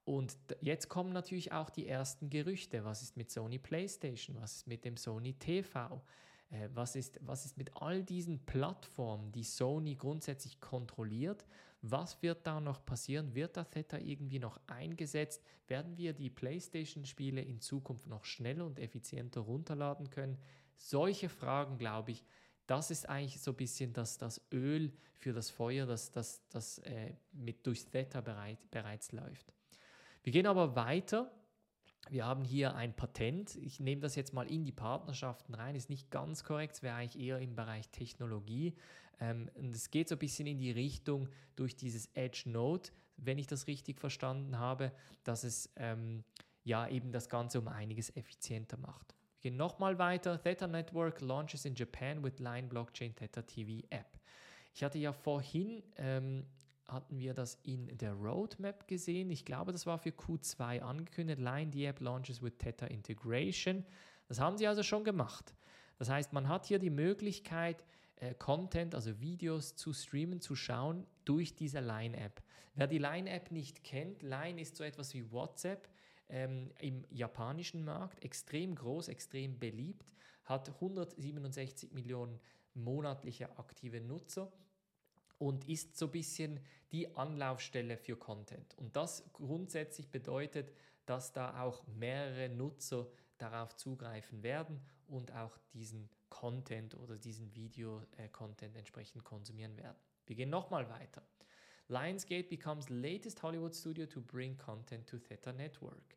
Und 0.05 0.37
jetzt 0.61 0.89
kommen 0.89 1.13
natürlich 1.13 1.53
auch 1.53 1.71
die 1.71 1.87
ersten 1.87 2.29
Gerüchte. 2.29 2.85
Was 2.85 3.03
ist 3.03 3.17
mit 3.17 3.31
Sony 3.31 3.59
PlayStation? 3.59 4.37
Was 4.41 4.57
ist 4.57 4.67
mit 4.67 4.85
dem 4.85 4.97
Sony 4.97 5.35
TV? 5.35 6.03
Äh, 6.51 6.69
was, 6.75 6.97
ist, 6.97 7.21
was 7.23 7.45
ist 7.45 7.57
mit 7.57 7.77
all 7.77 8.03
diesen 8.03 8.45
Plattformen, 8.45 9.31
die 9.33 9.45
Sony 9.45 9.95
grundsätzlich 9.95 10.61
kontrolliert? 10.61 11.47
Was 11.83 12.23
wird 12.23 12.47
da 12.47 12.61
noch 12.61 12.85
passieren? 12.85 13.35
Wird 13.35 13.57
da 13.57 13.65
Theta 13.65 13.99
irgendwie 13.99 14.39
noch 14.39 14.61
eingesetzt? 14.67 15.43
Werden 15.67 15.97
wir 15.97 16.13
die 16.13 16.31
PlayStation-Spiele 16.31 17.41
in 17.41 17.61
Zukunft 17.61 18.07
noch 18.07 18.25
schneller 18.25 18.67
und 18.67 18.79
effizienter 18.79 19.41
runterladen 19.41 20.11
können? 20.11 20.39
Solche 20.77 21.29
Fragen, 21.29 21.79
glaube 21.79 22.13
ich, 22.13 22.25
das 22.67 22.91
ist 22.91 23.09
eigentlich 23.09 23.41
so 23.41 23.53
ein 23.53 23.57
bisschen 23.57 23.93
das, 23.93 24.19
das 24.19 24.41
Öl 24.53 24.93
für 25.17 25.33
das 25.33 25.51
Feuer, 25.51 25.87
das, 25.87 26.11
das, 26.11 26.47
das 26.49 26.79
äh, 26.79 27.15
mit 27.33 27.67
durchs 27.67 27.87
Theta 27.87 28.21
bereit, 28.21 28.59
bereits 28.71 29.13
läuft. 29.13 29.53
Wir 30.23 30.33
gehen 30.33 30.47
aber 30.47 30.77
weiter. 30.77 31.31
Wir 32.09 32.27
haben 32.27 32.45
hier 32.45 32.75
ein 32.75 32.95
Patent. 32.95 33.57
Ich 33.57 33.81
nehme 33.81 34.01
das 34.01 34.17
jetzt 34.17 34.33
mal 34.33 34.51
in 34.51 34.65
die 34.65 34.73
Partnerschaften 34.73 35.55
rein. 35.55 35.75
Ist 35.75 35.91
nicht 35.91 36.11
ganz 36.11 36.45
korrekt, 36.45 36.77
es 36.77 36.83
wäre 36.83 36.97
eigentlich 36.97 37.23
eher 37.23 37.39
im 37.39 37.55
Bereich 37.55 37.89
Technologie. 37.91 38.75
Ähm, 39.21 39.51
und 39.55 39.75
es 39.75 39.91
geht 39.91 40.09
so 40.09 40.17
ein 40.17 40.19
bisschen 40.19 40.47
in 40.47 40.59
die 40.59 40.71
Richtung 40.71 41.29
durch 41.57 41.77
dieses 41.77 42.07
Edge 42.15 42.45
Node, 42.47 42.91
wenn 43.17 43.39
ich 43.39 43.47
das 43.47 43.67
richtig 43.67 44.01
verstanden 44.01 44.59
habe, 44.59 44.93
dass 45.23 45.45
es 45.45 45.71
ähm, 45.77 46.25
ja 46.65 46.89
eben 46.89 47.13
das 47.13 47.29
Ganze 47.29 47.61
um 47.61 47.69
einiges 47.69 48.15
effizienter 48.17 48.77
macht. 48.79 49.15
Wir 49.41 49.51
gehen 49.51 49.57
nochmal 49.57 49.99
weiter. 49.99 50.41
Theta 50.41 50.67
Network 50.67 51.21
launches 51.21 51.65
in 51.65 51.75
Japan 51.75 52.23
with 52.23 52.39
Line 52.39 52.69
Blockchain 52.69 53.15
Theta 53.15 53.43
TV 53.43 53.87
App. 53.91 54.19
Ich 54.75 54.83
hatte 54.83 54.99
ja 54.99 55.13
vorhin, 55.13 55.83
ähm, 55.97 56.47
hatten 56.89 57.19
wir 57.19 57.35
das 57.35 57.59
in 57.63 57.97
der 57.99 58.13
Roadmap 58.13 58.87
gesehen. 58.89 59.31
Ich 59.31 59.45
glaube, 59.45 59.73
das 59.73 59.87
war 59.87 59.99
für 59.99 60.11
Q2 60.11 60.81
angekündigt. 60.81 61.41
Line 61.41 61.71
the 61.73 61.87
App 61.87 62.01
launches 62.01 62.43
with 62.43 62.53
Theta 62.59 62.87
Integration. 62.87 63.85
Das 64.29 64.41
haben 64.41 64.57
sie 64.59 64.67
also 64.67 64.83
schon 64.83 65.05
gemacht. 65.05 65.55
Das 65.99 66.09
heißt, 66.09 66.33
man 66.33 66.49
hat 66.49 66.67
hier 66.67 66.79
die 66.79 66.91
Möglichkeit, 66.91 67.85
äh, 68.17 68.35
Content, 68.35 68.95
also 68.95 69.21
Videos 69.21 69.77
zu 69.77 69.93
streamen, 69.93 70.41
zu 70.41 70.55
schauen 70.57 71.07
durch 71.25 71.55
diese 71.55 71.81
Line-App. 71.81 72.43
Wer 72.75 72.87
die 72.87 72.99
Line-App 72.99 73.51
nicht 73.51 73.85
kennt, 73.85 74.23
Line 74.23 74.61
ist 74.61 74.77
so 74.77 74.85
etwas 74.85 75.15
wie 75.15 75.31
WhatsApp 75.31 75.89
ähm, 76.29 76.73
im 76.81 77.05
japanischen 77.11 77.85
Markt, 77.85 78.25
extrem 78.25 78.75
groß, 78.75 79.09
extrem 79.09 79.59
beliebt, 79.59 80.13
hat 80.45 80.69
167 80.69 81.93
Millionen 81.93 82.41
monatliche 82.75 83.59
aktive 83.59 84.01
Nutzer 84.01 84.51
und 85.43 85.69
ist 85.69 85.97
so 85.97 86.07
ein 86.07 86.13
bisschen 86.13 86.61
die 86.93 87.17
Anlaufstelle 87.17 87.97
für 87.97 88.17
Content. 88.17 88.79
Und 88.79 88.95
das 88.95 89.25
grundsätzlich 89.33 90.09
bedeutet, 90.09 90.73
dass 91.05 91.33
da 91.33 91.61
auch 91.61 91.85
mehrere 91.89 92.49
Nutzer 92.49 93.09
darauf 93.39 93.75
zugreifen 93.75 94.45
werden 94.45 94.81
und 95.09 95.33
auch 95.33 95.59
diesen 95.75 96.09
Content 96.29 96.95
oder 96.95 97.19
diesen 97.19 97.53
Video-Content 97.57 98.77
entsprechend 98.77 99.25
konsumieren 99.25 99.77
werden. 99.77 99.97
Wir 100.27 100.37
gehen 100.37 100.49
nochmal 100.49 100.89
weiter. 100.89 101.23
Lionsgate 101.89 102.49
becomes 102.49 102.89
latest 102.89 103.43
Hollywood 103.43 103.75
studio 103.75 104.07
to 104.07 104.21
bring 104.21 104.57
content 104.57 105.09
to 105.09 105.19
Theta 105.19 105.53
Network. 105.53 106.17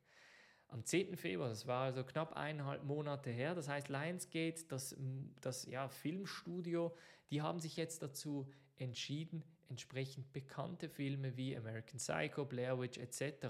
Am 0.67 0.85
10. 0.85 1.17
Februar, 1.17 1.49
das 1.49 1.65
war 1.65 1.85
also 1.85 2.03
knapp 2.03 2.33
eineinhalb 2.33 2.83
Monate 2.83 3.31
her, 3.31 3.55
das 3.55 3.67
heißt 3.67 3.89
Lionsgate, 3.89 4.65
das, 4.67 4.95
das 5.41 5.65
ja, 5.65 5.89
Filmstudio, 5.89 6.95
die 7.31 7.41
haben 7.41 7.59
sich 7.59 7.75
jetzt 7.75 8.03
dazu 8.03 8.47
entschieden, 8.77 9.43
entsprechend 9.69 10.31
bekannte 10.33 10.89
Filme 10.89 11.35
wie 11.37 11.55
American 11.55 11.97
Psycho, 11.97 12.45
Blair 12.45 12.79
Witch 12.79 12.97
etc. 12.97 13.47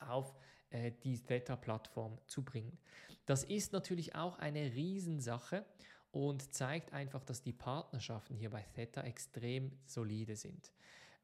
auf 0.00 0.34
äh, 0.70 0.92
die 1.02 1.18
Theta-Plattform 1.18 2.18
zu 2.26 2.42
bringen. 2.44 2.78
Das 3.26 3.44
ist 3.44 3.72
natürlich 3.72 4.14
auch 4.14 4.38
eine 4.38 4.74
Riesensache 4.74 5.64
und 6.10 6.52
zeigt 6.52 6.92
einfach, 6.92 7.24
dass 7.24 7.42
die 7.42 7.52
Partnerschaften 7.52 8.36
hier 8.36 8.50
bei 8.50 8.62
Theta 8.74 9.02
extrem 9.02 9.72
solide 9.86 10.36
sind. 10.36 10.72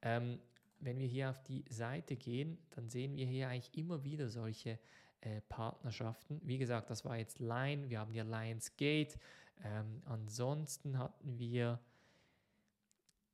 Ähm, 0.03 0.41
wenn 0.81 0.99
wir 0.99 1.07
hier 1.07 1.31
auf 1.31 1.43
die 1.43 1.65
Seite 1.69 2.17
gehen, 2.17 2.59
dann 2.71 2.89
sehen 2.89 3.15
wir 3.15 3.27
hier 3.27 3.49
eigentlich 3.49 3.77
immer 3.77 4.03
wieder 4.03 4.29
solche 4.29 4.79
äh, 5.21 5.43
Partnerschaften. 5.43 6.41
Wie 6.43 6.59
gesagt, 6.59 6.89
das 6.91 7.05
war 7.05 7.19
jetzt 7.19 7.39
Line, 7.39 7.91
wir 7.91 8.01
haben 8.01 8.13
hier 8.13 8.25
Lionsgate. 8.25 9.19
Ähm, 9.63 10.03
ansonsten 10.07 10.99
hatten 10.99 11.39
wir 11.39 11.79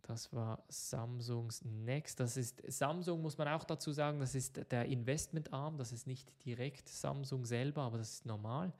das 0.06 0.32
war 0.32 0.62
Samsungs 0.68 1.64
Next. 1.64 2.20
Das 2.20 2.36
ist 2.36 2.62
Samsung, 2.68 3.22
muss 3.22 3.36
man 3.36 3.48
auch 3.48 3.64
dazu 3.64 3.92
sagen, 3.92 4.20
das 4.20 4.34
ist 4.34 4.70
der 4.70 4.86
Investmentarm. 4.86 5.76
Das 5.78 5.92
ist 5.92 6.06
nicht 6.06 6.32
direkt 6.44 6.88
Samsung 6.88 7.44
selber, 7.44 7.82
aber 7.82 7.98
das 7.98 8.14
ist 8.14 8.26
normal. 8.26 8.72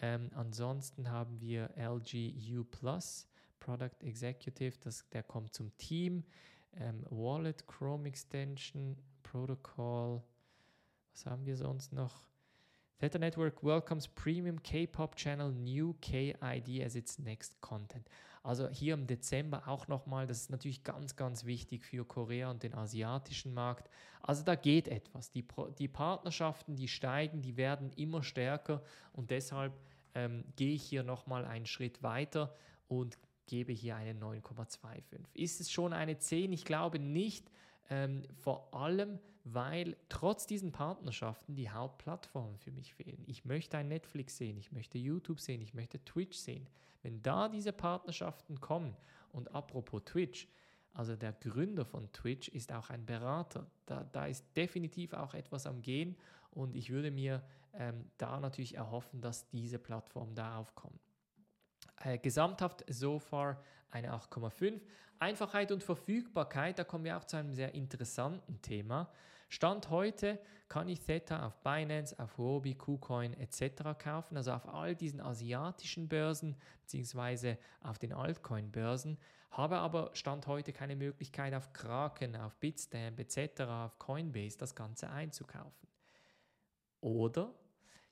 Ähm, 0.00 0.30
ansonsten 0.34 1.10
haben 1.10 1.40
wir 1.40 1.70
LG 1.76 2.34
U 2.56 2.64
Plus, 2.64 3.28
Product 3.60 4.00
Executive, 4.00 4.78
das, 4.80 5.08
der 5.10 5.22
kommt 5.22 5.52
zum 5.52 5.76
Team. 5.76 6.24
Ähm, 6.74 7.04
Wallet, 7.10 7.66
Chrome 7.66 8.08
Extension, 8.08 8.96
Protocol. 9.22 10.22
Was 11.12 11.26
haben 11.26 11.44
wir 11.44 11.56
sonst 11.56 11.92
noch? 11.92 12.31
Theta 13.02 13.18
Network 13.18 13.64
welcomes 13.64 14.06
Premium 14.06 14.62
K-Pop 14.62 15.16
Channel 15.16 15.50
New 15.50 15.94
KID 16.00 16.84
as 16.84 16.94
its 16.94 17.18
next 17.18 17.60
content. 17.60 18.08
Also 18.44 18.68
hier 18.68 18.94
im 18.94 19.08
Dezember 19.08 19.66
auch 19.66 19.88
nochmal, 19.88 20.28
das 20.28 20.42
ist 20.42 20.50
natürlich 20.50 20.84
ganz, 20.84 21.16
ganz 21.16 21.44
wichtig 21.44 21.84
für 21.84 22.04
Korea 22.04 22.48
und 22.48 22.62
den 22.62 22.76
asiatischen 22.76 23.54
Markt. 23.54 23.90
Also 24.22 24.44
da 24.44 24.54
geht 24.54 24.86
etwas. 24.86 25.32
Die, 25.32 25.44
die 25.80 25.88
Partnerschaften, 25.88 26.76
die 26.76 26.86
steigen, 26.86 27.42
die 27.42 27.56
werden 27.56 27.90
immer 27.96 28.22
stärker 28.22 28.84
und 29.12 29.32
deshalb 29.32 29.72
ähm, 30.14 30.44
gehe 30.54 30.74
ich 30.74 30.84
hier 30.84 31.02
nochmal 31.02 31.44
einen 31.44 31.66
Schritt 31.66 32.04
weiter 32.04 32.54
und 32.86 33.18
gebe 33.46 33.72
hier 33.72 33.96
eine 33.96 34.12
9,25. 34.12 35.02
Ist 35.34 35.60
es 35.60 35.72
schon 35.72 35.92
eine 35.92 36.18
10? 36.18 36.52
Ich 36.52 36.64
glaube 36.64 37.00
nicht. 37.00 37.50
Ähm, 37.90 38.22
vor 38.36 38.72
allem, 38.72 39.18
weil 39.44 39.96
trotz 40.08 40.46
diesen 40.46 40.72
Partnerschaften 40.72 41.54
die 41.54 41.70
Hauptplattformen 41.70 42.58
für 42.58 42.70
mich 42.70 42.94
fehlen. 42.94 43.22
Ich 43.26 43.44
möchte 43.44 43.76
ein 43.76 43.88
Netflix 43.88 44.36
sehen, 44.36 44.56
ich 44.56 44.72
möchte 44.72 44.98
YouTube 44.98 45.40
sehen, 45.40 45.60
ich 45.60 45.74
möchte 45.74 46.04
Twitch 46.04 46.36
sehen. 46.36 46.68
Wenn 47.02 47.22
da 47.22 47.48
diese 47.48 47.72
Partnerschaften 47.72 48.60
kommen 48.60 48.96
und 49.32 49.52
apropos 49.54 50.02
Twitch, 50.04 50.48
also 50.94 51.16
der 51.16 51.32
Gründer 51.32 51.84
von 51.84 52.12
Twitch 52.12 52.48
ist 52.48 52.72
auch 52.72 52.90
ein 52.90 53.04
Berater. 53.04 53.66
Da, 53.86 54.04
da 54.04 54.26
ist 54.26 54.44
definitiv 54.56 55.14
auch 55.14 55.34
etwas 55.34 55.66
am 55.66 55.82
Gehen 55.82 56.16
und 56.50 56.76
ich 56.76 56.90
würde 56.90 57.10
mir 57.10 57.42
ähm, 57.72 58.10
da 58.18 58.38
natürlich 58.38 58.76
erhoffen, 58.76 59.20
dass 59.20 59.48
diese 59.48 59.78
Plattformen 59.78 60.34
da 60.34 60.58
aufkommen. 60.58 60.98
Äh, 62.04 62.18
gesamthaft 62.18 62.84
so 62.88 63.18
far 63.18 63.62
eine 63.90 64.12
8,5. 64.12 64.80
Einfachheit 65.18 65.70
und 65.70 65.84
Verfügbarkeit, 65.84 66.78
da 66.78 66.84
kommen 66.84 67.04
wir 67.04 67.16
auch 67.16 67.24
zu 67.24 67.36
einem 67.36 67.52
sehr 67.52 67.74
interessanten 67.74 68.60
Thema. 68.60 69.08
Stand 69.48 69.90
heute 69.90 70.40
kann 70.68 70.88
ich 70.88 71.00
Theta 71.00 71.46
auf 71.46 71.62
Binance, 71.62 72.18
auf 72.18 72.38
Huobi, 72.38 72.74
KuCoin 72.74 73.34
etc. 73.34 73.96
kaufen, 73.98 74.36
also 74.36 74.52
auf 74.52 74.66
all 74.66 74.96
diesen 74.96 75.20
asiatischen 75.20 76.08
Börsen 76.08 76.56
bzw. 76.80 77.56
auf 77.82 77.98
den 77.98 78.12
Altcoin-Börsen, 78.12 79.18
habe 79.50 79.76
aber 79.76 80.10
Stand 80.14 80.46
heute 80.46 80.72
keine 80.72 80.96
Möglichkeit 80.96 81.54
auf 81.54 81.72
Kraken, 81.72 82.34
auf 82.34 82.56
Bitstamp 82.56 83.20
etc., 83.20 83.60
auf 83.60 83.98
Coinbase 83.98 84.58
das 84.58 84.74
Ganze 84.74 85.10
einzukaufen. 85.10 85.88
Oder? 87.00 87.54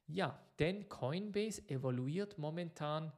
Ja, 0.06 0.38
denn 0.58 0.88
Coinbase 0.88 1.68
evaluiert 1.68 2.38
momentan 2.38 3.10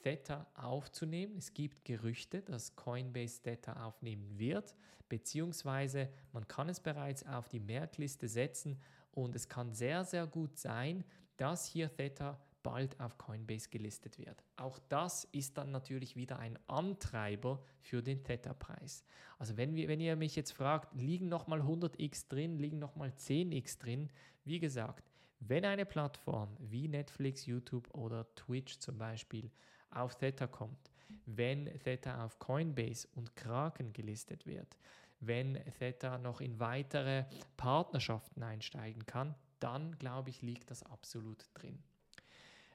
Theta 0.00 0.46
aufzunehmen. 0.54 1.36
Es 1.36 1.52
gibt 1.52 1.84
Gerüchte, 1.84 2.42
dass 2.42 2.76
Coinbase 2.76 3.42
Theta 3.42 3.84
aufnehmen 3.84 4.38
wird, 4.38 4.74
beziehungsweise 5.08 6.08
man 6.32 6.46
kann 6.46 6.68
es 6.68 6.80
bereits 6.80 7.26
auf 7.26 7.48
die 7.48 7.60
Merkliste 7.60 8.28
setzen 8.28 8.80
und 9.12 9.34
es 9.34 9.48
kann 9.48 9.72
sehr, 9.72 10.04
sehr 10.04 10.26
gut 10.26 10.56
sein, 10.56 11.04
dass 11.36 11.66
hier 11.66 11.92
Theta 11.92 12.38
bald 12.62 13.00
auf 13.00 13.16
Coinbase 13.18 13.68
gelistet 13.70 14.18
wird. 14.18 14.44
Auch 14.56 14.78
das 14.88 15.24
ist 15.32 15.56
dann 15.56 15.70
natürlich 15.70 16.16
wieder 16.16 16.38
ein 16.38 16.58
Antreiber 16.66 17.62
für 17.80 18.02
den 18.02 18.22
Theta-Preis. 18.24 19.04
Also 19.38 19.56
wenn, 19.56 19.74
wir, 19.74 19.88
wenn 19.88 20.00
ihr 20.00 20.16
mich 20.16 20.36
jetzt 20.36 20.52
fragt, 20.52 20.94
liegen 20.94 21.28
nochmal 21.28 21.60
100x 21.62 22.28
drin, 22.28 22.58
liegen 22.58 22.78
nochmal 22.78 23.10
10x 23.10 23.78
drin, 23.78 24.10
wie 24.44 24.58
gesagt, 24.58 25.08
wenn 25.40 25.64
eine 25.64 25.86
Plattform 25.86 26.56
wie 26.58 26.88
Netflix, 26.88 27.46
YouTube 27.46 27.88
oder 27.94 28.26
Twitch 28.34 28.78
zum 28.78 28.98
Beispiel 28.98 29.50
auf 29.90 30.16
Theta 30.16 30.46
kommt, 30.46 30.90
wenn 31.26 31.66
Theta 31.80 32.24
auf 32.24 32.38
Coinbase 32.38 33.08
und 33.14 33.34
Kraken 33.36 33.92
gelistet 33.92 34.46
wird, 34.46 34.76
wenn 35.20 35.58
Theta 35.78 36.18
noch 36.18 36.40
in 36.40 36.58
weitere 36.60 37.24
Partnerschaften 37.56 38.42
einsteigen 38.42 39.06
kann, 39.06 39.34
dann 39.60 39.98
glaube 39.98 40.30
ich, 40.30 40.42
liegt 40.42 40.70
das 40.70 40.82
absolut 40.84 41.44
drin. 41.54 41.82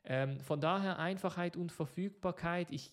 Ähm, 0.06 0.40
von 0.42 0.60
daher 0.60 1.00
Einfachheit 1.00 1.56
und 1.56 1.72
Verfügbarkeit. 1.72 2.72
Ich 2.72 2.92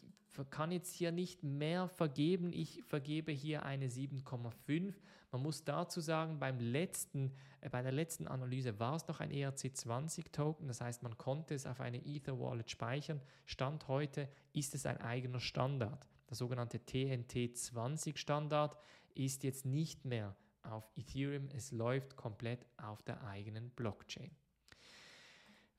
kann 0.50 0.72
jetzt 0.72 0.94
hier 0.94 1.12
nicht 1.12 1.42
mehr 1.42 1.88
vergeben. 1.88 2.52
Ich 2.52 2.82
vergebe 2.84 3.32
hier 3.32 3.64
eine 3.64 3.88
7,5. 3.88 4.94
Man 5.32 5.42
muss 5.42 5.64
dazu 5.64 6.00
sagen, 6.00 6.38
beim 6.38 6.58
letzten, 6.58 7.32
äh, 7.60 7.68
bei 7.68 7.82
der 7.82 7.92
letzten 7.92 8.26
Analyse 8.26 8.78
war 8.78 8.96
es 8.96 9.06
noch 9.06 9.20
ein 9.20 9.30
ERC20-Token. 9.30 10.66
Das 10.68 10.80
heißt, 10.80 11.02
man 11.02 11.16
konnte 11.18 11.54
es 11.54 11.66
auf 11.66 11.80
eine 11.80 12.04
Ether-Wallet 12.04 12.70
speichern. 12.70 13.20
Stand 13.46 13.88
heute 13.88 14.28
ist 14.52 14.74
es 14.74 14.86
ein 14.86 14.98
eigener 14.98 15.40
Standard. 15.40 16.08
Der 16.28 16.36
sogenannte 16.36 16.78
TNT20-Standard 16.78 18.76
ist 19.14 19.42
jetzt 19.44 19.66
nicht 19.66 20.04
mehr 20.04 20.36
auf 20.62 20.90
Ethereum. 20.96 21.48
Es 21.54 21.72
läuft 21.72 22.16
komplett 22.16 22.66
auf 22.76 23.02
der 23.02 23.24
eigenen 23.24 23.70
Blockchain. 23.70 24.30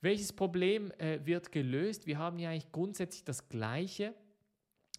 Welches 0.01 0.33
Problem 0.33 0.91
äh, 0.93 1.25
wird 1.25 1.51
gelöst? 1.51 2.07
Wir 2.07 2.17
haben 2.17 2.39
ja 2.39 2.49
eigentlich 2.49 2.71
grundsätzlich 2.71 3.23
das 3.23 3.49
gleiche 3.49 4.15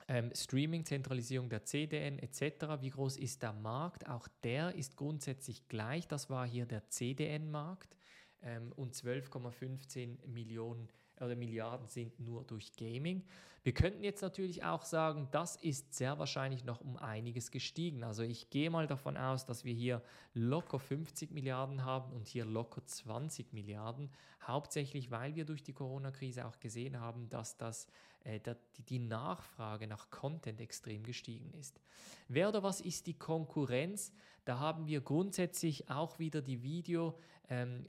ähm, 0.09 0.31
Streaming, 0.35 0.85
Zentralisierung 0.85 1.49
der 1.49 1.65
CDN 1.65 2.19
etc. 2.19 2.81
Wie 2.81 2.91
groß 2.91 3.17
ist 3.17 3.43
der 3.43 3.53
Markt? 3.53 4.09
Auch 4.09 4.29
der 4.43 4.75
ist 4.75 4.97
grundsätzlich 4.97 5.69
gleich. 5.69 6.09
Das 6.09 6.31
war 6.31 6.47
hier 6.47 6.67
der 6.67 6.89
CDN-Markt 6.89 7.97
ähm, 8.43 8.73
und 8.73 8.95
12,15 8.95 10.27
Millionen 10.27 10.89
oder 11.23 11.37
Milliarden 11.37 11.87
sind 11.89 12.19
nur 12.21 12.45
durch 12.45 12.75
Gaming. 12.77 13.25
Wir 13.65 13.73
könnten 13.73 14.03
jetzt 14.03 14.23
natürlich 14.23 14.65
auch 14.65 14.83
sagen, 14.83 15.29
das 15.31 15.55
ist 15.55 15.95
sehr 15.95 16.19
wahrscheinlich 16.19 16.65
noch 16.65 16.81
um 16.81 16.97
einiges 16.97 17.53
gestiegen. 17.53 18.03
Also 18.03 18.25
ich 18.25 18.51
gehe 18.51 18.71
mal 18.71 18.89
davon 18.89 19.17
aus, 19.17 19.47
dass 19.47 19.65
wir 19.65 19.73
hier 19.73 20.03
locker 20.35 20.81
50 20.81 21.31
Milliarden 21.31 21.85
haben 21.85 22.13
und 22.13 22.27
hier 22.27 22.45
locker 22.45 22.85
20 22.85 23.53
Milliarden. 23.53 24.11
Hauptsächlich, 24.45 25.13
weil 25.13 25.37
wir 25.37 25.45
durch 25.45 25.63
die 25.63 25.73
Corona-Krise 25.73 26.45
auch 26.45 26.59
gesehen 26.59 26.99
haben, 26.99 27.29
dass 27.29 27.57
das 27.57 27.87
äh, 28.25 28.41
die 28.89 28.99
Nachfrage 28.99 29.87
nach 29.87 30.11
Content 30.11 30.61
extrem 30.61 31.05
gestiegen 31.05 31.53
ist. 31.53 31.81
Wer 32.27 32.49
oder 32.49 32.65
was 32.65 32.81
ist 32.81 33.07
die 33.07 33.15
Konkurrenz? 33.15 34.13
Da 34.45 34.59
haben 34.59 34.89
wir 34.89 35.01
grundsätzlich 35.03 35.89
auch 35.89 36.19
wieder 36.19 36.43
die 36.43 36.65
Video, 36.65 37.17
ähm, 37.49 37.87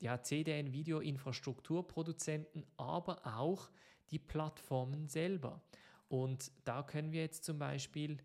ja, 0.00 0.22
CDN-Video-Infrastrukturproduzenten, 0.22 2.64
aber 2.76 3.26
auch 3.26 3.70
die 4.10 4.18
Plattformen 4.18 5.08
selber. 5.08 5.62
Und 6.08 6.50
da 6.64 6.82
können 6.82 7.12
wir 7.12 7.20
jetzt 7.20 7.44
zum 7.44 7.58
Beispiel 7.58 8.18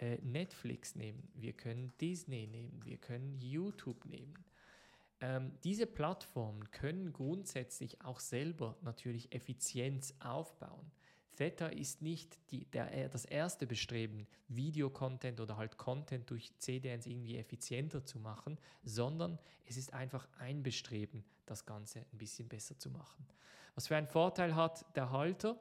äh, 0.00 0.18
Netflix 0.22 0.94
nehmen, 0.94 1.28
wir 1.34 1.52
können 1.52 1.92
Disney 2.00 2.46
nehmen, 2.46 2.84
wir 2.84 2.98
können 2.98 3.38
YouTube 3.40 4.04
nehmen. 4.04 4.34
Ähm, 5.20 5.52
diese 5.62 5.86
Plattformen 5.86 6.70
können 6.72 7.12
grundsätzlich 7.12 8.02
auch 8.02 8.20
selber 8.20 8.76
natürlich 8.82 9.32
Effizienz 9.32 10.14
aufbauen. 10.18 10.90
Theta 11.36 11.66
ist 11.68 12.02
nicht 12.02 12.38
die, 12.50 12.66
der, 12.66 12.92
äh, 12.92 13.08
das 13.08 13.24
erste 13.24 13.66
Bestreben, 13.66 14.26
Videocontent 14.48 15.40
oder 15.40 15.56
halt 15.56 15.76
Content 15.78 16.30
durch 16.30 16.56
CDNs 16.58 17.06
irgendwie 17.06 17.36
effizienter 17.36 18.04
zu 18.04 18.18
machen, 18.18 18.58
sondern 18.82 19.38
es 19.64 19.76
ist 19.76 19.92
einfach 19.94 20.28
ein 20.38 20.62
Bestreben, 20.62 21.24
das 21.46 21.64
Ganze 21.64 22.00
ein 22.00 22.18
bisschen 22.18 22.48
besser 22.48 22.78
zu 22.78 22.90
machen. 22.90 23.26
Was 23.74 23.88
für 23.88 23.96
einen 23.96 24.08
Vorteil 24.08 24.54
hat 24.54 24.84
der 24.94 25.10
Halter? 25.10 25.58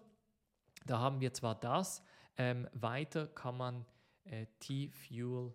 Da 0.85 0.99
haben 0.99 1.21
wir 1.21 1.33
zwar 1.33 1.55
das, 1.55 2.03
ähm, 2.37 2.67
weiter 2.73 3.27
kann 3.27 3.57
man 3.57 3.85
äh, 4.25 4.45
T-Fuel 4.59 5.53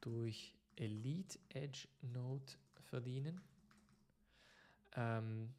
durch 0.00 0.54
Elite 0.76 1.38
Edge 1.50 1.88
Node 2.02 2.52
verdienen. 2.82 3.40
Ähm, 4.94 5.54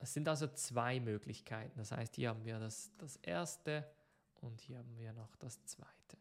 es 0.00 0.12
sind 0.12 0.28
also 0.28 0.46
zwei 0.48 1.00
Möglichkeiten. 1.00 1.78
Das 1.78 1.92
heißt, 1.92 2.16
hier 2.16 2.30
haben 2.30 2.44
wir 2.44 2.58
das, 2.58 2.92
das 2.98 3.16
erste 3.16 3.86
und 4.40 4.60
hier 4.60 4.78
haben 4.78 4.96
wir 4.98 5.12
noch 5.12 5.34
das 5.36 5.64
zweite. 5.64 6.18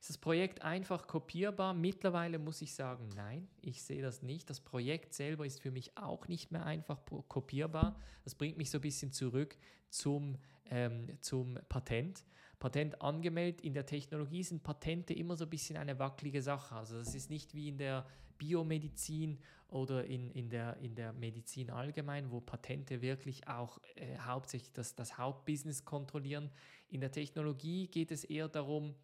Ist 0.00 0.08
das 0.08 0.18
Projekt 0.18 0.62
einfach 0.62 1.06
kopierbar? 1.06 1.74
Mittlerweile 1.74 2.38
muss 2.38 2.62
ich 2.62 2.74
sagen, 2.74 3.10
nein, 3.14 3.48
ich 3.60 3.82
sehe 3.82 4.00
das 4.00 4.22
nicht. 4.22 4.48
Das 4.48 4.60
Projekt 4.60 5.12
selber 5.12 5.44
ist 5.44 5.60
für 5.60 5.70
mich 5.70 5.94
auch 5.98 6.26
nicht 6.26 6.50
mehr 6.50 6.64
einfach 6.64 6.98
kopierbar. 7.28 8.00
Das 8.24 8.34
bringt 8.34 8.56
mich 8.56 8.70
so 8.70 8.78
ein 8.78 8.80
bisschen 8.80 9.12
zurück 9.12 9.58
zum, 9.90 10.38
ähm, 10.70 11.18
zum 11.20 11.58
Patent. 11.68 12.24
Patent 12.60 13.02
angemeldet. 13.02 13.62
In 13.62 13.74
der 13.74 13.86
Technologie 13.86 14.44
sind 14.44 14.62
Patente 14.62 15.12
immer 15.14 15.34
so 15.34 15.44
ein 15.44 15.50
bisschen 15.50 15.76
eine 15.76 15.98
wackelige 15.98 16.42
Sache. 16.42 16.76
Also 16.76 16.98
das 16.98 17.14
ist 17.14 17.30
nicht 17.30 17.54
wie 17.54 17.68
in 17.68 17.78
der 17.78 18.06
Biomedizin 18.38 19.38
oder 19.68 20.04
in, 20.04 20.30
in, 20.30 20.50
der, 20.50 20.76
in 20.76 20.94
der 20.94 21.12
Medizin 21.12 21.70
allgemein, 21.70 22.30
wo 22.30 22.40
Patente 22.40 23.02
wirklich 23.02 23.48
auch 23.48 23.80
äh, 23.96 24.16
hauptsächlich 24.18 24.72
das, 24.72 24.94
das 24.94 25.18
Hauptbusiness 25.18 25.84
kontrollieren. 25.84 26.50
In 26.88 27.00
der 27.00 27.10
Technologie 27.10 27.88
geht 27.88 28.10
es 28.10 28.24
eher 28.24 28.48
darum, 28.48 28.94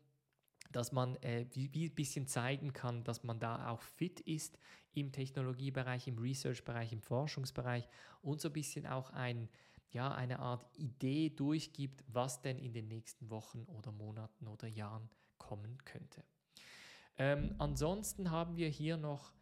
dass 0.73 0.93
man 0.93 1.17
äh, 1.17 1.47
wie, 1.53 1.87
ein 1.87 1.95
bisschen 1.95 2.27
zeigen 2.27 2.73
kann, 2.73 3.05
dass 3.05 3.25
man 3.25 3.39
da 3.39 3.71
auch 3.71 3.81
fit 3.81 4.21
ist 4.21 4.59
im 4.93 5.13
Technologiebereich, 5.13 6.09
im 6.09 6.19
Research-Bereich, 6.19 6.93
im 6.93 7.01
Forschungsbereich 7.01 7.89
und 8.23 8.41
so 8.41 8.49
ein 8.49 8.53
bisschen 8.53 8.87
auch 8.87 9.11
ein, 9.11 9.49
ja, 9.91 10.13
eine 10.13 10.41
Art 10.41 10.67
Idee 10.77 11.31
durchgibt, 11.31 12.05
was 12.09 12.43
denn 12.43 12.59
in 12.59 12.73
den 12.73 12.89
nächsten 12.89 13.31
Wochen 13.31 13.65
oder 13.65 13.93
Monaten 13.93 14.49
oder 14.49 14.67
Jahren 14.67 15.09
kommen 15.39 15.79
könnte. 15.85 16.25
Ähm, 17.19 17.55
ansonsten 17.59 18.31
haben 18.31 18.57
wir 18.57 18.69
hier 18.69 18.97
noch 18.97 19.33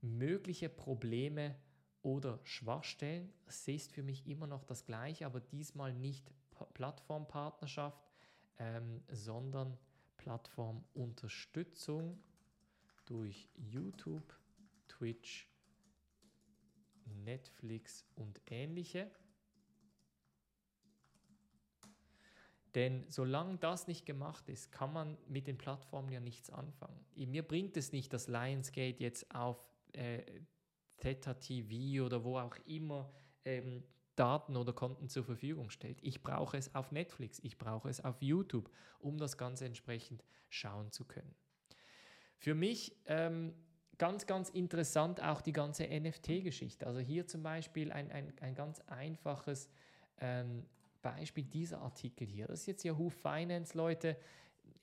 mögliche 0.00 0.68
Probleme 0.68 1.56
oder 2.02 2.38
Schwachstellen. 2.44 3.32
Das 3.44 3.66
ist 3.66 3.92
für 3.92 4.02
mich 4.02 4.28
immer 4.28 4.46
noch 4.46 4.64
das 4.64 4.84
gleiche, 4.84 5.26
aber 5.26 5.40
diesmal 5.40 5.92
nicht 5.92 6.30
Plattformpartnerschaft, 6.74 8.00
ähm, 8.58 9.02
sondern 9.08 9.76
Plattformunterstützung 10.16 12.22
durch 13.06 13.48
YouTube, 13.56 14.38
Twitch, 14.88 15.48
Netflix 17.24 18.04
und 18.14 18.40
ähnliche. 18.46 19.10
Denn 22.76 23.06
solange 23.08 23.56
das 23.56 23.86
nicht 23.86 24.04
gemacht 24.04 24.50
ist, 24.50 24.70
kann 24.70 24.92
man 24.92 25.16
mit 25.26 25.46
den 25.46 25.56
Plattformen 25.56 26.12
ja 26.12 26.20
nichts 26.20 26.50
anfangen. 26.50 27.06
Mir 27.14 27.42
bringt 27.42 27.74
es 27.78 27.90
nicht, 27.90 28.12
dass 28.12 28.28
Lionsgate 28.28 29.02
jetzt 29.02 29.34
auf 29.34 29.56
äh, 29.94 30.22
Theta 30.98 31.32
TV 31.32 32.04
oder 32.04 32.22
wo 32.22 32.38
auch 32.38 32.54
immer 32.66 33.10
ähm, 33.46 33.82
Daten 34.14 34.56
oder 34.56 34.74
Konten 34.74 35.08
zur 35.08 35.24
Verfügung 35.24 35.70
stellt. 35.70 35.98
Ich 36.02 36.22
brauche 36.22 36.58
es 36.58 36.74
auf 36.74 36.92
Netflix, 36.92 37.38
ich 37.42 37.56
brauche 37.56 37.88
es 37.88 38.04
auf 38.04 38.20
YouTube, 38.20 38.70
um 38.98 39.16
das 39.16 39.38
Ganze 39.38 39.64
entsprechend 39.64 40.22
schauen 40.50 40.92
zu 40.92 41.06
können. 41.06 41.34
Für 42.36 42.54
mich 42.54 42.94
ähm, 43.06 43.54
ganz, 43.96 44.26
ganz 44.26 44.50
interessant 44.50 45.22
auch 45.22 45.40
die 45.40 45.52
ganze 45.52 45.84
NFT-Geschichte. 45.88 46.86
Also 46.86 47.00
hier 47.00 47.26
zum 47.26 47.42
Beispiel 47.42 47.90
ein, 47.90 48.12
ein, 48.12 48.34
ein 48.42 48.54
ganz 48.54 48.80
einfaches 48.80 49.70
ähm, 50.18 50.66
Beispiel 51.06 51.44
dieser 51.44 51.82
Artikel 51.82 52.26
hier. 52.26 52.48
Das 52.48 52.60
ist 52.60 52.66
jetzt 52.66 52.82
Yahoo 52.82 53.10
Finance, 53.10 53.78
Leute. 53.78 54.16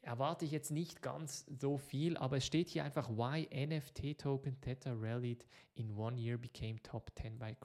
Erwarte 0.01 0.45
ich 0.45 0.51
jetzt 0.51 0.71
nicht 0.71 1.01
ganz 1.01 1.45
so 1.59 1.77
viel, 1.77 2.15
aber 2.15 2.37
es 2.37 2.45
steht 2.45 2.69
hier 2.69 2.85
einfach, 2.85 3.09
why 3.09 3.45
NFT 3.53 4.17
Token 4.17 4.59
Theta 4.61 4.93
rallied 4.93 5.45
in 5.75 5.93
one 5.97 6.17
year 6.17 6.37
became 6.37 6.81
top 6.81 7.11
10 7.19 7.37
by, 7.37 7.57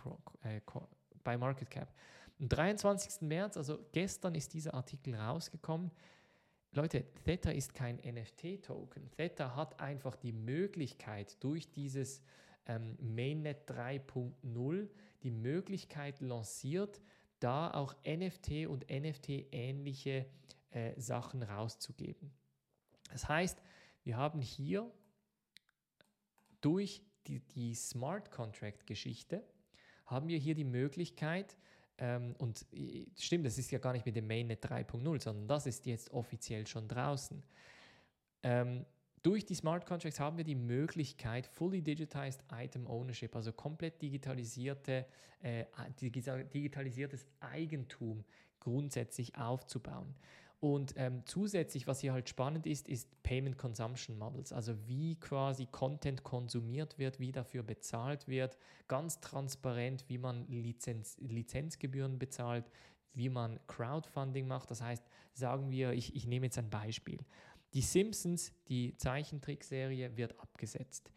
äh, 0.42 0.60
by 1.22 1.38
Market 1.38 1.70
Cap. 1.70 1.94
Am 2.40 2.48
23. 2.48 3.28
März, 3.28 3.56
also 3.56 3.78
gestern 3.92 4.34
ist 4.34 4.52
dieser 4.54 4.74
Artikel 4.74 5.14
rausgekommen. 5.14 5.92
Leute, 6.72 7.04
Theta 7.24 7.52
ist 7.52 7.74
kein 7.74 7.98
NFT-Token. 7.98 9.08
Theta 9.12 9.54
hat 9.54 9.78
einfach 9.78 10.16
die 10.16 10.32
Möglichkeit 10.32 11.36
durch 11.44 11.70
dieses 11.70 12.22
ähm, 12.66 12.96
Mainnet 13.00 13.70
3.0 13.70 14.88
die 15.22 15.30
Möglichkeit 15.30 16.20
lanciert, 16.20 17.00
da 17.40 17.70
auch 17.70 17.94
NFT 18.04 18.66
und 18.66 18.88
NFT-ähnliche 18.90 20.26
äh, 20.70 21.00
Sachen 21.00 21.42
rauszugeben. 21.42 22.30
Das 23.10 23.28
heißt, 23.28 23.62
wir 24.04 24.16
haben 24.16 24.40
hier 24.40 24.90
durch 26.60 27.02
die, 27.26 27.40
die 27.40 27.74
Smart 27.74 28.30
Contract-Geschichte, 28.30 29.44
haben 30.06 30.28
wir 30.28 30.38
hier 30.38 30.54
die 30.54 30.64
Möglichkeit, 30.64 31.56
ähm, 31.98 32.34
und 32.38 32.64
äh, 32.72 33.06
stimmt, 33.18 33.46
das 33.46 33.58
ist 33.58 33.70
ja 33.70 33.78
gar 33.78 33.92
nicht 33.92 34.06
mit 34.06 34.16
dem 34.16 34.26
Mainnet 34.26 34.64
3.0, 34.64 35.20
sondern 35.20 35.48
das 35.48 35.66
ist 35.66 35.84
jetzt 35.86 36.10
offiziell 36.12 36.66
schon 36.66 36.86
draußen. 36.86 37.42
Ähm, 38.44 38.86
durch 39.22 39.44
die 39.44 39.54
Smart 39.54 39.86
Contracts 39.86 40.20
haben 40.20 40.36
wir 40.36 40.44
die 40.44 40.54
Möglichkeit, 40.54 41.46
fully 41.46 41.82
digitized 41.82 42.42
Item 42.52 42.86
Ownership, 42.86 43.34
also 43.34 43.52
komplett 43.52 44.00
digitalisierte, 44.00 45.06
äh, 45.40 45.64
digitalisiertes 46.00 47.26
Eigentum 47.40 48.24
grundsätzlich 48.60 49.36
aufzubauen. 49.36 50.14
Und 50.60 50.94
ähm, 50.96 51.22
zusätzlich, 51.24 51.86
was 51.86 52.00
hier 52.00 52.12
halt 52.12 52.28
spannend 52.28 52.66
ist, 52.66 52.88
ist 52.88 53.22
Payment 53.22 53.56
Consumption 53.56 54.18
Models, 54.18 54.52
also 54.52 54.74
wie 54.88 55.14
quasi 55.14 55.66
Content 55.66 56.24
konsumiert 56.24 56.98
wird, 56.98 57.20
wie 57.20 57.30
dafür 57.30 57.62
bezahlt 57.62 58.26
wird, 58.26 58.58
ganz 58.88 59.20
transparent, 59.20 60.04
wie 60.08 60.18
man 60.18 60.48
Lizenz, 60.48 61.16
Lizenzgebühren 61.20 62.18
bezahlt, 62.18 62.68
wie 63.14 63.28
man 63.28 63.60
Crowdfunding 63.68 64.48
macht. 64.48 64.70
Das 64.72 64.82
heißt, 64.82 65.04
sagen 65.32 65.70
wir, 65.70 65.92
ich, 65.92 66.16
ich 66.16 66.26
nehme 66.26 66.46
jetzt 66.46 66.58
ein 66.58 66.70
Beispiel. 66.70 67.20
Die 67.74 67.82
Simpsons, 67.82 68.52
die 68.68 68.96
Zeichentrickserie, 68.96 70.16
wird 70.16 70.38
abgesetzt. 70.40 71.10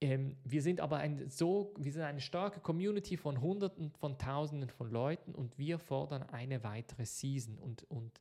Ähm, 0.00 0.36
wir 0.44 0.62
sind 0.62 0.80
aber 0.80 0.98
ein 0.98 1.28
so, 1.28 1.74
wir 1.76 1.92
sind 1.92 2.02
eine 2.02 2.20
starke 2.20 2.60
Community 2.60 3.16
von 3.16 3.40
Hunderten 3.40 3.90
von 3.98 4.16
Tausenden 4.16 4.70
von 4.70 4.90
Leuten 4.90 5.34
und 5.34 5.58
wir 5.58 5.78
fordern 5.78 6.22
eine 6.22 6.62
weitere 6.62 7.04
Season 7.04 7.58
und, 7.58 7.84
und 7.90 8.12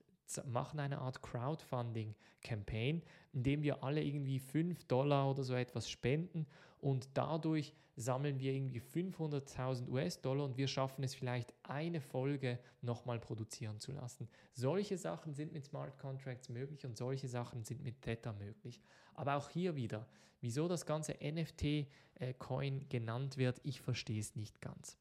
machen 0.45 0.80
eine 0.80 1.00
Art 1.00 1.22
Crowdfunding-Campaign, 1.22 3.04
indem 3.32 3.62
wir 3.62 3.84
alle 3.84 4.04
irgendwie 4.04 4.39
5 4.39 4.84
Dollar 4.86 5.30
oder 5.30 5.43
so 5.43 5.54
etwas 5.54 5.89
spenden 5.89 6.48
und 6.88 7.09
dadurch 7.15 7.73
sammeln 7.97 8.39
wir 8.39 8.53
irgendwie 8.53 8.79
500.000 8.79 9.89
US-Dollar 9.89 10.45
und 10.45 10.55
wir 10.55 10.69
schaffen 10.69 11.03
es 11.03 11.13
vielleicht 11.13 11.53
eine 11.63 11.99
Folge 11.99 12.59
nochmal 12.81 13.19
produzieren 13.19 13.81
zu 13.81 13.91
lassen. 13.91 14.29
Solche 14.53 14.97
Sachen 14.97 15.33
sind 15.33 15.51
mit 15.51 15.65
Smart 15.65 15.97
Contracts 15.97 16.47
möglich 16.47 16.85
und 16.85 16.95
solche 16.95 17.27
Sachen 17.27 17.65
sind 17.65 17.83
mit 17.83 18.01
Theta 18.01 18.31
möglich. 18.31 18.81
Aber 19.15 19.35
auch 19.35 19.49
hier 19.49 19.75
wieder, 19.75 20.07
wieso 20.39 20.69
das 20.69 20.85
ganze 20.85 21.15
NFT-Coin 21.21 22.81
äh, 22.81 22.85
genannt 22.85 23.35
wird, 23.35 23.59
ich 23.63 23.81
verstehe 23.81 24.21
es 24.21 24.38
nicht 24.38 24.61
ganz. 24.61 24.97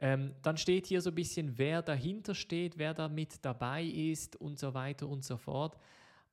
Ähm, 0.00 0.34
dann 0.42 0.56
steht 0.56 0.88
hier 0.88 1.00
so 1.00 1.10
ein 1.10 1.14
bisschen, 1.14 1.56
wer 1.56 1.82
dahinter 1.82 2.34
steht, 2.34 2.78
wer 2.78 2.94
da 2.94 3.08
mit 3.08 3.44
dabei 3.44 3.84
ist 3.84 4.34
und 4.34 4.58
so 4.58 4.74
weiter 4.74 5.06
und 5.06 5.22
so 5.22 5.36
fort. 5.36 5.78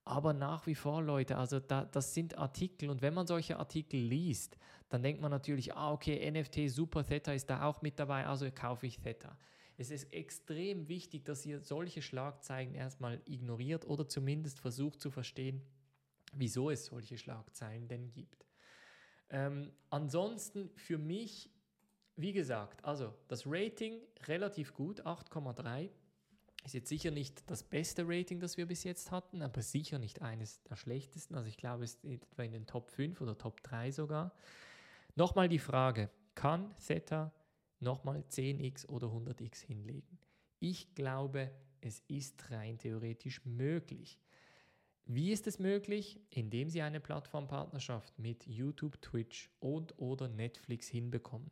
Aber 0.09 0.33
nach 0.33 0.65
wie 0.65 0.73
vor, 0.73 1.03
Leute, 1.03 1.37
also 1.37 1.59
da, 1.59 1.85
das 1.85 2.15
sind 2.15 2.35
Artikel 2.35 2.89
und 2.89 3.03
wenn 3.03 3.13
man 3.13 3.27
solche 3.27 3.59
Artikel 3.59 3.99
liest, 3.99 4.57
dann 4.89 5.03
denkt 5.03 5.21
man 5.21 5.29
natürlich, 5.29 5.75
ah, 5.75 5.91
okay, 5.91 6.31
NFT 6.31 6.67
Super 6.67 7.05
Theta 7.05 7.31
ist 7.31 7.47
da 7.47 7.65
auch 7.65 7.83
mit 7.83 7.99
dabei, 7.99 8.25
also 8.25 8.49
kaufe 8.49 8.87
ich 8.87 8.97
Theta. 8.97 9.37
Es 9.77 9.91
ist 9.91 10.11
extrem 10.11 10.87
wichtig, 10.87 11.25
dass 11.25 11.45
ihr 11.45 11.59
solche 11.59 12.01
Schlagzeilen 12.01 12.73
erstmal 12.73 13.21
ignoriert 13.25 13.85
oder 13.85 14.07
zumindest 14.09 14.59
versucht 14.59 14.99
zu 14.99 15.11
verstehen, 15.11 15.61
wieso 16.33 16.71
es 16.71 16.87
solche 16.87 17.19
Schlagzeilen 17.19 17.87
denn 17.87 18.09
gibt. 18.11 18.47
Ähm, 19.29 19.71
ansonsten 19.91 20.71
für 20.75 20.97
mich, 20.97 21.51
wie 22.15 22.33
gesagt, 22.33 22.83
also 22.83 23.13
das 23.27 23.43
Rating 23.45 24.01
relativ 24.25 24.73
gut, 24.73 25.05
8,3. 25.05 25.91
Ist 26.65 26.73
jetzt 26.73 26.89
sicher 26.89 27.11
nicht 27.11 27.49
das 27.49 27.63
beste 27.63 28.03
Rating, 28.05 28.39
das 28.39 28.57
wir 28.57 28.65
bis 28.65 28.83
jetzt 28.83 29.11
hatten, 29.11 29.41
aber 29.41 29.61
sicher 29.61 29.97
nicht 29.97 30.21
eines 30.21 30.61
der 30.63 30.75
schlechtesten. 30.75 31.35
Also 31.35 31.47
ich 31.47 31.57
glaube, 31.57 31.83
es 31.85 31.95
ist 31.95 32.05
etwa 32.05 32.43
in 32.43 32.51
den 32.51 32.67
Top 32.67 32.89
5 32.91 33.21
oder 33.21 33.37
Top 33.37 33.63
3 33.63 33.91
sogar. 33.91 34.33
Nochmal 35.15 35.47
die 35.47 35.59
Frage, 35.59 36.09
kann 36.35 36.75
Theta 36.85 37.33
nochmal 37.79 38.23
10x 38.29 38.87
oder 38.87 39.07
100x 39.07 39.65
hinlegen? 39.65 40.19
Ich 40.59 40.93
glaube, 40.95 41.51
es 41.81 42.03
ist 42.07 42.51
rein 42.51 42.77
theoretisch 42.77 43.45
möglich. 43.45 44.19
Wie 45.05 45.31
ist 45.31 45.47
es 45.47 45.57
möglich? 45.57 46.19
Indem 46.29 46.69
Sie 46.69 46.81
eine 46.81 46.99
Plattformpartnerschaft 46.99 48.19
mit 48.19 48.45
YouTube, 48.45 49.01
Twitch 49.01 49.49
und 49.59 49.97
oder 49.97 50.27
Netflix 50.27 50.87
hinbekommen. 50.87 51.49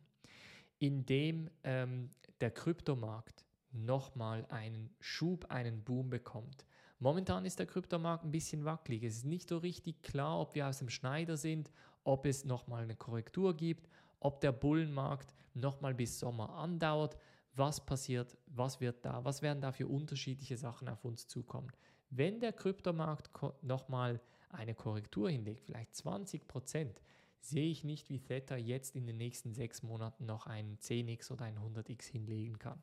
Indem 0.78 1.50
ähm, 1.64 2.10
der 2.40 2.52
Kryptomarkt 2.52 3.47
nochmal 3.72 4.46
einen 4.48 4.90
Schub, 5.00 5.46
einen 5.50 5.82
Boom 5.84 6.10
bekommt. 6.10 6.64
Momentan 6.98 7.44
ist 7.44 7.58
der 7.58 7.66
Kryptomarkt 7.66 8.24
ein 8.24 8.32
bisschen 8.32 8.64
wackelig. 8.64 9.04
Es 9.04 9.18
ist 9.18 9.24
nicht 9.24 9.48
so 9.48 9.58
richtig 9.58 10.02
klar, 10.02 10.40
ob 10.40 10.54
wir 10.54 10.66
aus 10.66 10.78
dem 10.78 10.90
Schneider 10.90 11.36
sind, 11.36 11.70
ob 12.02 12.26
es 12.26 12.44
nochmal 12.44 12.82
eine 12.82 12.96
Korrektur 12.96 13.56
gibt, 13.56 13.88
ob 14.20 14.40
der 14.40 14.52
Bullenmarkt 14.52 15.32
nochmal 15.54 15.94
bis 15.94 16.18
Sommer 16.18 16.50
andauert. 16.50 17.16
Was 17.54 17.84
passiert? 17.84 18.36
Was 18.46 18.80
wird 18.80 19.04
da? 19.04 19.24
Was 19.24 19.42
werden 19.42 19.60
da 19.60 19.72
für 19.72 19.86
unterschiedliche 19.86 20.56
Sachen 20.56 20.88
auf 20.88 21.04
uns 21.04 21.26
zukommen? 21.28 21.70
Wenn 22.10 22.40
der 22.40 22.52
Kryptomarkt 22.52 23.30
nochmal 23.62 24.20
eine 24.50 24.74
Korrektur 24.74 25.30
hinlegt, 25.30 25.64
vielleicht 25.64 25.94
20 25.94 26.48
Prozent, 26.48 27.00
sehe 27.40 27.70
ich 27.70 27.84
nicht, 27.84 28.10
wie 28.10 28.20
Theta 28.20 28.56
jetzt 28.56 28.96
in 28.96 29.06
den 29.06 29.16
nächsten 29.16 29.52
sechs 29.52 29.82
Monaten 29.82 30.26
noch 30.26 30.46
einen 30.46 30.78
10x 30.78 31.30
oder 31.30 31.44
einen 31.44 31.58
100x 31.58 32.06
hinlegen 32.06 32.58
kann. 32.58 32.82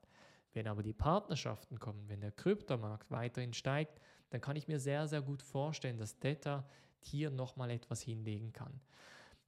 Wenn 0.55 0.67
aber 0.67 0.83
die 0.83 0.93
Partnerschaften 0.93 1.79
kommen, 1.79 2.07
wenn 2.07 2.21
der 2.21 2.31
Kryptomarkt 2.31 3.11
weiterhin 3.11 3.53
steigt, 3.53 3.99
dann 4.29 4.39
kann 4.39 4.55
ich 4.55 4.69
mir 4.69 4.79
sehr, 4.79 5.05
sehr 5.05 5.21
gut 5.21 5.41
vorstellen, 5.41 5.97
dass 5.97 6.17
Theta 6.17 6.65
hier 7.01 7.29
nochmal 7.29 7.69
etwas 7.71 8.01
hinlegen 8.01 8.53
kann. 8.53 8.79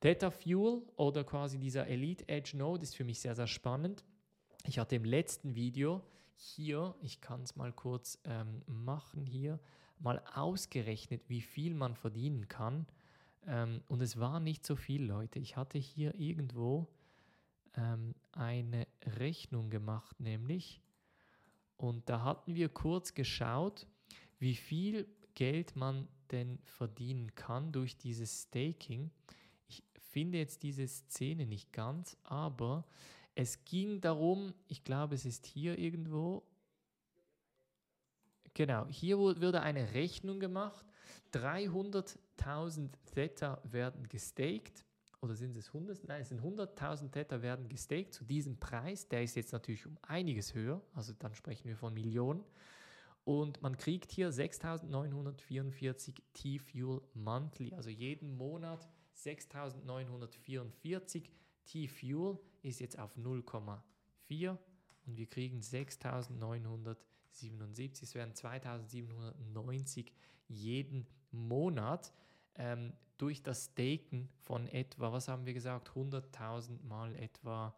Theta 0.02 0.30
Fuel 0.30 0.84
oder 0.98 1.24
quasi 1.24 1.58
dieser 1.58 1.88
Elite 1.88 2.28
Edge 2.28 2.58
Node 2.58 2.84
ist 2.84 2.96
für 2.96 3.06
mich 3.06 3.22
sehr, 3.22 3.36
sehr 3.36 3.48
spannend. 3.48 4.04
Ich 4.66 4.80
hatte 4.80 4.98
im 4.98 5.06
letzten 5.06 5.56
Video 5.56 6.04
hier, 6.36 6.94
ich 7.02 7.22
kann 7.22 7.42
es 7.42 7.56
mal 7.56 7.72
kurz 7.72 8.20
ähm, 8.26 8.62
machen 8.68 9.26
hier, 9.26 9.62
mal 10.00 10.22
ausgerechnet, 10.36 11.30
wie 11.30 11.42
viel 11.42 11.74
man 11.74 11.96
verdienen 11.96 12.50
kann. 12.50 12.86
Ähm, 13.48 13.82
und 13.88 14.02
es 14.02 14.20
war 14.20 14.42
nicht 14.42 14.66
so 14.66 14.76
viel, 14.76 15.04
Leute. 15.04 15.40
Ich 15.40 15.56
hatte 15.56 15.80
hier 15.80 16.14
irgendwo 16.16 16.90
ähm, 17.76 18.14
eine 18.34 18.88
Rechnung 19.06 19.70
gemacht, 19.70 20.20
nämlich. 20.20 20.82
Und 21.78 22.10
da 22.10 22.24
hatten 22.24 22.56
wir 22.56 22.70
kurz 22.70 23.14
geschaut, 23.14 23.88
wie 24.40 24.56
viel 24.56 25.08
Geld 25.36 25.76
man 25.76 26.08
denn 26.32 26.60
verdienen 26.64 27.36
kann 27.36 27.72
durch 27.72 27.98
dieses 27.98 28.44
Staking. 28.44 29.12
Ich 29.68 29.84
finde 30.00 30.40
jetzt 30.40 30.64
diese 30.64 30.88
Szene 30.88 31.46
nicht 31.46 31.72
ganz, 31.72 32.18
aber 32.24 32.86
es 33.36 33.64
ging 33.66 34.02
darum, 34.02 34.54
ich 34.68 34.84
glaube, 34.84 35.14
es 35.14 35.26
ist 35.26 35.46
hier 35.46 35.78
irgendwo. 35.78 36.44
Genau, 38.56 38.88
hier 38.90 39.20
wurde 39.20 39.62
eine 39.62 39.94
Rechnung 39.94 40.40
gemacht. 40.40 40.84
300.000 41.34 42.90
Theta 43.14 43.62
werden 43.64 44.08
gestaked. 44.08 44.87
Oder 45.22 45.36
sind 45.36 45.58
es 45.58 45.68
100? 45.68 46.08
Nein, 46.08 46.22
es 46.22 46.30
sind 46.30 46.42
100.000 46.42 47.12
Theta 47.12 47.42
werden 47.42 47.68
gestaked 47.68 48.14
zu 48.14 48.24
diesem 48.24 48.60
Preis. 48.60 49.08
Der 49.08 49.24
ist 49.24 49.36
jetzt 49.36 49.52
natürlich 49.52 49.88
um 49.88 49.98
einiges 50.04 50.54
höher. 50.54 50.82
Also 50.94 51.14
dann 51.18 51.34
sprechen 51.34 51.68
wir 51.68 51.76
von 51.76 51.92
Millionen. 51.94 52.44
Und 53.26 53.62
man 53.62 53.78
kriegt 53.78 54.12
hier 54.12 54.32
6.944 54.32 56.22
T-Fuel 56.34 57.02
monthly. 57.14 57.74
Also 57.74 57.90
jeden 57.90 58.38
Monat 58.38 58.88
6.944 59.18 61.24
T-Fuel 61.66 62.40
ist 62.62 62.80
jetzt 62.80 62.98
auf 62.98 63.18
0,4 63.18 64.58
und 65.06 65.18
wir 65.18 65.28
kriegen 65.28 65.60
6.977, 65.60 68.04
es 68.04 68.16
wären 68.16 68.32
2.790 68.34 70.12
jeden 70.48 71.06
Monat 71.32 72.14
ähm, 72.56 72.94
durch 73.18 73.42
das 73.44 73.72
Staken 73.72 74.30
von 74.40 74.68
etwa, 74.68 75.12
was 75.12 75.28
haben 75.28 75.46
wir 75.46 75.54
gesagt, 75.54 75.90
100.000 75.90 76.84
mal 76.84 77.16
etwa 77.16 77.76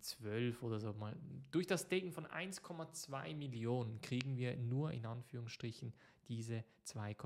12 0.00 0.62
oder 0.62 0.80
so 0.80 0.92
mal. 0.94 1.16
Durch 1.50 1.66
das 1.66 1.82
Staken 1.82 2.12
von 2.12 2.26
1,2 2.26 3.34
Millionen 3.34 4.00
kriegen 4.00 4.36
wir 4.36 4.56
nur 4.56 4.92
in 4.92 5.06
Anführungsstrichen 5.06 5.92
diese 6.28 6.64
2, 6.84 7.16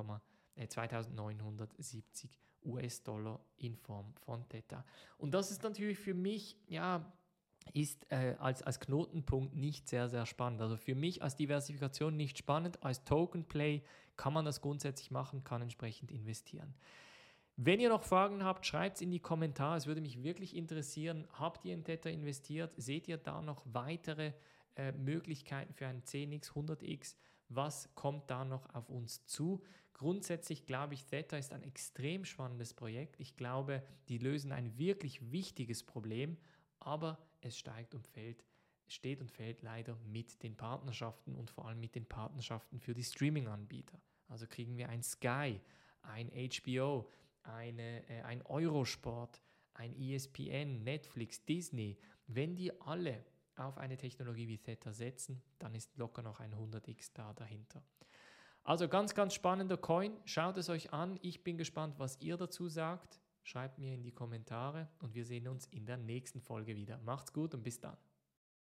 äh, 0.57 0.69
2970 0.69 2.39
US-Dollar 2.65 3.41
in 3.59 3.77
Form 3.77 4.15
von 4.25 4.49
Theta. 4.49 4.85
Und 5.19 5.35
das 5.35 5.51
ist 5.51 5.63
natürlich 5.63 5.99
für 5.99 6.15
mich, 6.15 6.57
ja, 6.67 7.13
ist 7.73 8.11
äh, 8.11 8.37
als, 8.39 8.63
als 8.63 8.79
Knotenpunkt 8.81 9.55
nicht 9.55 9.89
sehr, 9.89 10.09
sehr 10.09 10.27
spannend. 10.27 10.61
Also 10.61 10.77
für 10.77 10.95
mich 10.95 11.23
als 11.23 11.37
Diversifikation 11.37 12.17
nicht 12.17 12.37
spannend. 12.37 12.83
Als 12.83 13.05
Token 13.05 13.45
Play 13.45 13.83
kann 14.17 14.33
man 14.33 14.45
das 14.45 14.61
grundsätzlich 14.61 15.11
machen, 15.11 15.45
kann 15.45 15.63
entsprechend 15.63 16.11
investieren. 16.11 16.75
Wenn 17.57 17.79
ihr 17.79 17.89
noch 17.89 18.03
Fragen 18.03 18.43
habt, 18.43 18.67
schreibt 18.67 18.97
es 18.97 19.03
in 19.03 19.13
die 19.13 19.21
Kommentare. 19.21 19.77
Es 19.77 19.87
würde 19.87 20.01
mich 20.01 20.23
wirklich 20.25 20.57
interessieren. 20.57 21.29
Habt 21.35 21.65
ihr 21.65 21.75
in 21.75 21.85
Theta 21.85 22.09
investiert? 22.09 22.73
Seht 22.77 23.07
ihr 23.07 23.17
da 23.17 23.41
noch 23.43 23.63
weitere 23.67 24.33
äh, 24.77 24.91
Möglichkeiten 24.93 25.73
für 25.73 25.87
ein 25.87 26.03
10x, 26.03 26.53
100x? 26.53 27.15
Was 27.49 27.95
kommt 27.95 28.29
da 28.29 28.45
noch 28.45 28.75
auf 28.75 28.89
uns 28.89 29.25
zu? 29.27 29.63
Grundsätzlich 29.93 30.67
glaube 30.67 30.95
ich, 30.95 31.07
Theta 31.07 31.37
ist 31.37 31.53
ein 31.53 31.63
extrem 31.63 32.25
spannendes 32.25 32.75
Projekt. 32.75 33.21
Ich 33.21 33.37
glaube, 33.37 33.85
die 34.09 34.19
lösen 34.19 34.51
ein 34.51 34.77
wirklich 34.77 35.31
wichtiges 35.31 35.85
Problem, 35.85 36.37
aber 36.81 37.19
es 37.41 37.57
steigt 37.57 37.95
und 37.95 38.09
fällt, 38.09 38.45
steht 38.89 39.21
und 39.21 39.31
fällt 39.31 39.63
leider 39.63 39.97
mit 40.07 40.43
den 40.43 40.57
Partnerschaften 40.57 41.37
und 41.37 41.53
vor 41.53 41.69
allem 41.69 41.79
mit 41.79 41.95
den 41.95 42.07
Partnerschaften 42.07 42.81
für 42.81 42.95
die 42.95 43.05
Streaming-Anbieter. 43.05 44.01
Also 44.27 44.49
kriegen 44.49 44.77
wir 44.77 44.89
ein 44.89 45.05
Sky, 45.05 45.61
ein 46.03 46.33
HBO, 46.33 47.09
eine, 47.45 48.09
äh, 48.09 48.23
ein 48.23 48.43
Eurosport, 48.43 49.41
ein 49.75 49.95
ESPN, 49.95 50.83
Netflix, 50.83 51.45
Disney. 51.45 51.99
Wenn 52.27 52.57
die 52.57 52.81
alle 52.81 53.25
auf 53.57 53.79
eine 53.79 53.97
Technologie 53.97 54.49
wie 54.49 54.59
Theta 54.59 54.93
setzen, 54.93 55.43
dann 55.59 55.75
ist 55.75 55.97
locker 55.97 56.23
noch 56.23 56.41
ein 56.41 56.55
100x 56.55 57.11
da 57.15 57.33
dahinter. 57.35 57.83
Also 58.63 58.89
ganz, 58.89 59.15
ganz 59.15 59.35
spannender 59.35 59.77
Coin. 59.77 60.17
Schaut 60.25 60.57
es 60.57 60.71
euch 60.71 60.93
an. 60.93 61.19
Ich 61.23 61.45
bin 61.45 61.59
gespannt, 61.59 61.99
was 61.99 62.21
ihr 62.21 62.37
dazu 62.37 62.69
sagt. 62.69 63.21
Schreibt 63.43 63.79
mir 63.79 63.93
in 63.93 64.03
die 64.03 64.13
Kommentare 64.13 64.89
und 65.01 65.15
wir 65.15 65.27
sehen 65.27 65.49
uns 65.49 65.67
in 65.67 65.85
der 65.85 65.99
nächsten 65.99 66.41
Folge 66.41 66.75
wieder. 66.75 66.99
Macht's 67.05 67.33
gut 67.33 67.55
und 67.55 67.63
bis 67.63 67.79
dann. 67.79 67.97